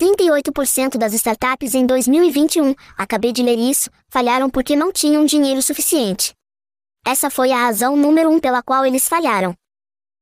38% 0.00 0.96
das 0.96 1.12
startups 1.12 1.74
em 1.74 1.84
2021, 1.84 2.74
acabei 2.96 3.32
de 3.32 3.42
ler 3.42 3.58
isso, 3.58 3.90
falharam 4.08 4.48
porque 4.48 4.74
não 4.74 4.90
tinham 4.90 5.26
dinheiro 5.26 5.60
suficiente. 5.60 6.32
Essa 7.04 7.30
foi 7.30 7.50
a 7.50 7.56
razão 7.56 7.96
número 7.96 8.30
1 8.30 8.34
um 8.34 8.40
pela 8.40 8.62
qual 8.62 8.84
eles 8.84 9.08
falharam. 9.08 9.54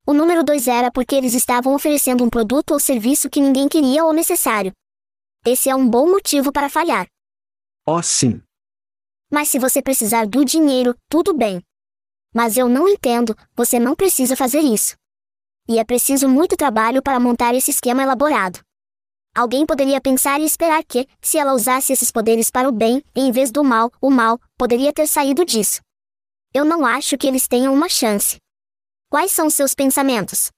O 0.07 0.15
número 0.15 0.43
2 0.43 0.69
era 0.69 0.91
porque 0.91 1.15
eles 1.15 1.35
estavam 1.35 1.75
oferecendo 1.75 2.25
um 2.25 2.31
produto 2.31 2.71
ou 2.71 2.81
serviço 2.81 3.29
que 3.29 3.41
ninguém 3.41 3.69
queria 3.69 4.05
ou 4.05 4.13
necessário. 4.13 4.73
Esse 5.45 5.69
é 5.69 5.75
um 5.75 5.89
bom 5.89 6.09
motivo 6.11 6.51
para 6.51 6.71
falhar. 6.71 7.07
Oh, 7.87 8.03
sim. 8.03 8.41
Mas 9.31 9.49
se 9.49 9.59
você 9.59 9.83
precisar 9.83 10.27
do 10.27 10.45
dinheiro, 10.45 10.95
tudo 11.11 11.35
bem. 11.35 11.63
Mas 12.35 12.57
eu 12.57 12.69
não 12.69 12.89
entendo, 12.89 13.37
você 13.55 13.79
não 13.79 13.95
precisa 13.95 14.37
fazer 14.37 14.61
isso. 14.61 14.97
E 15.69 15.79
é 15.79 15.85
preciso 15.85 16.29
muito 16.29 16.57
trabalho 16.57 17.03
para 17.03 17.21
montar 17.21 17.55
esse 17.55 17.71
esquema 17.71 18.03
elaborado. 18.03 18.61
Alguém 19.35 19.67
poderia 19.67 20.01
pensar 20.01 20.41
e 20.41 20.45
esperar 20.45 20.83
que, 20.85 21.07
se 21.21 21.39
ela 21.39 21.53
usasse 21.53 21.93
esses 21.93 22.11
poderes 22.11 22.51
para 22.51 22.69
o 22.69 22.73
bem, 22.73 23.05
em 23.15 23.31
vez 23.31 23.51
do 23.51 23.63
mal, 23.63 23.93
o 24.01 24.11
mal 24.11 24.41
poderia 24.57 24.93
ter 24.93 25.07
saído 25.07 25.45
disso. 25.45 25.81
Eu 26.59 26.65
não 26.65 26.85
acho 26.85 27.17
que 27.17 27.29
eles 27.29 27.47
tenham 27.47 27.73
uma 27.73 27.89
chance. 27.89 28.39
Quais 29.09 29.31
são 29.31 29.49
seus 29.49 29.75
pensamentos? 29.75 30.51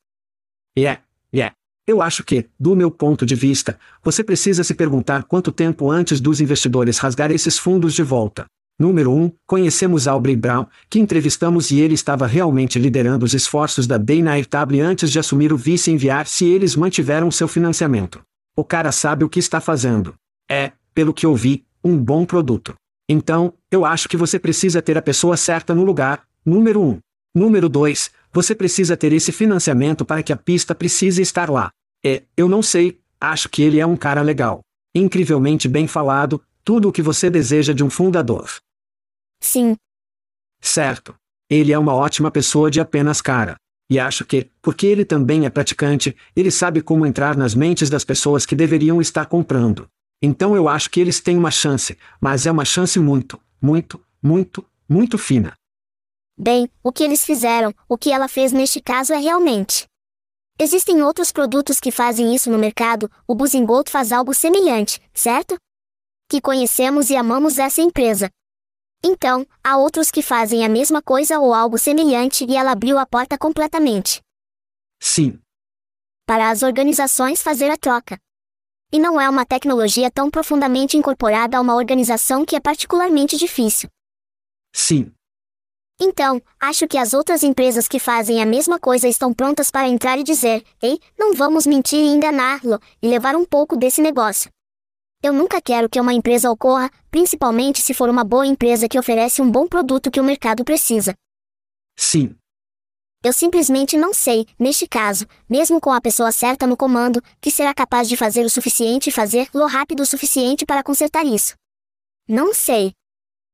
Yeah. 0.74 1.02
Yeah. 1.30 1.54
Eu 1.86 2.00
acho 2.00 2.24
que, 2.24 2.48
do 2.58 2.74
meu 2.74 2.90
ponto 2.90 3.26
de 3.26 3.34
vista, 3.34 3.78
você 4.02 4.24
precisa 4.24 4.64
se 4.64 4.72
perguntar 4.72 5.24
quanto 5.24 5.52
tempo 5.52 5.90
antes 5.90 6.18
dos 6.18 6.40
investidores 6.40 6.96
rasgar 6.96 7.30
esses 7.30 7.58
fundos 7.58 7.92
de 7.92 8.02
volta. 8.02 8.46
Número 8.78 9.12
1, 9.12 9.22
um, 9.24 9.32
conhecemos 9.46 10.08
Aubrey 10.08 10.36
Brown, 10.36 10.64
que 10.88 10.98
entrevistamos 10.98 11.70
e 11.70 11.80
ele 11.80 11.92
estava 11.92 12.26
realmente 12.26 12.78
liderando 12.78 13.26
os 13.26 13.34
esforços 13.34 13.86
da 13.86 13.98
Bain 13.98 14.26
Airtable 14.26 14.80
antes 14.80 15.12
de 15.12 15.18
assumir 15.18 15.52
o 15.52 15.56
vice 15.58 15.90
enviar 15.90 16.26
se 16.26 16.46
eles 16.46 16.74
mantiveram 16.76 17.30
seu 17.30 17.46
financiamento. 17.46 18.22
O 18.56 18.64
cara 18.64 18.90
sabe 18.90 19.22
o 19.22 19.28
que 19.28 19.38
está 19.38 19.60
fazendo. 19.60 20.14
É, 20.50 20.72
pelo 20.94 21.12
que 21.12 21.26
ouvi, 21.26 21.62
um 21.84 21.98
bom 21.98 22.24
produto. 22.24 22.74
Então, 23.12 23.52
eu 23.72 23.84
acho 23.84 24.08
que 24.08 24.16
você 24.16 24.38
precisa 24.38 24.80
ter 24.80 24.96
a 24.96 25.02
pessoa 25.02 25.36
certa 25.36 25.74
no 25.74 25.82
lugar, 25.82 26.24
número 26.46 26.80
1. 26.80 26.88
Um. 26.90 27.00
Número 27.34 27.68
2, 27.68 28.08
você 28.32 28.54
precisa 28.54 28.96
ter 28.96 29.12
esse 29.12 29.32
financiamento 29.32 30.04
para 30.04 30.22
que 30.22 30.32
a 30.32 30.36
pista 30.36 30.76
precise 30.76 31.20
estar 31.20 31.50
lá. 31.50 31.72
É, 32.04 32.22
eu 32.36 32.48
não 32.48 32.62
sei, 32.62 33.00
acho 33.20 33.48
que 33.48 33.62
ele 33.62 33.80
é 33.80 33.84
um 33.84 33.96
cara 33.96 34.22
legal. 34.22 34.60
Incrivelmente 34.94 35.68
bem 35.68 35.88
falado, 35.88 36.40
tudo 36.62 36.88
o 36.88 36.92
que 36.92 37.02
você 37.02 37.28
deseja 37.28 37.72
de 37.72 37.82
um 37.82 37.90
fundador. 37.90 38.48
Sim. 39.40 39.74
Certo. 40.60 41.12
Ele 41.50 41.72
é 41.72 41.78
uma 41.80 41.96
ótima 41.96 42.30
pessoa 42.30 42.70
de 42.70 42.80
apenas 42.80 43.20
cara. 43.20 43.56
E 43.90 43.98
acho 43.98 44.24
que, 44.24 44.48
porque 44.62 44.86
ele 44.86 45.04
também 45.04 45.46
é 45.46 45.50
praticante, 45.50 46.16
ele 46.36 46.52
sabe 46.52 46.80
como 46.80 47.04
entrar 47.04 47.36
nas 47.36 47.56
mentes 47.56 47.90
das 47.90 48.04
pessoas 48.04 48.46
que 48.46 48.54
deveriam 48.54 49.00
estar 49.00 49.26
comprando. 49.26 49.88
Então 50.22 50.54
eu 50.54 50.68
acho 50.68 50.90
que 50.90 51.00
eles 51.00 51.20
têm 51.20 51.37
uma 51.37 51.50
chance, 51.50 51.98
mas 52.20 52.46
é 52.46 52.50
uma 52.50 52.64
chance 52.64 52.98
muito, 52.98 53.40
muito, 53.61 54.04
muito, 54.22 54.64
muito 54.88 55.16
fina. 55.16 55.54
Bem, 56.38 56.70
o 56.83 56.92
que 56.92 57.04
eles 57.04 57.24
fizeram, 57.24 57.74
o 57.88 57.98
que 57.98 58.12
ela 58.12 58.28
fez 58.28 58.52
neste 58.52 58.80
caso 58.80 59.12
é 59.12 59.18
realmente. 59.18 59.87
Existem 60.59 61.02
outros 61.02 61.33
produtos 61.33 61.80
que 61.80 61.90
fazem 61.90 62.35
isso 62.35 62.50
no 62.50 62.59
mercado, 62.59 63.11
o 63.26 63.35
Buzingold 63.35 63.90
faz 63.90 64.12
algo 64.12 64.35
semelhante, 64.35 65.00
certo? 65.12 65.56
Que 66.28 66.40
conhecemos 66.40 67.11
e 67.11 67.16
amamos 67.16 67.59
essa 67.59 67.80
empresa, 67.80 68.30
então, 69.02 69.46
há 69.64 69.78
outros 69.78 70.11
que 70.11 70.20
fazem 70.20 70.64
a 70.64 70.68
mesma 70.68 71.00
coisa 71.00 71.38
ou 71.38 71.54
algo 71.54 71.78
semelhante 71.78 72.44
e 72.44 72.54
ela 72.54 72.72
abriu 72.72 72.98
a 72.98 73.06
porta 73.06 73.38
completamente. 73.38 74.20
Sim. 75.00 75.40
Para 76.26 76.50
as 76.50 76.62
organizações 76.62 77.42
fazer 77.42 77.70
a 77.70 77.78
troca. 77.78 78.18
E 78.92 78.98
não 78.98 79.20
é 79.20 79.29
uma 79.29 79.46
tecnologia 79.46 80.11
tão 80.11 80.31
profundamente 80.31 80.96
incorporada 80.96 81.57
a 81.57 81.61
uma 81.61 81.76
organização 81.76 82.44
que 82.44 82.57
é 82.57 82.61
particularmente 82.61 83.37
difícil. 83.37 83.88
Sim. 84.74 85.12
Então, 86.00 86.40
acho 86.59 86.88
que 86.88 86.96
as 86.96 87.12
outras 87.12 87.42
empresas 87.42 87.87
que 87.87 87.98
fazem 87.98 88.42
a 88.42 88.46
mesma 88.46 88.81
coisa 88.81 89.07
estão 89.07 89.35
prontas 89.35 89.70
para 89.70 89.87
entrar 89.87 90.18
e 90.18 90.24
dizer: 90.24 90.64
ei, 90.83 90.98
não 91.18 91.35
vamos 91.35 91.66
mentir 91.66 91.98
e 91.98 92.09
enganá-lo, 92.09 92.81
e 93.03 93.09
levar 93.09 93.37
um 93.37 93.44
pouco 93.44 93.76
desse 93.76 94.00
negócio. 94.00 94.50
Eu 95.22 95.35
nunca 95.35 95.61
quero 95.61 95.90
que 95.90 96.00
uma 96.00 96.14
empresa 96.14 96.50
ocorra, 96.50 96.90
principalmente 97.11 97.83
se 97.83 97.92
for 97.92 98.09
uma 98.09 98.24
boa 98.24 98.46
empresa 98.46 98.88
que 98.88 98.98
oferece 98.98 99.42
um 99.42 99.50
bom 99.50 99.68
produto 99.68 100.11
que 100.11 100.18
o 100.18 100.24
mercado 100.24 100.64
precisa. 100.64 101.14
Sim. 101.98 102.35
Eu 103.22 103.35
simplesmente 103.35 103.98
não 103.98 104.14
sei, 104.14 104.46
neste 104.59 104.88
caso, 104.88 105.26
mesmo 105.46 105.78
com 105.78 105.92
a 105.92 106.00
pessoa 106.00 106.33
certa 106.33 106.66
no 106.66 106.74
comando, 106.74 107.22
que 107.38 107.50
será 107.50 107.74
capaz 107.74 108.09
de 108.09 108.16
fazer 108.16 108.46
o 108.46 108.50
suficiente 108.50 109.09
e 109.09 109.12
fazer-lo 109.12 109.66
rápido 109.66 110.00
o 110.00 110.06
suficiente 110.06 110.64
para 110.64 110.83
consertar 110.83 111.26
isso. 111.26 111.54
Não 112.26 112.54
sei. 112.54 112.92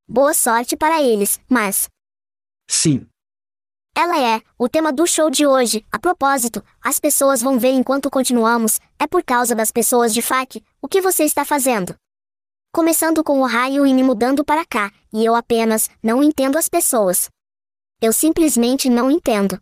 Boa 0.09 0.33
sorte 0.35 0.77
para 0.77 1.03
eles, 1.03 1.41
mas. 1.49 1.89
Sim. 2.71 3.09
Ela 3.97 4.37
é 4.37 4.41
o 4.57 4.69
tema 4.69 4.93
do 4.93 5.05
show 5.05 5.29
de 5.29 5.45
hoje. 5.45 5.85
A 5.91 5.99
propósito, 5.99 6.63
as 6.81 7.01
pessoas 7.01 7.43
vão 7.43 7.59
ver 7.59 7.73
enquanto 7.73 8.09
continuamos. 8.09 8.79
É 9.01 9.07
por 9.09 9.25
causa 9.25 9.53
das 9.53 9.73
pessoas 9.73 10.15
de 10.15 10.23
FAQ. 10.23 10.63
O 10.81 10.87
que 10.87 11.01
você 11.01 11.25
está 11.25 11.45
fazendo? 11.45 11.97
Começando 12.73 13.25
com 13.25 13.41
o 13.41 13.47
raio 13.47 13.85
e 13.85 13.93
me 13.93 14.05
mudando 14.05 14.45
para 14.45 14.65
cá, 14.65 14.93
e 15.13 15.25
eu 15.25 15.35
apenas 15.35 15.91
não 16.01 16.23
entendo 16.23 16.57
as 16.57 16.69
pessoas. 16.69 17.29
Eu 18.01 18.13
simplesmente 18.13 18.91
não 18.91 19.11
entendo. 19.11 19.59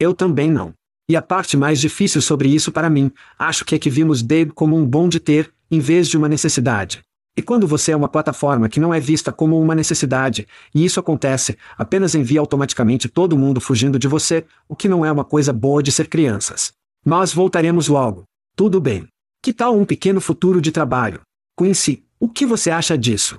Eu 0.00 0.12
também 0.12 0.50
não. 0.50 0.74
E 1.08 1.14
a 1.14 1.22
parte 1.22 1.56
mais 1.56 1.80
difícil 1.80 2.20
sobre 2.20 2.48
isso 2.48 2.72
para 2.72 2.90
mim, 2.90 3.12
acho 3.38 3.64
que 3.64 3.76
é 3.76 3.78
que 3.78 3.88
vimos 3.88 4.22
Dave 4.22 4.50
como 4.50 4.76
um 4.76 4.84
bom 4.84 5.08
de 5.08 5.20
ter, 5.20 5.52
em 5.70 5.78
vez 5.78 6.08
de 6.08 6.16
uma 6.16 6.28
necessidade. 6.28 7.02
E 7.36 7.42
quando 7.42 7.66
você 7.66 7.92
é 7.92 7.96
uma 7.96 8.08
plataforma 8.08 8.68
que 8.68 8.80
não 8.80 8.92
é 8.92 8.98
vista 8.98 9.32
como 9.32 9.60
uma 9.60 9.74
necessidade, 9.74 10.48
e 10.74 10.84
isso 10.84 10.98
acontece, 10.98 11.56
apenas 11.76 12.14
envia 12.14 12.40
automaticamente 12.40 13.08
todo 13.08 13.38
mundo 13.38 13.60
fugindo 13.60 13.98
de 13.98 14.08
você, 14.08 14.44
o 14.68 14.74
que 14.74 14.88
não 14.88 15.04
é 15.04 15.12
uma 15.12 15.24
coisa 15.24 15.52
boa 15.52 15.82
de 15.82 15.92
ser 15.92 16.08
crianças. 16.08 16.72
Nós 17.04 17.32
voltaremos 17.32 17.86
logo. 17.86 18.24
Tudo 18.56 18.80
bem. 18.80 19.06
Que 19.42 19.52
tal 19.52 19.76
um 19.76 19.84
pequeno 19.84 20.20
futuro 20.20 20.60
de 20.60 20.72
trabalho? 20.72 21.20
Quincy, 21.56 22.04
o 22.18 22.28
que 22.28 22.46
você 22.46 22.70
acha 22.70 22.96
disso? 22.98 23.36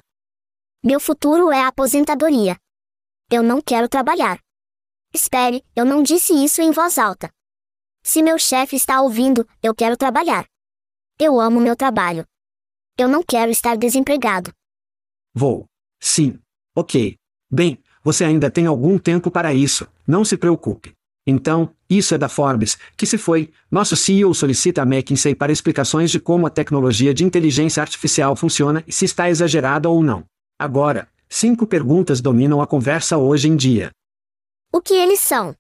Meu 0.84 1.00
futuro 1.00 1.52
é 1.52 1.62
a 1.62 1.68
aposentadoria. 1.68 2.56
Eu 3.32 3.42
não 3.42 3.60
quero 3.60 3.90
trabalhar. 3.90 4.40
Espere, 5.14 5.64
eu 5.76 5.84
não 5.84 6.04
disse 6.04 6.34
isso 6.34 6.62
em 6.62 6.72
voz 6.72 7.00
alta. 7.00 7.30
Se 8.04 8.22
meu 8.22 8.38
chefe 8.38 8.76
está 8.76 9.02
ouvindo, 9.02 9.48
eu 9.64 9.74
quero 9.74 9.98
trabalhar. 9.98 10.46
Eu 11.20 11.40
amo 11.40 11.60
meu 11.60 11.76
trabalho. 11.76 12.24
Eu 12.98 13.08
não 13.08 13.24
quero 13.24 13.50
estar 13.50 13.78
desempregado. 13.78 14.52
Vou. 15.34 15.66
Sim. 16.00 16.40
Ok. 16.76 17.18
Bem, 17.50 17.80
você 18.04 18.24
ainda 18.24 18.52
tem 18.52 18.68
algum 18.68 19.00
tempo 19.00 19.32
para 19.32 19.54
isso, 19.54 19.88
não 20.06 20.24
se 20.24 20.38
preocupe. 20.38 20.94
Então, 21.26 21.74
isso 21.90 22.14
é 22.14 22.20
da 22.20 22.30
Forbes, 22.30 22.78
que 22.96 23.08
se 23.08 23.18
foi, 23.18 23.52
nosso 23.72 23.96
CEO 23.96 24.36
solicita 24.36 24.84
a 24.84 24.86
McKinsey 24.86 25.34
para 25.34 25.52
explicações 25.52 26.12
de 26.12 26.20
como 26.20 26.46
a 26.46 26.52
tecnologia 26.52 27.12
de 27.14 27.24
inteligência 27.24 27.82
artificial 27.82 28.36
funciona 28.36 28.84
e 28.86 28.92
se 28.92 29.06
está 29.06 29.28
exagerada 29.28 29.90
ou 29.90 30.04
não. 30.04 30.24
Agora, 30.60 31.10
cinco 31.36 31.68
perguntas 31.68 32.22
dominam 32.22 32.62
a 32.62 32.68
conversa 32.68 33.18
hoje 33.18 33.50
em 33.50 33.58
dia. 33.58 33.92
O 34.72 34.82
que 34.82 34.94
eles 34.94 35.20
são? 35.20 35.54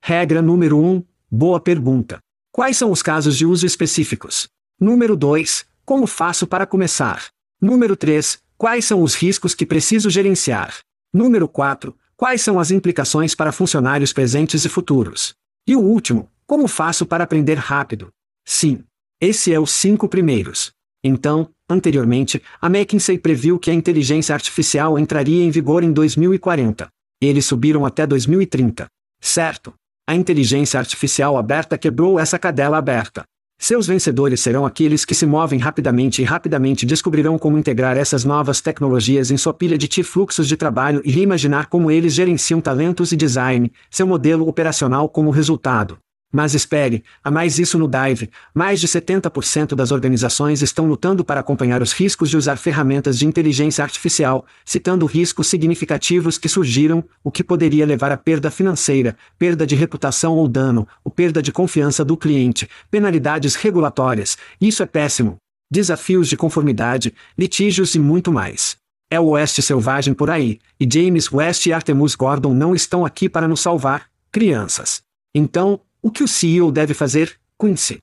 Regra 0.00 0.40
número 0.40 0.78
1, 0.78 0.86
um, 0.86 1.04
boa 1.28 1.58
pergunta. 1.58 2.20
Quais 2.52 2.76
são 2.76 2.92
os 2.92 3.02
casos 3.02 3.36
de 3.36 3.44
uso 3.44 3.66
específicos? 3.66 4.48
Número 4.78 5.16
2, 5.16 5.66
como 5.84 6.06
faço 6.06 6.46
para 6.46 6.66
começar? 6.66 7.30
Número 7.60 7.96
3. 7.96 8.40
Quais 8.56 8.84
são 8.84 9.02
os 9.02 9.16
riscos 9.16 9.56
que 9.56 9.66
preciso 9.66 10.08
gerenciar? 10.08 10.78
Número 11.12 11.48
4. 11.48 11.96
Quais 12.16 12.40
são 12.40 12.60
as 12.60 12.70
implicações 12.70 13.34
para 13.34 13.50
funcionários 13.50 14.12
presentes 14.12 14.64
e 14.64 14.68
futuros? 14.68 15.34
E 15.66 15.74
o 15.74 15.80
último, 15.80 16.30
como 16.46 16.68
faço 16.68 17.04
para 17.04 17.24
aprender 17.24 17.58
rápido? 17.58 18.12
Sim. 18.44 18.84
Esse 19.20 19.52
é 19.52 19.58
os 19.58 19.72
cinco 19.72 20.08
primeiros. 20.08 20.72
Então, 21.04 21.48
anteriormente, 21.68 22.40
a 22.60 22.68
McKinsey 22.68 23.18
previu 23.18 23.58
que 23.58 23.70
a 23.70 23.74
inteligência 23.74 24.34
artificial 24.34 24.98
entraria 24.98 25.42
em 25.42 25.50
vigor 25.50 25.82
em 25.82 25.92
2040. 25.92 26.88
Eles 27.20 27.44
subiram 27.44 27.84
até 27.84 28.06
2030. 28.06 28.86
Certo. 29.20 29.74
A 30.08 30.14
inteligência 30.14 30.78
artificial 30.78 31.36
aberta 31.36 31.78
quebrou 31.78 32.18
essa 32.18 32.38
cadela 32.38 32.78
aberta. 32.78 33.24
Seus 33.58 33.86
vencedores 33.86 34.40
serão 34.40 34.66
aqueles 34.66 35.04
que 35.04 35.14
se 35.14 35.24
movem 35.24 35.60
rapidamente 35.60 36.20
e 36.20 36.24
rapidamente 36.24 36.84
descobrirão 36.84 37.38
como 37.38 37.56
integrar 37.56 37.96
essas 37.96 38.24
novas 38.24 38.60
tecnologias 38.60 39.30
em 39.30 39.36
sua 39.36 39.54
pilha 39.54 39.78
de 39.78 39.86
TI 39.86 40.02
fluxos 40.02 40.48
de 40.48 40.56
trabalho 40.56 41.00
e 41.04 41.12
reimaginar 41.12 41.68
como 41.68 41.88
eles 41.88 42.12
gerenciam 42.12 42.60
talentos 42.60 43.12
e 43.12 43.16
design, 43.16 43.70
seu 43.88 44.04
modelo 44.04 44.48
operacional 44.48 45.08
como 45.08 45.30
resultado. 45.30 45.96
Mas 46.32 46.54
espere, 46.54 47.04
há 47.22 47.30
mais 47.30 47.58
isso 47.58 47.78
no 47.78 47.86
Dive. 47.86 48.30
Mais 48.54 48.80
de 48.80 48.88
70% 48.88 49.74
das 49.74 49.92
organizações 49.92 50.62
estão 50.62 50.86
lutando 50.86 51.22
para 51.22 51.40
acompanhar 51.40 51.82
os 51.82 51.92
riscos 51.92 52.30
de 52.30 52.38
usar 52.38 52.56
ferramentas 52.56 53.18
de 53.18 53.26
inteligência 53.26 53.84
artificial, 53.84 54.46
citando 54.64 55.04
riscos 55.04 55.46
significativos 55.46 56.38
que 56.38 56.48
surgiram, 56.48 57.04
o 57.22 57.30
que 57.30 57.44
poderia 57.44 57.84
levar 57.84 58.10
a 58.10 58.16
perda 58.16 58.50
financeira, 58.50 59.14
perda 59.38 59.66
de 59.66 59.74
reputação 59.74 60.34
ou 60.34 60.48
dano, 60.48 60.88
ou 61.04 61.12
perda 61.12 61.42
de 61.42 61.52
confiança 61.52 62.02
do 62.02 62.16
cliente, 62.16 62.66
penalidades 62.90 63.54
regulatórias. 63.54 64.38
Isso 64.58 64.82
é 64.82 64.86
péssimo. 64.86 65.36
Desafios 65.70 66.28
de 66.28 66.36
conformidade, 66.36 67.12
litígios 67.36 67.94
e 67.94 67.98
muito 67.98 68.32
mais. 68.32 68.76
É 69.10 69.20
o 69.20 69.26
Oeste 69.28 69.60
selvagem 69.60 70.14
por 70.14 70.30
aí, 70.30 70.58
e 70.80 70.88
James 70.90 71.30
West 71.30 71.66
e 71.66 71.72
Artemus 71.74 72.14
Gordon 72.14 72.54
não 72.54 72.74
estão 72.74 73.04
aqui 73.04 73.28
para 73.28 73.46
nos 73.46 73.60
salvar, 73.60 74.06
crianças. 74.30 75.02
Então, 75.34 75.80
o 76.02 76.10
que 76.10 76.24
o 76.24 76.28
CEO 76.28 76.72
deve 76.72 76.92
fazer, 76.92 77.40
Quincy? 77.58 77.98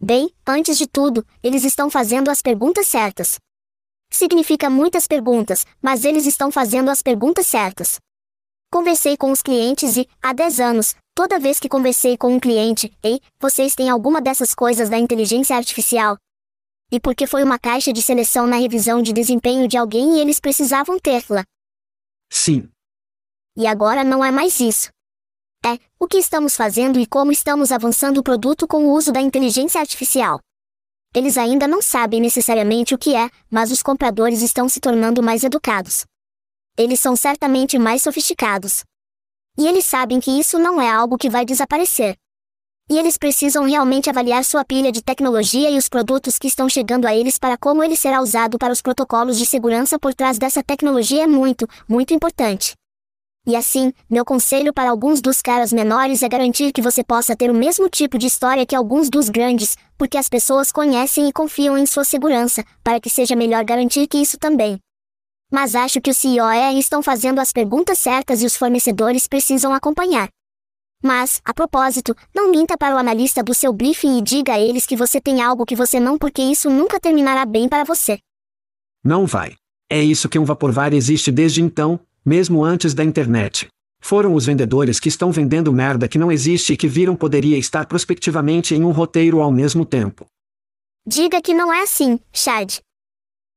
Bem, 0.00 0.32
antes 0.46 0.78
de 0.78 0.86
tudo, 0.86 1.26
eles 1.42 1.64
estão 1.64 1.90
fazendo 1.90 2.30
as 2.30 2.40
perguntas 2.40 2.86
certas. 2.86 3.38
Significa 4.10 4.70
muitas 4.70 5.08
perguntas, 5.08 5.66
mas 5.82 6.04
eles 6.04 6.24
estão 6.24 6.52
fazendo 6.52 6.88
as 6.88 7.02
perguntas 7.02 7.46
certas. 7.48 7.98
Conversei 8.72 9.16
com 9.16 9.32
os 9.32 9.42
clientes 9.42 9.96
e, 9.96 10.08
há 10.22 10.32
10 10.32 10.60
anos, 10.60 10.94
toda 11.14 11.40
vez 11.40 11.58
que 11.58 11.68
conversei 11.68 12.16
com 12.16 12.32
um 12.32 12.38
cliente, 12.38 12.96
ei, 13.02 13.20
vocês 13.40 13.74
têm 13.74 13.90
alguma 13.90 14.20
dessas 14.20 14.54
coisas 14.54 14.88
da 14.88 14.98
inteligência 14.98 15.56
artificial? 15.56 16.16
E 16.90 17.00
porque 17.00 17.26
foi 17.26 17.42
uma 17.42 17.58
caixa 17.58 17.92
de 17.92 18.00
seleção 18.00 18.46
na 18.46 18.56
revisão 18.56 19.02
de 19.02 19.12
desempenho 19.12 19.66
de 19.66 19.76
alguém 19.76 20.16
e 20.16 20.20
eles 20.20 20.38
precisavam 20.38 20.98
tê-la. 20.98 21.42
Sim. 22.30 22.70
E 23.56 23.66
agora 23.66 24.04
não 24.04 24.24
é 24.24 24.30
mais 24.30 24.60
isso. 24.60 24.90
É, 25.64 25.78
o 25.98 26.06
que 26.06 26.18
estamos 26.18 26.56
fazendo 26.56 26.98
e 26.98 27.06
como 27.06 27.32
estamos 27.32 27.72
avançando 27.72 28.18
o 28.18 28.22
produto 28.22 28.66
com 28.66 28.86
o 28.86 28.92
uso 28.92 29.12
da 29.12 29.20
inteligência 29.20 29.80
artificial. 29.80 30.38
Eles 31.14 31.36
ainda 31.36 31.66
não 31.66 31.82
sabem 31.82 32.20
necessariamente 32.20 32.94
o 32.94 32.98
que 32.98 33.14
é, 33.14 33.28
mas 33.50 33.70
os 33.72 33.82
compradores 33.82 34.40
estão 34.40 34.68
se 34.68 34.78
tornando 34.78 35.22
mais 35.22 35.42
educados. 35.42 36.04
Eles 36.76 37.00
são 37.00 37.16
certamente 37.16 37.78
mais 37.78 38.02
sofisticados. 38.02 38.84
E 39.58 39.66
eles 39.66 39.84
sabem 39.84 40.20
que 40.20 40.30
isso 40.30 40.58
não 40.58 40.80
é 40.80 40.88
algo 40.88 41.18
que 41.18 41.28
vai 41.28 41.44
desaparecer. 41.44 42.16
E 42.88 42.96
eles 42.96 43.18
precisam 43.18 43.64
realmente 43.64 44.08
avaliar 44.08 44.44
sua 44.44 44.64
pilha 44.64 44.92
de 44.92 45.02
tecnologia 45.02 45.68
e 45.70 45.76
os 45.76 45.88
produtos 45.88 46.38
que 46.38 46.46
estão 46.46 46.68
chegando 46.68 47.06
a 47.06 47.14
eles 47.14 47.38
para 47.38 47.58
como 47.58 47.82
ele 47.82 47.96
será 47.96 48.22
usado 48.22 48.56
para 48.56 48.72
os 48.72 48.80
protocolos 48.80 49.36
de 49.36 49.44
segurança 49.44 49.98
por 49.98 50.14
trás 50.14 50.38
dessa 50.38 50.62
tecnologia 50.62 51.24
é 51.24 51.26
muito, 51.26 51.68
muito 51.86 52.14
importante. 52.14 52.74
E 53.48 53.56
assim, 53.56 53.94
meu 54.10 54.26
conselho 54.26 54.74
para 54.74 54.90
alguns 54.90 55.22
dos 55.22 55.40
caras 55.40 55.72
menores 55.72 56.22
é 56.22 56.28
garantir 56.28 56.70
que 56.70 56.82
você 56.82 57.02
possa 57.02 57.34
ter 57.34 57.50
o 57.50 57.54
mesmo 57.54 57.88
tipo 57.88 58.18
de 58.18 58.26
história 58.26 58.66
que 58.66 58.76
alguns 58.76 59.08
dos 59.08 59.30
grandes, 59.30 59.74
porque 59.96 60.18
as 60.18 60.28
pessoas 60.28 60.70
conhecem 60.70 61.26
e 61.26 61.32
confiam 61.32 61.78
em 61.78 61.86
sua 61.86 62.04
segurança, 62.04 62.62
para 62.84 63.00
que 63.00 63.08
seja 63.08 63.34
melhor 63.34 63.64
garantir 63.64 64.06
que 64.06 64.18
isso 64.18 64.36
também. 64.36 64.78
Mas 65.50 65.74
acho 65.74 65.98
que 65.98 66.10
o 66.10 66.14
CEO 66.14 66.52
e 66.52 66.78
estão 66.78 67.02
fazendo 67.02 67.38
as 67.38 67.50
perguntas 67.50 67.98
certas 67.98 68.42
e 68.42 68.44
os 68.44 68.54
fornecedores 68.54 69.26
precisam 69.26 69.72
acompanhar. 69.72 70.28
Mas, 71.02 71.40
a 71.42 71.54
propósito, 71.54 72.14
não 72.34 72.50
minta 72.50 72.76
para 72.76 72.96
o 72.96 72.98
analista 72.98 73.42
do 73.42 73.54
seu 73.54 73.72
briefing 73.72 74.18
e 74.18 74.22
diga 74.22 74.52
a 74.52 74.60
eles 74.60 74.84
que 74.84 74.94
você 74.94 75.22
tem 75.22 75.40
algo 75.40 75.64
que 75.64 75.74
você 75.74 75.98
não 75.98 76.18
porque 76.18 76.42
isso 76.42 76.68
nunca 76.68 77.00
terminará 77.00 77.46
bem 77.46 77.66
para 77.66 77.84
você. 77.84 78.18
Não 79.02 79.24
vai. 79.24 79.54
É 79.90 80.02
isso 80.02 80.28
que 80.28 80.38
um 80.38 80.44
Vaporvar 80.44 80.92
existe 80.92 81.32
desde 81.32 81.62
então, 81.62 81.98
mesmo 82.28 82.62
antes 82.62 82.92
da 82.92 83.02
internet. 83.02 83.66
Foram 84.00 84.34
os 84.34 84.46
vendedores 84.46 85.00
que 85.00 85.08
estão 85.08 85.32
vendendo 85.32 85.72
merda 85.72 86.06
que 86.06 86.18
não 86.18 86.30
existe 86.30 86.74
e 86.74 86.76
que 86.76 86.86
viram 86.86 87.16
poderia 87.16 87.56
estar 87.56 87.86
prospectivamente 87.86 88.74
em 88.74 88.84
um 88.84 88.92
roteiro 88.92 89.40
ao 89.40 89.50
mesmo 89.50 89.84
tempo. 89.84 90.26
Diga 91.06 91.40
que 91.40 91.54
não 91.54 91.72
é 91.72 91.82
assim, 91.82 92.20
Chad. 92.32 92.80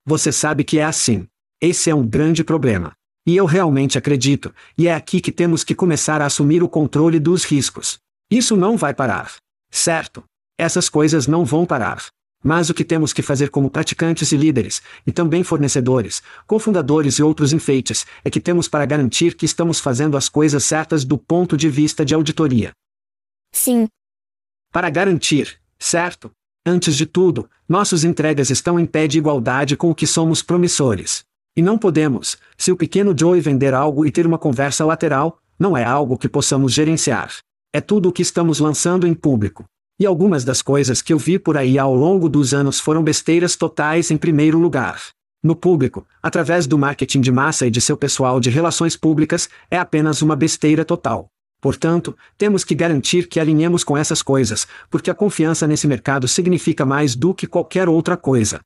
Você 0.05 0.31
sabe 0.31 0.63
que 0.63 0.79
é 0.79 0.85
assim. 0.85 1.27
Esse 1.61 1.89
é 1.89 1.95
um 1.95 2.07
grande 2.07 2.43
problema. 2.43 2.93
E 3.27 3.35
eu 3.35 3.45
realmente 3.45 3.99
acredito, 3.99 4.51
e 4.75 4.87
é 4.87 4.95
aqui 4.95 5.21
que 5.21 5.31
temos 5.31 5.63
que 5.63 5.75
começar 5.75 6.21
a 6.21 6.25
assumir 6.25 6.63
o 6.63 6.69
controle 6.69 7.19
dos 7.19 7.43
riscos. 7.43 7.99
Isso 8.31 8.55
não 8.55 8.77
vai 8.77 8.95
parar. 8.95 9.35
Certo? 9.69 10.23
Essas 10.57 10.89
coisas 10.89 11.27
não 11.27 11.45
vão 11.45 11.65
parar. 11.65 12.07
Mas 12.43 12.69
o 12.69 12.73
que 12.73 12.83
temos 12.83 13.13
que 13.13 13.21
fazer 13.21 13.49
como 13.49 13.69
praticantes 13.69 14.31
e 14.31 14.37
líderes, 14.37 14.81
e 15.05 15.11
também 15.11 15.43
fornecedores, 15.43 16.23
cofundadores 16.47 17.15
e 17.15 17.23
outros 17.23 17.53
enfeites, 17.53 18.05
é 18.23 18.29
que 18.29 18.39
temos 18.39 18.67
para 18.67 18.85
garantir 18.85 19.35
que 19.35 19.45
estamos 19.45 19.79
fazendo 19.79 20.17
as 20.17 20.27
coisas 20.27 20.63
certas 20.63 21.05
do 21.05 21.17
ponto 21.17 21.55
de 21.55 21.69
vista 21.69 22.03
de 22.03 22.15
auditoria. 22.15 22.71
Sim. 23.51 23.87
Para 24.71 24.89
garantir, 24.89 25.59
certo? 25.77 26.31
Antes 26.65 26.95
de 26.95 27.05
tudo, 27.05 27.49
nossas 27.67 28.03
entregas 28.03 28.49
estão 28.49 28.79
em 28.79 28.85
pé 28.85 29.07
de 29.07 29.17
igualdade 29.17 29.75
com 29.75 29.89
o 29.89 29.95
que 29.95 30.07
somos 30.07 30.41
promissores. 30.41 31.23
E 31.55 31.61
não 31.61 31.77
podemos, 31.77 32.37
se 32.57 32.71
o 32.71 32.77
pequeno 32.77 33.15
Joey 33.17 33.41
vender 33.41 33.73
algo 33.73 34.05
e 34.05 34.11
ter 34.11 34.25
uma 34.25 34.37
conversa 34.37 34.85
lateral, 34.85 35.39
não 35.59 35.75
é 35.75 35.83
algo 35.83 36.17
que 36.17 36.29
possamos 36.29 36.71
gerenciar. 36.71 37.35
É 37.73 37.81
tudo 37.81 38.09
o 38.09 38.11
que 38.11 38.21
estamos 38.21 38.59
lançando 38.59 39.05
em 39.05 39.13
público. 39.13 39.65
E 40.01 40.05
algumas 40.07 40.43
das 40.43 40.63
coisas 40.63 40.99
que 40.99 41.13
eu 41.13 41.19
vi 41.19 41.37
por 41.37 41.55
aí 41.55 41.77
ao 41.77 41.93
longo 41.93 42.27
dos 42.27 42.55
anos 42.55 42.79
foram 42.79 43.03
besteiras 43.03 43.55
totais 43.55 44.09
em 44.09 44.17
primeiro 44.17 44.57
lugar. 44.57 44.99
No 45.43 45.55
público, 45.55 46.07
através 46.23 46.65
do 46.65 46.75
marketing 46.75 47.21
de 47.21 47.31
massa 47.31 47.67
e 47.67 47.69
de 47.69 47.79
seu 47.79 47.95
pessoal 47.95 48.39
de 48.39 48.49
relações 48.49 48.97
públicas, 48.97 49.47
é 49.69 49.77
apenas 49.77 50.23
uma 50.23 50.35
besteira 50.35 50.83
total. 50.83 51.27
Portanto, 51.61 52.17
temos 52.35 52.63
que 52.63 52.73
garantir 52.73 53.27
que 53.27 53.39
alinhemos 53.39 53.83
com 53.83 53.95
essas 53.95 54.23
coisas, 54.23 54.65
porque 54.89 55.11
a 55.11 55.13
confiança 55.13 55.67
nesse 55.67 55.85
mercado 55.85 56.27
significa 56.27 56.83
mais 56.83 57.15
do 57.15 57.31
que 57.31 57.45
qualquer 57.45 57.87
outra 57.87 58.17
coisa. 58.17 58.59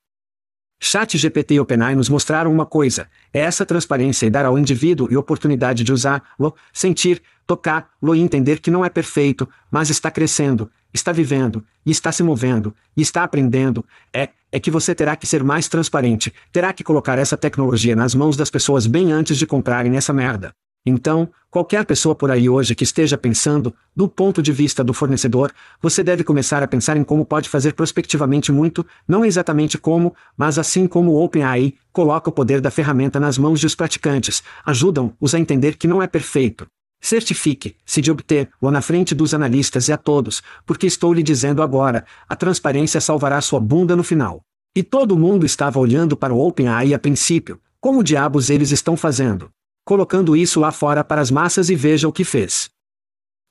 Chat 0.82 1.18
GPT 1.18 1.56
e 1.56 1.60
OpenAI 1.60 1.96
nos 1.96 2.08
mostraram 2.08 2.50
uma 2.50 2.66
coisa: 2.66 3.10
é 3.34 3.42
essa 3.42 3.66
transparência 3.66 4.26
e 4.26 4.30
dar 4.30 4.46
ao 4.46 4.58
indivíduo 4.58 5.10
a 5.14 5.20
oportunidade 5.20 5.84
de 5.84 5.92
usá-lo, 5.92 6.56
sentir, 6.72 7.22
tocar-lo 7.46 8.16
e 8.16 8.22
entender 8.22 8.62
que 8.62 8.72
não 8.72 8.86
é 8.86 8.90
perfeito, 8.90 9.50
mas 9.70 9.90
está 9.90 10.10
crescendo, 10.10 10.70
está 10.96 11.12
vivendo, 11.12 11.64
e 11.86 11.92
está 11.92 12.12
se 12.12 12.24
movendo, 12.24 12.74
e 12.96 13.02
está 13.02 13.24
aprendendo. 13.24 13.86
É, 14.14 14.30
é 14.52 14.60
que 14.60 14.72
você 14.72 14.96
terá 14.96 15.16
que 15.16 15.28
ser 15.28 15.44
mais 15.44 15.68
transparente, 15.68 16.34
terá 16.52 16.72
que 16.74 16.84
colocar 16.84 17.18
essa 17.18 17.38
tecnologia 17.38 17.96
nas 17.96 18.16
mãos 18.16 18.38
das 18.38 18.50
pessoas 18.50 18.88
bem 18.88 19.12
antes 19.12 19.38
de 19.38 19.46
comprarem 19.46 19.98
essa 19.98 20.14
merda. 20.14 20.54
Então, 20.86 21.28
qualquer 21.50 21.84
pessoa 21.84 22.14
por 22.14 22.30
aí 22.30 22.48
hoje 22.48 22.76
que 22.76 22.84
esteja 22.84 23.18
pensando, 23.18 23.74
do 23.96 24.08
ponto 24.08 24.42
de 24.42 24.52
vista 24.52 24.84
do 24.84 24.94
fornecedor, 24.94 25.52
você 25.82 26.04
deve 26.04 26.24
começar 26.24 26.62
a 26.62 26.68
pensar 26.68 26.96
em 26.96 27.04
como 27.04 27.26
pode 27.26 27.50
fazer 27.50 27.74
prospectivamente 27.74 28.52
muito, 28.52 28.86
não 29.08 29.26
exatamente 29.26 29.80
como, 29.80 30.16
mas 30.38 30.60
assim 30.60 30.88
como 30.88 31.12
o 31.12 31.24
OpenAI 31.24 31.74
coloca 31.92 32.30
o 32.30 32.34
poder 32.34 32.62
da 32.62 32.70
ferramenta 32.70 33.20
nas 33.20 33.38
mãos 33.38 33.60
dos 33.62 33.74
praticantes, 33.74 34.44
ajudam-os 34.64 35.34
a 35.34 35.40
entender 35.40 35.76
que 35.76 35.88
não 35.88 36.04
é 36.04 36.08
perfeito. 36.08 36.68
Certifique-se 37.02 38.02
de 38.02 38.12
obter-o 38.12 38.72
na 38.72 38.82
frente 38.82 39.14
dos 39.14 39.34
analistas 39.34 39.88
e 39.88 39.94
a 39.94 39.98
todos, 39.98 40.42
porque 40.66 40.88
estou 40.88 41.14
lhe 41.14 41.22
dizendo 41.22 41.62
agora, 41.62 42.06
a 42.28 42.36
transparência 42.36 43.00
salvará 43.00 43.40
sua 43.42 43.60
bunda 43.60 43.96
no 43.96 44.04
final. 44.04 44.42
E 44.76 44.84
todo 44.84 45.18
mundo 45.18 45.46
estava 45.46 45.80
olhando 45.80 46.18
para 46.18 46.34
o 46.34 46.40
OpenAI 46.40 46.94
a 46.94 47.00
princípio, 47.00 47.62
como 47.80 48.04
diabos 48.04 48.50
eles 48.50 48.72
estão 48.72 48.98
fazendo? 48.98 49.50
colocando 49.86 50.36
isso 50.36 50.60
lá 50.60 50.72
fora 50.72 51.04
para 51.04 51.22
as 51.22 51.30
massas 51.30 51.70
e 51.70 51.76
veja 51.76 52.08
o 52.08 52.12
que 52.12 52.26
fez. 52.26 52.70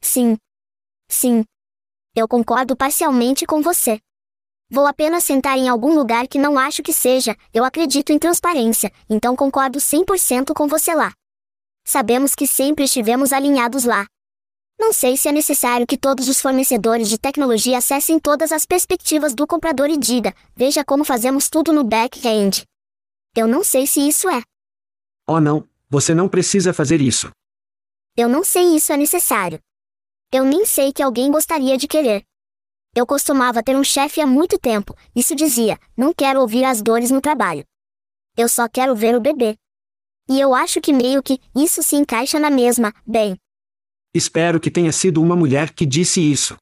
Sim. 0.03 0.37
Sim. 1.09 1.45
Eu 2.15 2.27
concordo 2.27 2.77
parcialmente 2.77 3.47
com 3.47 3.63
você. 3.63 4.01
Vou 4.69 4.87
apenas 4.87 5.23
sentar 5.23 5.57
em 5.57 5.69
algum 5.69 5.95
lugar 5.95 6.27
que 6.27 6.39
não 6.39 6.59
acho 6.59 6.83
que 6.83 6.93
seja, 6.93 7.37
eu 7.53 7.65
acredito 7.65 8.13
em 8.13 8.19
transparência, 8.19 8.91
então 9.09 9.37
concordo 9.37 9.79
100% 9.79 10.53
com 10.55 10.67
você 10.67 10.95
lá. 10.95 11.13
Sabemos 11.87 12.35
que 12.35 12.47
sempre 12.47 12.85
estivemos 12.85 13.33
alinhados 13.33 13.85
lá. 13.85 14.07
Não 14.79 14.93
sei 14.93 15.17
se 15.17 15.29
é 15.29 15.33
necessário 15.33 15.87
que 15.87 15.99
todos 15.99 16.29
os 16.29 16.41
fornecedores 16.41 17.09
de 17.09 17.19
tecnologia 17.19 17.79
acessem 17.79 18.19
todas 18.19 18.51
as 18.51 18.65
perspectivas 18.65 19.35
do 19.35 19.47
comprador 19.47 19.89
e 19.91 19.97
diga, 19.97 20.35
veja 20.57 20.85
como 20.85 21.05
fazemos 21.05 21.49
tudo 21.49 21.73
no 21.73 21.85
back-end. 21.85 22.65
Eu 23.37 23.47
não 23.47 23.63
sei 23.63 23.87
se 23.87 24.01
isso 24.01 24.29
é. 24.29 24.43
Oh 25.29 25.41
não, 25.41 25.69
você 25.89 26.15
não 26.15 26.29
precisa 26.29 26.73
fazer 26.73 27.01
isso. 27.01 27.31
Eu 28.17 28.29
não 28.29 28.43
sei 28.43 28.75
isso 28.75 28.93
é 28.93 28.97
necessário. 28.97 29.61
Eu 30.33 30.45
nem 30.45 30.65
sei 30.65 30.93
que 30.93 31.03
alguém 31.03 31.31
gostaria 31.31 31.77
de 31.77 31.87
querer. 31.87 32.25
Eu 32.97 33.07
costumava 33.07 33.63
ter 33.63 33.77
um 33.77 33.85
chefe 33.85 34.21
há 34.21 34.27
muito 34.27 34.59
tempo, 34.59 34.97
isso 35.15 35.35
dizia: 35.35 35.79
não 35.97 36.15
quero 36.15 36.41
ouvir 36.41 36.65
as 36.65 36.81
dores 36.81 37.11
no 37.11 37.21
trabalho. 37.21 37.65
Eu 38.37 38.49
só 38.49 38.69
quero 38.69 38.95
ver 38.97 39.15
o 39.15 39.21
bebê. 39.21 39.57
E 40.29 40.41
eu 40.41 40.55
acho 40.55 40.81
que 40.81 40.93
meio 40.93 41.23
que 41.23 41.41
isso 41.55 41.83
se 41.83 41.97
encaixa 41.97 42.39
na 42.39 42.51
mesma, 42.51 42.93
bem. 43.07 43.37
Espero 44.15 44.61
que 44.61 44.71
tenha 44.71 44.93
sido 44.93 45.21
uma 45.21 45.37
mulher 45.37 45.73
que 45.75 45.85
disse 45.85 46.21
isso. 46.21 46.57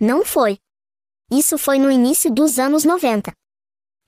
Não 0.00 0.24
foi. 0.24 0.58
Isso 1.30 1.58
foi 1.58 1.78
no 1.78 1.90
início 1.90 2.30
dos 2.32 2.58
anos 2.58 2.84
90. 2.84 3.32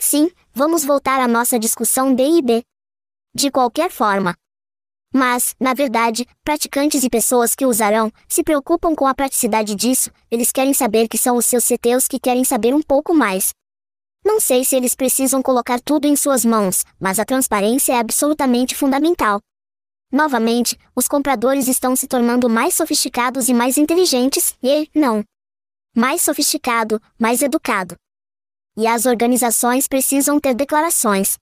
Sim, 0.00 0.30
vamos 0.52 0.84
voltar 0.84 1.20
à 1.20 1.26
nossa 1.26 1.58
discussão 1.58 2.14
B 2.14 2.38
e 2.38 2.42
B 2.42 2.62
de 3.34 3.50
qualquer 3.50 3.90
forma. 3.90 4.34
Mas, 5.12 5.54
na 5.58 5.72
verdade, 5.72 6.26
praticantes 6.44 7.02
e 7.02 7.08
pessoas 7.08 7.54
que 7.54 7.64
usarão 7.64 8.12
se 8.28 8.42
preocupam 8.42 8.94
com 8.94 9.06
a 9.06 9.14
praticidade 9.14 9.74
disso, 9.74 10.10
eles 10.30 10.52
querem 10.52 10.74
saber 10.74 11.08
que 11.08 11.16
são 11.16 11.36
os 11.36 11.46
seus 11.46 11.64
CTOs 11.64 12.06
que 12.06 12.18
querem 12.18 12.44
saber 12.44 12.74
um 12.74 12.82
pouco 12.82 13.14
mais. 13.14 13.54
Não 14.28 14.38
sei 14.38 14.62
se 14.62 14.76
eles 14.76 14.94
precisam 14.94 15.40
colocar 15.42 15.80
tudo 15.80 16.06
em 16.06 16.14
suas 16.14 16.44
mãos, 16.44 16.84
mas 17.00 17.18
a 17.18 17.24
transparência 17.24 17.94
é 17.94 17.98
absolutamente 17.98 18.74
fundamental. 18.74 19.40
Novamente, 20.12 20.78
os 20.94 21.08
compradores 21.08 21.66
estão 21.66 21.96
se 21.96 22.06
tornando 22.06 22.46
mais 22.46 22.74
sofisticados 22.74 23.48
e 23.48 23.54
mais 23.54 23.78
inteligentes, 23.78 24.54
e, 24.62 24.86
não. 24.94 25.24
Mais 25.96 26.20
sofisticado, 26.20 27.00
mais 27.18 27.40
educado. 27.40 27.96
E 28.76 28.86
as 28.86 29.06
organizações 29.06 29.88
precisam 29.88 30.38
ter 30.38 30.54
declarações, 30.54 31.38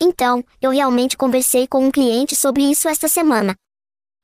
então, 0.00 0.44
eu 0.60 0.72
realmente 0.72 1.16
conversei 1.16 1.68
com 1.68 1.86
um 1.86 1.90
cliente 1.90 2.34
sobre 2.34 2.62
isso 2.68 2.88
esta 2.88 3.06
semana. 3.06 3.54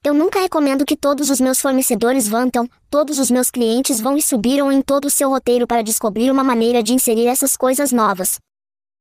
Eu 0.05 0.13
nunca 0.13 0.39
recomendo 0.39 0.85
que 0.85 0.99
todos 0.99 1.31
os 1.31 1.41
meus 1.41 1.63
fornecedores 1.63 2.29
vão, 2.29 2.45
então, 2.45 2.69
todos 2.91 3.19
os 3.19 3.31
meus 3.31 3.51
clientes 3.51 4.03
vão 4.03 4.19
e 4.19 4.23
subiram 4.23 4.71
em 4.71 4.83
todo 4.83 5.07
o 5.07 5.11
seu 5.11 5.31
roteiro 5.31 5.67
para 5.67 5.81
descobrir 5.81 6.31
uma 6.31 6.45
maneira 6.45 6.83
de 6.83 6.93
inserir 6.93 7.27
essas 7.27 7.57
coisas 7.57 7.91
novas. 7.91 8.39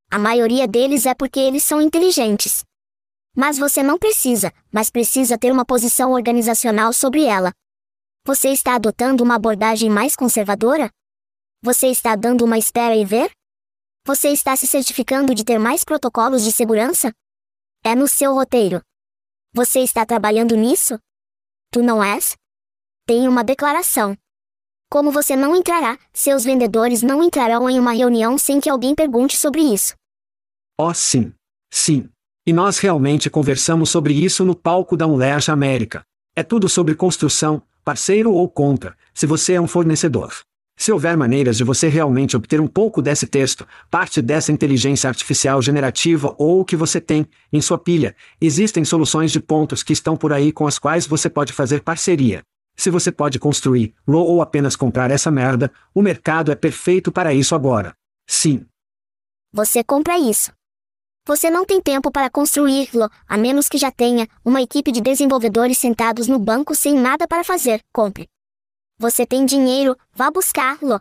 A 0.09 0.17
maioria 0.17 0.65
deles 0.65 1.05
é 1.05 1.13
porque 1.13 1.41
eles 1.41 1.61
são 1.61 1.81
inteligentes. 1.81 2.63
Mas 3.35 3.57
você 3.57 3.83
não 3.83 3.99
precisa, 3.99 4.53
mas 4.71 4.89
precisa 4.89 5.37
ter 5.37 5.51
uma 5.51 5.65
posição 5.65 6.13
organizacional 6.13 6.93
sobre 6.93 7.25
ela. 7.25 7.51
Você 8.25 8.49
está 8.49 8.75
adotando 8.75 9.25
uma 9.25 9.35
abordagem 9.35 9.89
mais 9.89 10.15
conservadora? 10.15 10.89
Você 11.61 11.87
está 11.87 12.15
dando 12.15 12.45
uma 12.45 12.57
espera 12.57 12.95
e 12.95 13.03
ver? 13.03 13.29
Você 14.07 14.29
está 14.29 14.55
se 14.55 14.67
certificando 14.67 15.35
de 15.35 15.43
ter 15.43 15.59
mais 15.59 15.83
protocolos 15.83 16.45
de 16.45 16.51
segurança? 16.53 17.11
É 17.83 17.93
no 17.93 18.07
seu 18.07 18.33
roteiro. 18.33 18.81
Você 19.55 19.81
está 19.81 20.03
trabalhando 20.03 20.55
nisso? 20.55 20.97
Tu 21.71 21.83
não 21.83 22.03
és? 22.03 22.35
Tem 23.05 23.27
uma 23.27 23.43
declaração. 23.43 24.17
Como 24.89 25.11
você 25.11 25.35
não 25.35 25.55
entrará, 25.55 25.99
seus 26.11 26.43
vendedores 26.43 27.03
não 27.03 27.21
entrarão 27.21 27.69
em 27.69 27.79
uma 27.79 27.91
reunião 27.91 28.35
sem 28.35 28.59
que 28.59 28.67
alguém 28.67 28.95
pergunte 28.95 29.37
sobre 29.37 29.61
isso. 29.61 29.93
Oh, 30.75 30.91
sim. 30.91 31.31
Sim. 31.71 32.09
E 32.47 32.51
nós 32.51 32.79
realmente 32.79 33.29
conversamos 33.29 33.91
sobre 33.91 34.15
isso 34.15 34.43
no 34.43 34.55
palco 34.55 34.97
da 34.97 35.05
Unleash 35.05 35.49
América. 35.49 36.03
É 36.35 36.41
tudo 36.41 36.67
sobre 36.67 36.95
construção, 36.95 37.61
parceiro 37.83 38.33
ou 38.33 38.49
contra, 38.49 38.97
se 39.13 39.27
você 39.27 39.53
é 39.53 39.61
um 39.61 39.67
fornecedor. 39.67 40.33
Se 40.75 40.91
houver 40.91 41.15
maneiras 41.15 41.57
de 41.57 41.63
você 41.63 41.87
realmente 41.87 42.35
obter 42.35 42.59
um 42.59 42.67
pouco 42.67 43.01
desse 43.01 43.27
texto, 43.27 43.65
parte 43.89 44.21
dessa 44.21 44.51
inteligência 44.51 45.07
artificial 45.07 45.61
generativa 45.61 46.35
ou 46.37 46.61
o 46.61 46.65
que 46.65 46.75
você 46.75 46.99
tem 46.99 47.27
em 47.51 47.61
sua 47.61 47.77
pilha, 47.77 48.15
existem 48.41 48.83
soluções 48.83 49.31
de 49.31 49.39
pontos 49.39 49.83
que 49.83 49.93
estão 49.93 50.17
por 50.17 50.33
aí 50.33 50.51
com 50.51 50.67
as 50.67 50.79
quais 50.79 51.05
você 51.07 51.29
pode 51.29 51.53
fazer 51.53 51.81
parceria. 51.81 52.41
Se 52.75 52.89
você 52.89 53.11
pode 53.11 53.39
construir-lo 53.39 54.19
ou 54.19 54.41
apenas 54.41 54.75
comprar 54.75 55.11
essa 55.11 55.29
merda, 55.29 55.71
o 55.93 56.01
mercado 56.01 56.51
é 56.51 56.55
perfeito 56.55 57.11
para 57.11 57.33
isso 57.33 57.53
agora. 57.53 57.93
Sim. 58.27 58.65
Você 59.53 59.83
compra 59.83 60.17
isso. 60.17 60.51
Você 61.25 61.49
não 61.49 61.63
tem 61.63 61.79
tempo 61.79 62.11
para 62.11 62.29
construí-lo, 62.29 63.09
a 63.27 63.37
menos 63.37 63.69
que 63.69 63.77
já 63.77 63.91
tenha 63.91 64.27
uma 64.43 64.61
equipe 64.61 64.91
de 64.91 64.99
desenvolvedores 64.99 65.77
sentados 65.77 66.27
no 66.27 66.39
banco 66.39 66.75
sem 66.75 66.95
nada 66.95 67.27
para 67.27 67.43
fazer. 67.43 67.79
Compre. 67.93 68.27
Você 69.03 69.25
tem 69.25 69.45
dinheiro, 69.45 69.97
vá 70.15 70.31
buscá-lo. 70.31 70.97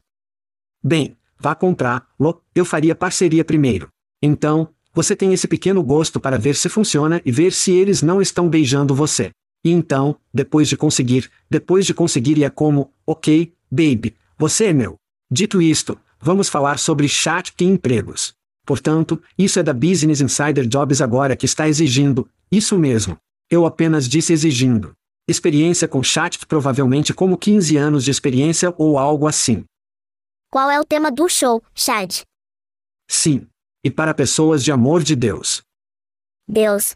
Bem, 0.82 1.16
vá 1.38 1.55
comprá-lo, 1.55 2.42
eu 2.53 2.64
faria 2.64 2.96
parceria 2.96 3.44
primeiro. 3.44 3.86
Então, 4.20 4.68
você 4.92 5.14
tem 5.14 5.32
esse 5.32 5.46
pequeno 5.46 5.80
gosto 5.84 6.18
para 6.18 6.36
ver 6.36 6.57
se 6.57 6.68
funciona 6.68 7.22
e 7.24 7.30
ver 7.30 7.53
se 7.53 7.70
eles 7.70 8.03
não 8.03 8.20
estão 8.20 8.48
beijando 8.48 8.92
você. 8.92 9.30
E 9.64 9.70
então, 9.70 10.16
depois 10.34 10.68
de 10.68 10.76
conseguir, 10.76 11.30
depois 11.48 11.86
de 11.86 11.94
conseguir 11.94 12.42
é 12.42 12.50
como, 12.50 12.90
ok, 13.07 13.55
baby, 13.70 14.16
você 14.36 14.64
é 14.64 14.72
meu. 14.72 14.96
Dito 15.30 15.62
isto, 15.62 15.96
vamos 16.20 16.48
falar 16.48 16.80
sobre 16.80 17.09
chat 17.09 17.55
e 17.61 17.64
empregos. 17.64 18.32
Portanto, 18.66 19.22
isso 19.38 19.61
é 19.61 19.62
da 19.62 19.72
Business 19.72 20.20
Insider 20.20 20.66
Jobs 20.66 21.00
agora 21.00 21.36
que 21.36 21.46
está 21.46 21.68
exigindo, 21.68 22.28
isso 22.50 22.76
mesmo. 22.76 23.16
Eu 23.48 23.64
apenas 23.64 24.09
disse 24.09 24.32
exigindo. 24.32 24.92
Experiência 25.29 25.87
com 25.87 26.03
chat 26.03 26.45
provavelmente 26.47 27.14
como 27.14 27.39
15 27.39 27.77
anos 27.77 28.05
de 28.05 28.11
experiência 28.11 28.75
ou 28.77 28.99
algo 28.99 29.29
assim. 29.29 29.64
Qual 30.51 30.70
é 30.70 30.81
o 30.81 30.85
tema 30.85 31.11
do 31.12 31.29
show, 31.29 31.62
Chad? 31.75 32.23
Sim. 33.09 33.47
E 33.85 33.91
para 33.91 34.12
pessoas 34.12 34.64
de 34.64 34.73
amor 34.73 35.03
de 35.03 35.14
Deus. 35.14 35.62
Deus. 36.47 36.95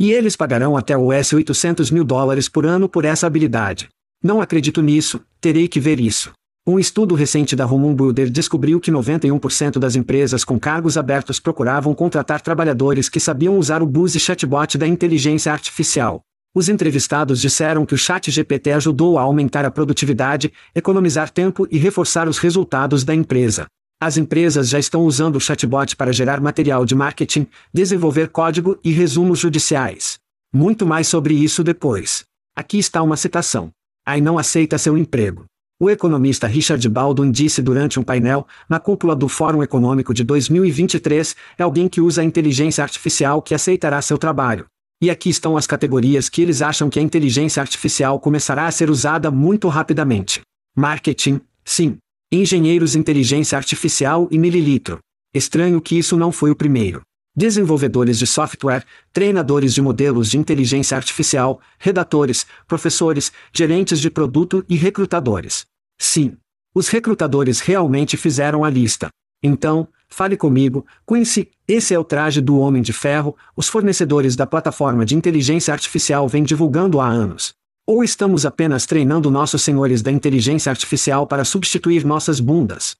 E 0.00 0.10
eles 0.10 0.36
pagarão 0.36 0.76
até 0.76 0.96
US 0.96 1.32
800 1.32 1.90
mil 1.90 2.02
dólares 2.02 2.48
por 2.48 2.64
ano 2.64 2.88
por 2.88 3.04
essa 3.04 3.26
habilidade. 3.26 3.88
Não 4.22 4.40
acredito 4.40 4.80
nisso, 4.80 5.20
terei 5.40 5.68
que 5.68 5.78
ver 5.78 6.00
isso. 6.00 6.32
Um 6.66 6.78
estudo 6.78 7.14
recente 7.14 7.54
da 7.54 7.66
Roman 7.66 7.94
Builder 7.94 8.30
descobriu 8.30 8.80
que 8.80 8.90
91% 8.90 9.78
das 9.78 9.96
empresas 9.96 10.44
com 10.44 10.58
cargos 10.58 10.96
abertos 10.96 11.38
procuravam 11.38 11.94
contratar 11.94 12.40
trabalhadores 12.40 13.10
que 13.10 13.20
sabiam 13.20 13.58
usar 13.58 13.82
o 13.82 13.86
Buzz 13.86 14.16
chatbot 14.16 14.78
da 14.78 14.86
inteligência 14.86 15.52
artificial. 15.52 16.22
Os 16.54 16.68
entrevistados 16.68 17.40
disseram 17.40 17.84
que 17.84 17.94
o 17.94 17.98
Chat 17.98 18.30
GPT 18.30 18.70
ajudou 18.70 19.18
a 19.18 19.22
aumentar 19.22 19.64
a 19.64 19.70
produtividade, 19.72 20.52
economizar 20.72 21.28
tempo 21.28 21.66
e 21.68 21.78
reforçar 21.78 22.28
os 22.28 22.38
resultados 22.38 23.02
da 23.02 23.12
empresa. 23.12 23.66
As 24.00 24.16
empresas 24.16 24.68
já 24.68 24.78
estão 24.78 25.02
usando 25.02 25.36
o 25.36 25.40
chatbot 25.40 25.96
para 25.96 26.12
gerar 26.12 26.40
material 26.40 26.84
de 26.84 26.94
marketing, 26.94 27.46
desenvolver 27.72 28.28
código 28.28 28.78
e 28.84 28.92
resumos 28.92 29.38
judiciais. 29.38 30.18
Muito 30.52 30.86
mais 30.86 31.08
sobre 31.08 31.34
isso 31.34 31.64
depois. 31.64 32.24
Aqui 32.54 32.78
está 32.78 33.02
uma 33.02 33.16
citação. 33.16 33.70
AI 34.06 34.20
não 34.20 34.38
aceita 34.38 34.78
seu 34.78 34.96
emprego. 34.96 35.46
O 35.80 35.90
economista 35.90 36.46
Richard 36.46 36.86
Baldwin 36.88 37.32
disse 37.32 37.62
durante 37.62 37.98
um 37.98 38.02
painel, 38.04 38.46
na 38.68 38.78
cúpula 38.78 39.16
do 39.16 39.28
Fórum 39.28 39.62
Econômico 39.62 40.14
de 40.14 40.22
2023, 40.22 41.34
é 41.58 41.62
alguém 41.64 41.88
que 41.88 42.00
usa 42.00 42.20
a 42.20 42.24
inteligência 42.24 42.84
artificial 42.84 43.42
que 43.42 43.54
aceitará 43.54 44.00
seu 44.00 44.18
trabalho. 44.18 44.66
E 45.00 45.10
aqui 45.10 45.28
estão 45.28 45.56
as 45.56 45.66
categorias 45.66 46.28
que 46.28 46.40
eles 46.40 46.62
acham 46.62 46.88
que 46.88 46.98
a 46.98 47.02
inteligência 47.02 47.60
artificial 47.60 48.18
começará 48.18 48.66
a 48.66 48.70
ser 48.70 48.90
usada 48.90 49.30
muito 49.30 49.68
rapidamente. 49.68 50.40
Marketing, 50.76 51.40
sim. 51.64 51.98
Engenheiros 52.32 52.94
inteligência 52.94 53.56
artificial 53.56 54.28
e 54.30 54.38
mililitro. 54.38 54.98
Estranho 55.32 55.80
que 55.80 55.98
isso 55.98 56.16
não 56.16 56.32
foi 56.32 56.50
o 56.50 56.56
primeiro. 56.56 57.02
Desenvolvedores 57.36 58.18
de 58.18 58.26
software, 58.26 58.84
treinadores 59.12 59.74
de 59.74 59.82
modelos 59.82 60.30
de 60.30 60.38
inteligência 60.38 60.96
artificial, 60.96 61.60
redatores, 61.78 62.46
professores, 62.66 63.32
gerentes 63.52 64.00
de 64.00 64.08
produto 64.08 64.64
e 64.68 64.76
recrutadores. 64.76 65.64
Sim. 65.98 66.36
Os 66.72 66.88
recrutadores 66.88 67.60
realmente 67.60 68.16
fizeram 68.16 68.64
a 68.64 68.70
lista. 68.70 69.08
Então, 69.42 69.88
fale 70.08 70.36
comigo, 70.36 70.86
Quincy, 71.06 71.50
esse 71.66 71.94
é 71.94 71.98
o 71.98 72.04
traje 72.04 72.42
do 72.42 72.58
Homem 72.58 72.82
de 72.82 72.92
Ferro, 72.92 73.34
os 73.56 73.68
fornecedores 73.68 74.36
da 74.36 74.46
plataforma 74.46 75.04
de 75.06 75.14
inteligência 75.14 75.72
artificial 75.72 76.28
vêm 76.28 76.42
divulgando 76.42 77.00
há 77.00 77.08
anos. 77.08 77.54
Ou 77.86 78.04
estamos 78.04 78.44
apenas 78.44 78.84
treinando 78.84 79.30
nossos 79.30 79.62
senhores 79.62 80.02
da 80.02 80.10
inteligência 80.10 80.68
artificial 80.68 81.26
para 81.26 81.42
substituir 81.42 82.04
nossas 82.04 82.38
bundas? 82.38 82.96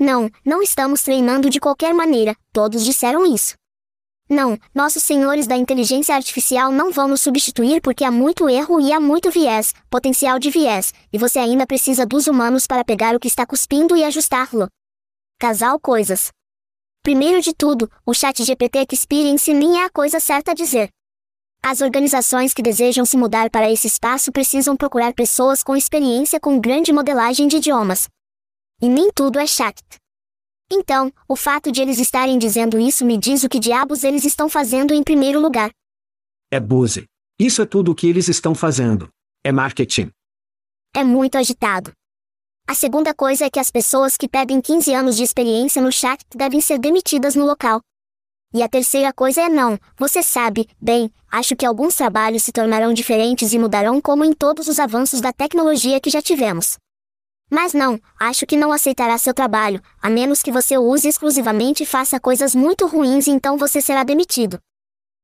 Não, 0.00 0.30
não 0.44 0.62
estamos 0.62 1.02
treinando 1.02 1.50
de 1.50 1.60
qualquer 1.60 1.92
maneira, 1.92 2.34
todos 2.52 2.84
disseram 2.84 3.26
isso. 3.26 3.54
Não, 4.30 4.58
nossos 4.74 5.02
senhores 5.02 5.46
da 5.46 5.54
inteligência 5.54 6.14
artificial 6.14 6.72
não 6.72 6.90
vão 6.90 7.06
nos 7.06 7.20
substituir 7.20 7.82
porque 7.82 8.04
há 8.04 8.10
muito 8.10 8.48
erro 8.48 8.80
e 8.80 8.94
há 8.94 8.98
muito 8.98 9.30
viés, 9.30 9.74
potencial 9.90 10.38
de 10.38 10.48
viés, 10.48 10.94
e 11.12 11.18
você 11.18 11.38
ainda 11.38 11.66
precisa 11.66 12.06
dos 12.06 12.26
humanos 12.26 12.66
para 12.66 12.82
pegar 12.82 13.14
o 13.14 13.20
que 13.20 13.28
está 13.28 13.44
cuspindo 13.44 13.94
e 13.94 14.02
ajustá-lo. 14.02 14.68
Casal 15.38 15.78
coisas. 15.78 16.32
Primeiro 17.04 17.38
de 17.42 17.52
tudo, 17.52 17.90
o 18.06 18.14
chat 18.14 18.42
GPT 18.42 18.86
Experience 18.90 19.52
nem 19.52 19.78
é 19.78 19.84
a 19.84 19.90
coisa 19.90 20.18
certa 20.18 20.52
a 20.52 20.54
dizer. 20.54 20.88
As 21.62 21.82
organizações 21.82 22.54
que 22.54 22.62
desejam 22.62 23.04
se 23.04 23.14
mudar 23.14 23.50
para 23.50 23.70
esse 23.70 23.86
espaço 23.86 24.32
precisam 24.32 24.74
procurar 24.74 25.12
pessoas 25.12 25.62
com 25.62 25.76
experiência 25.76 26.40
com 26.40 26.58
grande 26.58 26.94
modelagem 26.94 27.46
de 27.46 27.58
idiomas. 27.58 28.08
E 28.80 28.88
nem 28.88 29.12
tudo 29.12 29.38
é 29.38 29.46
chat. 29.46 29.76
Então, 30.72 31.12
o 31.28 31.36
fato 31.36 31.70
de 31.70 31.82
eles 31.82 31.98
estarem 31.98 32.38
dizendo 32.38 32.80
isso 32.80 33.04
me 33.04 33.18
diz 33.18 33.44
o 33.44 33.50
que 33.50 33.60
diabos 33.60 34.02
eles 34.02 34.24
estão 34.24 34.48
fazendo 34.48 34.94
em 34.94 35.02
primeiro 35.02 35.38
lugar. 35.38 35.70
É 36.50 36.58
buse. 36.58 37.04
Isso 37.38 37.60
é 37.60 37.66
tudo 37.66 37.92
o 37.92 37.94
que 37.94 38.06
eles 38.06 38.28
estão 38.28 38.54
fazendo. 38.54 39.10
É 39.44 39.52
marketing. 39.52 40.10
É 40.96 41.04
muito 41.04 41.36
agitado. 41.36 41.92
A 42.66 42.74
segunda 42.74 43.12
coisa 43.14 43.44
é 43.44 43.50
que 43.50 43.60
as 43.60 43.70
pessoas 43.70 44.16
que 44.16 44.26
pedem 44.26 44.60
15 44.60 44.92
anos 44.94 45.16
de 45.16 45.22
experiência 45.22 45.82
no 45.82 45.92
chat 45.92 46.20
devem 46.34 46.60
ser 46.60 46.78
demitidas 46.78 47.34
no 47.34 47.44
local. 47.44 47.80
E 48.54 48.62
a 48.62 48.68
terceira 48.68 49.12
coisa 49.12 49.42
é 49.42 49.48
não, 49.48 49.78
você 49.98 50.22
sabe, 50.22 50.66
bem, 50.80 51.12
acho 51.30 51.54
que 51.54 51.66
alguns 51.66 51.94
trabalhos 51.94 52.42
se 52.42 52.52
tornarão 52.52 52.94
diferentes 52.94 53.52
e 53.52 53.58
mudarão 53.58 54.00
como 54.00 54.24
em 54.24 54.32
todos 54.32 54.66
os 54.66 54.78
avanços 54.78 55.20
da 55.20 55.32
tecnologia 55.32 56.00
que 56.00 56.08
já 56.08 56.22
tivemos. 56.22 56.78
Mas 57.50 57.74
não, 57.74 58.00
acho 58.18 58.46
que 58.46 58.56
não 58.56 58.72
aceitará 58.72 59.18
seu 59.18 59.34
trabalho, 59.34 59.82
a 60.00 60.08
menos 60.08 60.40
que 60.40 60.50
você 60.50 60.78
o 60.78 60.82
use 60.82 61.06
exclusivamente 61.06 61.82
e 61.82 61.86
faça 61.86 62.18
coisas 62.18 62.54
muito 62.54 62.86
ruins 62.86 63.26
e 63.26 63.30
então 63.30 63.58
você 63.58 63.80
será 63.80 64.02
demitido. 64.02 64.58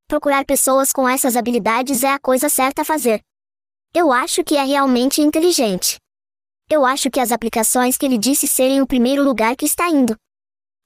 Procurar 0.06 0.44
pessoas 0.44 0.92
com 0.92 1.08
essas 1.08 1.36
habilidades 1.36 2.04
é 2.04 2.12
a 2.12 2.18
coisa 2.18 2.48
certa 2.50 2.82
a 2.82 2.84
fazer. 2.84 3.20
Eu 3.94 4.12
acho 4.12 4.44
que 4.44 4.56
é 4.56 4.62
realmente 4.62 5.22
inteligente. 5.22 5.96
Eu 6.72 6.84
acho 6.84 7.10
que 7.10 7.18
as 7.18 7.32
aplicações 7.32 7.96
que 7.96 8.06
ele 8.06 8.16
disse 8.16 8.46
serem 8.46 8.80
o 8.80 8.86
primeiro 8.86 9.24
lugar 9.24 9.56
que 9.56 9.64
está 9.66 9.88
indo. 9.88 10.14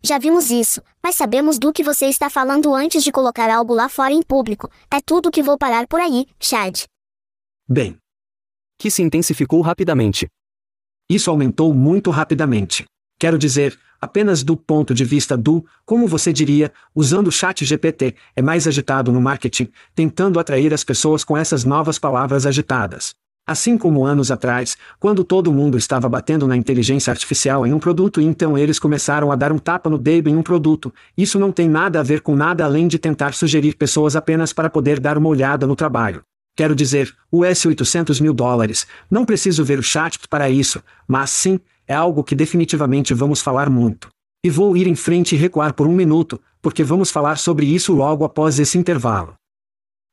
Já 0.03 0.17
vimos 0.17 0.51
isso, 0.51 0.81
mas 1.03 1.15
sabemos 1.15 1.59
do 1.59 1.75
que 1.75 1.85
você 1.85 2.07
está 2.07 2.31
falando 2.31 2.75
antes 2.75 3.05
de 3.05 3.13
colocar 3.13 3.51
algo 3.51 3.75
lá 3.75 3.87
fora 3.91 4.15
em 4.15 4.23
público. 4.23 4.71
É 4.91 4.99
tudo 5.05 5.31
que 5.31 5.43
vou 5.43 5.59
parar 5.59 5.87
por 5.87 6.01
aí, 6.01 6.27
Chad. 6.41 6.85
Bem. 7.69 7.99
Que 8.79 8.91
se 8.91 9.03
intensificou 9.03 9.61
rapidamente. 9.61 10.27
Isso 11.07 11.31
aumentou 11.31 11.75
muito 11.75 12.11
rapidamente. 12.11 12.87
Quero 13.21 13.37
dizer, 13.37 13.79
apenas 14.01 14.43
do 14.43 14.57
ponto 14.57 14.95
de 14.95 15.05
vista 15.05 15.37
do, 15.37 15.67
como 15.85 16.09
você 16.09 16.33
diria, 16.33 16.73
usando 16.95 17.29
o 17.29 17.33
chat 17.33 17.63
GPT, 17.63 18.17
é 18.35 18.41
mais 18.41 18.67
agitado 18.67 19.13
no 19.13 19.21
marketing, 19.21 19.71
tentando 19.95 20.41
atrair 20.41 20.73
as 20.73 20.83
pessoas 20.83 21.23
com 21.23 21.37
essas 21.37 21.63
novas 21.63 21.99
palavras 21.99 22.47
agitadas. 22.47 23.15
Assim 23.47 23.77
como 23.77 24.07
anos 24.07 24.31
atrás, 24.31 24.75
quando 24.99 25.23
todo 25.23 25.53
mundo 25.53 25.77
estava 25.77 26.09
batendo 26.09 26.49
na 26.49 26.57
inteligência 26.57 27.11
artificial 27.11 27.67
em 27.67 27.75
um 27.75 27.79
produto 27.79 28.19
e 28.19 28.25
então 28.25 28.57
eles 28.57 28.79
começaram 28.79 29.31
a 29.31 29.37
dar 29.37 29.53
um 29.53 29.59
tapa 29.59 29.91
no 29.91 29.99
dedo 29.99 30.31
em 30.31 30.37
um 30.37 30.43
produto, 30.43 30.91
isso 31.15 31.39
não 31.39 31.53
tem 31.53 31.69
nada 31.69 32.01
a 32.01 32.03
ver 32.03 32.23
com 32.23 32.35
nada 32.35 32.65
além 32.65 32.89
de 32.89 32.99
tentar 32.99 33.35
sugerir 33.35 33.77
pessoas 33.77 34.17
apenas 34.17 34.55
para 34.55 34.71
poder 34.71 34.99
dar 34.99 35.19
uma 35.19 35.29
olhada 35.29 35.67
no 35.67 35.77
trabalho. 35.77 36.23
Quero 36.57 36.75
dizer, 36.75 37.15
US 37.31 37.67
800 37.67 38.19
mil 38.19 38.33
dólares, 38.33 38.87
não 39.11 39.27
preciso 39.27 39.63
ver 39.63 39.79
o 39.79 39.83
chat 39.83 40.19
para 40.27 40.49
isso, 40.49 40.83
mas 41.07 41.29
sim, 41.29 41.61
é 41.87 41.95
algo 41.95 42.25
que 42.25 42.35
definitivamente 42.35 43.13
vamos 43.13 43.43
falar 43.43 43.69
muito. 43.69 44.09
E 44.43 44.49
vou 44.49 44.75
ir 44.75 44.87
em 44.87 44.95
frente 44.95 45.35
e 45.35 45.39
recuar 45.39 45.75
por 45.75 45.87
um 45.87 45.95
minuto, 45.95 46.41
porque 46.63 46.83
vamos 46.83 47.11
falar 47.11 47.37
sobre 47.37 47.67
isso 47.67 47.93
logo 47.93 48.25
após 48.25 48.59
esse 48.59 48.79
intervalo. 48.79 49.35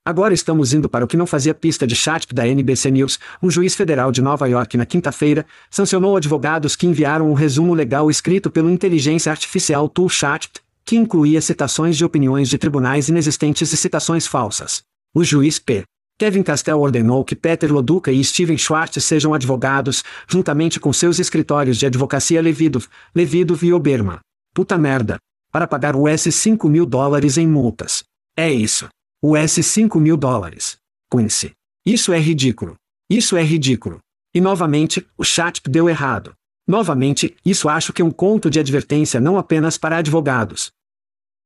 Agora 0.04 0.34
estamos 0.34 0.74
indo 0.74 0.90
para 0.90 1.06
o 1.06 1.08
que 1.08 1.16
não 1.16 1.28
fazia 1.28 1.54
pista 1.54 1.86
de 1.86 1.96
chat 1.96 2.26
da 2.34 2.48
NBC 2.48 2.90
News. 2.90 3.20
Um 3.42 3.52
juiz 3.52 3.76
federal 3.76 4.12
de 4.12 4.20
Nova 4.20 4.48
York 4.50 4.76
na 4.76 4.84
quinta-feira 4.84 5.46
sancionou 5.70 6.18
advogados 6.18 6.76
que 6.76 6.88
enviaram 6.88 7.30
um 7.30 7.36
resumo 7.36 7.76
legal 7.76 8.10
escrito 8.10 8.50
pelo 8.50 8.72
inteligência 8.72 9.32
artificial 9.32 9.88
Tool 9.88 10.10
Chat, 10.10 10.50
que 10.84 10.96
incluía 10.96 11.40
citações 11.40 11.96
de 11.96 12.04
opiniões 12.04 12.50
de 12.50 12.58
tribunais 12.58 13.10
inexistentes 13.10 13.72
e 13.72 13.78
citações 13.78 14.26
falsas. 14.26 14.82
O 15.14 15.24
juiz 15.24 15.60
P. 15.60 15.84
Kevin 16.18 16.42
Castell 16.42 16.80
ordenou 16.80 17.24
que 17.24 17.36
Peter 17.36 17.72
Loduca 17.72 18.12
e 18.12 18.24
Steven 18.24 18.58
Schwartz 18.58 19.04
sejam 19.04 19.36
advogados, 19.36 20.04
juntamente 20.28 20.80
com 20.80 20.92
seus 20.92 21.20
escritórios 21.20 21.78
de 21.78 21.86
advocacia 21.86 22.42
Levidov, 22.42 22.88
Levidov 23.14 23.64
e 23.64 23.72
Oberman. 23.72 24.18
Puta 24.52 24.80
merda. 24.80 25.18
Para 25.52 25.68
pagar 25.68 25.96
US 25.96 26.22
5 26.22 26.68
mil 26.68 26.88
dólares 26.88 27.38
em 27.38 27.48
multas. 27.48 28.04
É 28.36 28.52
isso. 28.52 28.88
US 29.24 29.52
5 29.64 30.00
mil 30.00 30.18
dólares. 30.18 30.78
Quincy. 31.12 31.54
Isso 31.86 32.12
é 32.12 32.20
ridículo. 32.20 32.76
Isso 33.08 33.38
é 33.38 33.44
ridículo. 33.44 34.00
E 34.34 34.42
novamente, 34.42 35.08
o 35.16 35.24
chat 35.24 35.62
deu 35.70 35.88
errado. 35.88 36.34
Novamente, 36.68 37.38
isso 37.46 37.70
acho 37.70 37.94
que 37.94 38.02
é 38.02 38.06
um 38.06 38.10
conto 38.10 38.50
de 38.50 38.60
advertência 38.60 39.20
não 39.20 39.38
apenas 39.38 39.78
para 39.78 39.98
advogados. 39.98 40.72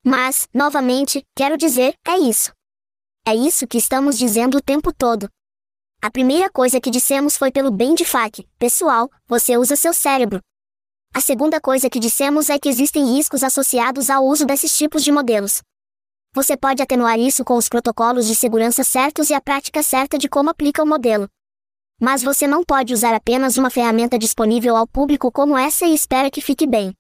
Mas, 0.06 0.48
novamente, 0.54 1.22
quero 1.36 1.58
dizer, 1.58 1.96
é 2.08 2.18
isso. 2.18 2.54
É 3.28 3.36
isso 3.36 3.68
que 3.68 3.78
estamos 3.78 4.18
dizendo 4.18 4.58
o 4.58 4.62
tempo 4.62 4.94
todo. 4.94 5.28
A 6.02 6.10
primeira 6.10 6.50
coisa 6.50 6.80
que 6.80 6.90
dissemos 6.90 7.36
foi 7.36 7.52
pelo 7.52 7.72
bem 7.72 7.94
de 7.94 8.06
FAQ, 8.06 8.48
pessoal, 8.58 9.10
você 9.28 9.58
usa 9.58 9.76
seu 9.76 9.94
cérebro. 9.94 10.40
A 11.14 11.20
segunda 11.20 11.60
coisa 11.60 11.90
que 11.90 12.00
dissemos 12.00 12.50
é 12.50 12.58
que 12.58 12.70
existem 12.70 13.16
riscos 13.16 13.44
associados 13.44 14.10
ao 14.10 14.26
uso 14.26 14.46
desses 14.46 14.78
tipos 14.78 15.04
de 15.04 15.12
modelos. 15.12 15.62
Você 16.36 16.58
pode 16.58 16.84
atenuar 16.84 17.18
isso 17.18 17.46
com 17.46 17.56
os 17.56 17.70
protocolos 17.70 18.28
de 18.28 18.36
segurança 18.36 18.84
certos 18.84 19.30
e 19.30 19.34
a 19.34 19.40
prática 19.40 19.82
certa 19.82 20.18
de 20.18 20.28
como 20.28 20.50
aplica 20.50 20.84
o 20.84 20.86
modelo. 20.86 21.30
Mas 21.98 22.22
você 22.22 22.46
não 22.46 22.62
pode 22.62 22.94
usar 22.94 23.14
apenas 23.14 23.58
uma 23.58 23.70
ferramenta 23.70 24.20
disponível 24.20 24.76
ao 24.76 24.86
público 24.86 25.32
como 25.32 25.58
essa 25.58 25.86
e 25.86 25.96
espera 25.96 26.30
que 26.30 26.42
fique 26.42 26.68
bem. 26.68 26.94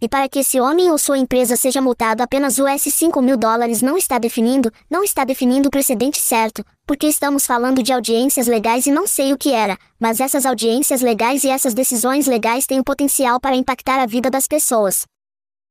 E 0.00 0.08
para 0.08 0.28
que 0.28 0.38
esse 0.38 0.60
homem 0.60 0.88
ou 0.88 0.98
sua 0.98 1.18
empresa 1.18 1.56
seja 1.56 1.82
multado 1.82 2.22
apenas 2.22 2.60
US 2.60 2.82
5 2.82 3.20
mil 3.20 3.36
dólares 3.36 3.82
não 3.82 3.98
está 3.98 4.18
definindo, 4.18 4.72
não 4.88 5.02
está 5.02 5.24
definindo 5.24 5.66
o 5.66 5.70
precedente 5.70 6.18
certo, 6.18 6.64
porque 6.86 7.08
estamos 7.08 7.44
falando 7.44 7.82
de 7.82 7.92
audiências 7.92 8.46
legais 8.46 8.86
e 8.86 8.92
não 8.92 9.04
sei 9.04 9.32
o 9.32 9.36
que 9.36 9.52
era, 9.52 9.76
mas 9.98 10.20
essas 10.20 10.46
audiências 10.46 11.00
legais 11.00 11.42
e 11.42 11.48
essas 11.48 11.74
decisões 11.74 12.28
legais 12.28 12.66
têm 12.66 12.78
o 12.78 12.84
potencial 12.84 13.40
para 13.40 13.56
impactar 13.56 13.98
a 13.98 14.06
vida 14.06 14.30
das 14.30 14.46
pessoas. 14.46 15.06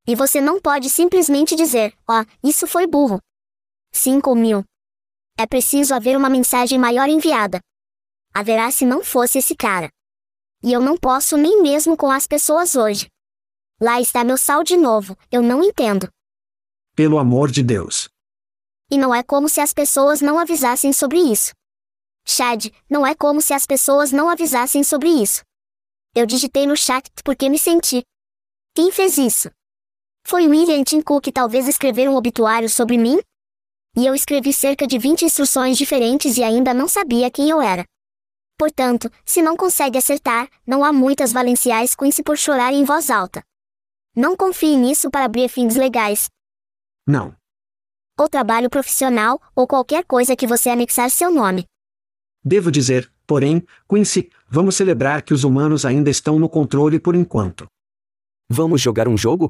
E 0.10 0.16
você 0.16 0.42
não 0.42 0.60
pode 0.60 0.90
simplesmente 0.90 1.56
dizer, 1.56 1.96
ó, 2.08 2.24
oh, 2.24 2.48
isso 2.48 2.66
foi 2.66 2.88
burro. 2.88 3.22
5 3.94 4.34
mil. 4.34 4.64
É 5.38 5.46
preciso 5.46 5.94
haver 5.94 6.18
uma 6.18 6.32
mensagem 6.32 6.80
maior 6.80 7.08
enviada. 7.08 7.60
Haverá 8.34 8.72
se 8.72 8.86
não 8.86 9.04
fosse 9.04 9.38
esse 9.38 9.56
cara. 9.56 9.88
E 10.64 10.74
eu 10.74 10.82
não 10.82 10.98
posso 10.98 11.38
nem 11.38 11.62
mesmo 11.62 11.96
com 11.96 12.10
as 12.10 12.26
pessoas 12.26 12.76
hoje. 12.76 13.08
Lá 13.80 14.02
está 14.02 14.24
meu 14.24 14.36
sal 14.36 14.64
de 14.64 14.76
novo, 14.76 15.16
eu 15.32 15.44
não 15.44 15.64
entendo. 15.64 16.10
Pelo 16.96 17.20
amor 17.20 17.52
de 17.52 17.62
Deus. 17.62 18.10
E 18.90 18.98
não 18.98 19.14
é 19.14 19.22
como 19.22 19.48
se 19.48 19.62
as 19.62 19.74
pessoas 19.74 20.22
não 20.22 20.40
avisassem 20.40 20.92
sobre 20.92 21.20
isso. 21.20 21.52
Chad, 22.26 22.72
não 22.90 23.06
é 23.06 23.14
como 23.14 23.42
se 23.42 23.54
as 23.54 23.68
pessoas 23.68 24.12
não 24.12 24.28
avisassem 24.28 24.84
sobre 24.84 25.10
isso. 25.10 25.44
Eu 26.16 26.26
digitei 26.26 26.66
no 26.66 26.76
chat 26.76 27.08
porque 27.24 27.48
me 27.48 27.60
senti 27.60 28.02
Quem 28.74 28.92
fez 28.92 29.16
isso? 29.20 29.52
Foi 30.26 30.48
William 30.48 30.84
Tim 30.84 31.02
Cook 31.02 31.28
talvez 31.34 31.68
escrever 31.68 32.08
um 32.10 32.16
obituário 32.16 32.70
sobre 32.70 32.98
mim? 32.98 33.20
E 33.96 34.06
eu 34.06 34.14
escrevi 34.14 34.54
cerca 34.54 34.86
de 34.86 34.98
20 34.98 35.26
instruções 35.26 35.78
diferentes 35.78 36.38
e 36.38 36.44
ainda 36.44 36.74
não 36.74 36.88
sabia 36.88 37.32
quem 37.32 37.50
eu 37.50 37.62
era. 37.62 37.84
Portanto, 38.58 39.10
se 39.26 39.42
não 39.42 39.56
consegue 39.56 39.98
acertar, 39.98 40.50
não 40.68 40.84
há 40.84 40.92
muitas 40.92 41.32
valenciais 41.32 41.96
com 41.96 42.10
se 42.12 42.22
por 42.22 42.38
chorar 42.38 42.74
em 42.74 42.84
voz 42.84 43.10
alta. 43.10 43.42
Não 44.16 44.36
confie 44.36 44.76
nisso 44.76 45.10
para 45.10 45.28
briefings 45.28 45.76
legais. 45.76 46.28
Não. 47.08 47.36
Ou 48.20 48.28
trabalho 48.28 48.70
profissional, 48.70 49.42
ou 49.56 49.66
qualquer 49.66 50.04
coisa 50.04 50.36
que 50.36 50.46
você 50.46 50.70
anexar 50.70 51.10
seu 51.10 51.32
nome. 51.32 51.66
Devo 52.44 52.70
dizer, 52.70 53.12
porém, 53.26 53.66
Quincy, 53.90 54.30
vamos 54.48 54.76
celebrar 54.76 55.22
que 55.22 55.34
os 55.34 55.44
humanos 55.44 55.86
ainda 55.86 56.10
estão 56.10 56.38
no 56.38 56.50
controle 56.50 57.00
por 57.00 57.16
enquanto. 57.16 57.66
Vamos 58.50 58.82
jogar 58.82 59.08
um 59.08 59.18
jogo? 59.18 59.50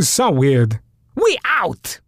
So 0.00 0.30
weird. 0.30 0.80
We 1.14 1.38
out! 1.44 2.00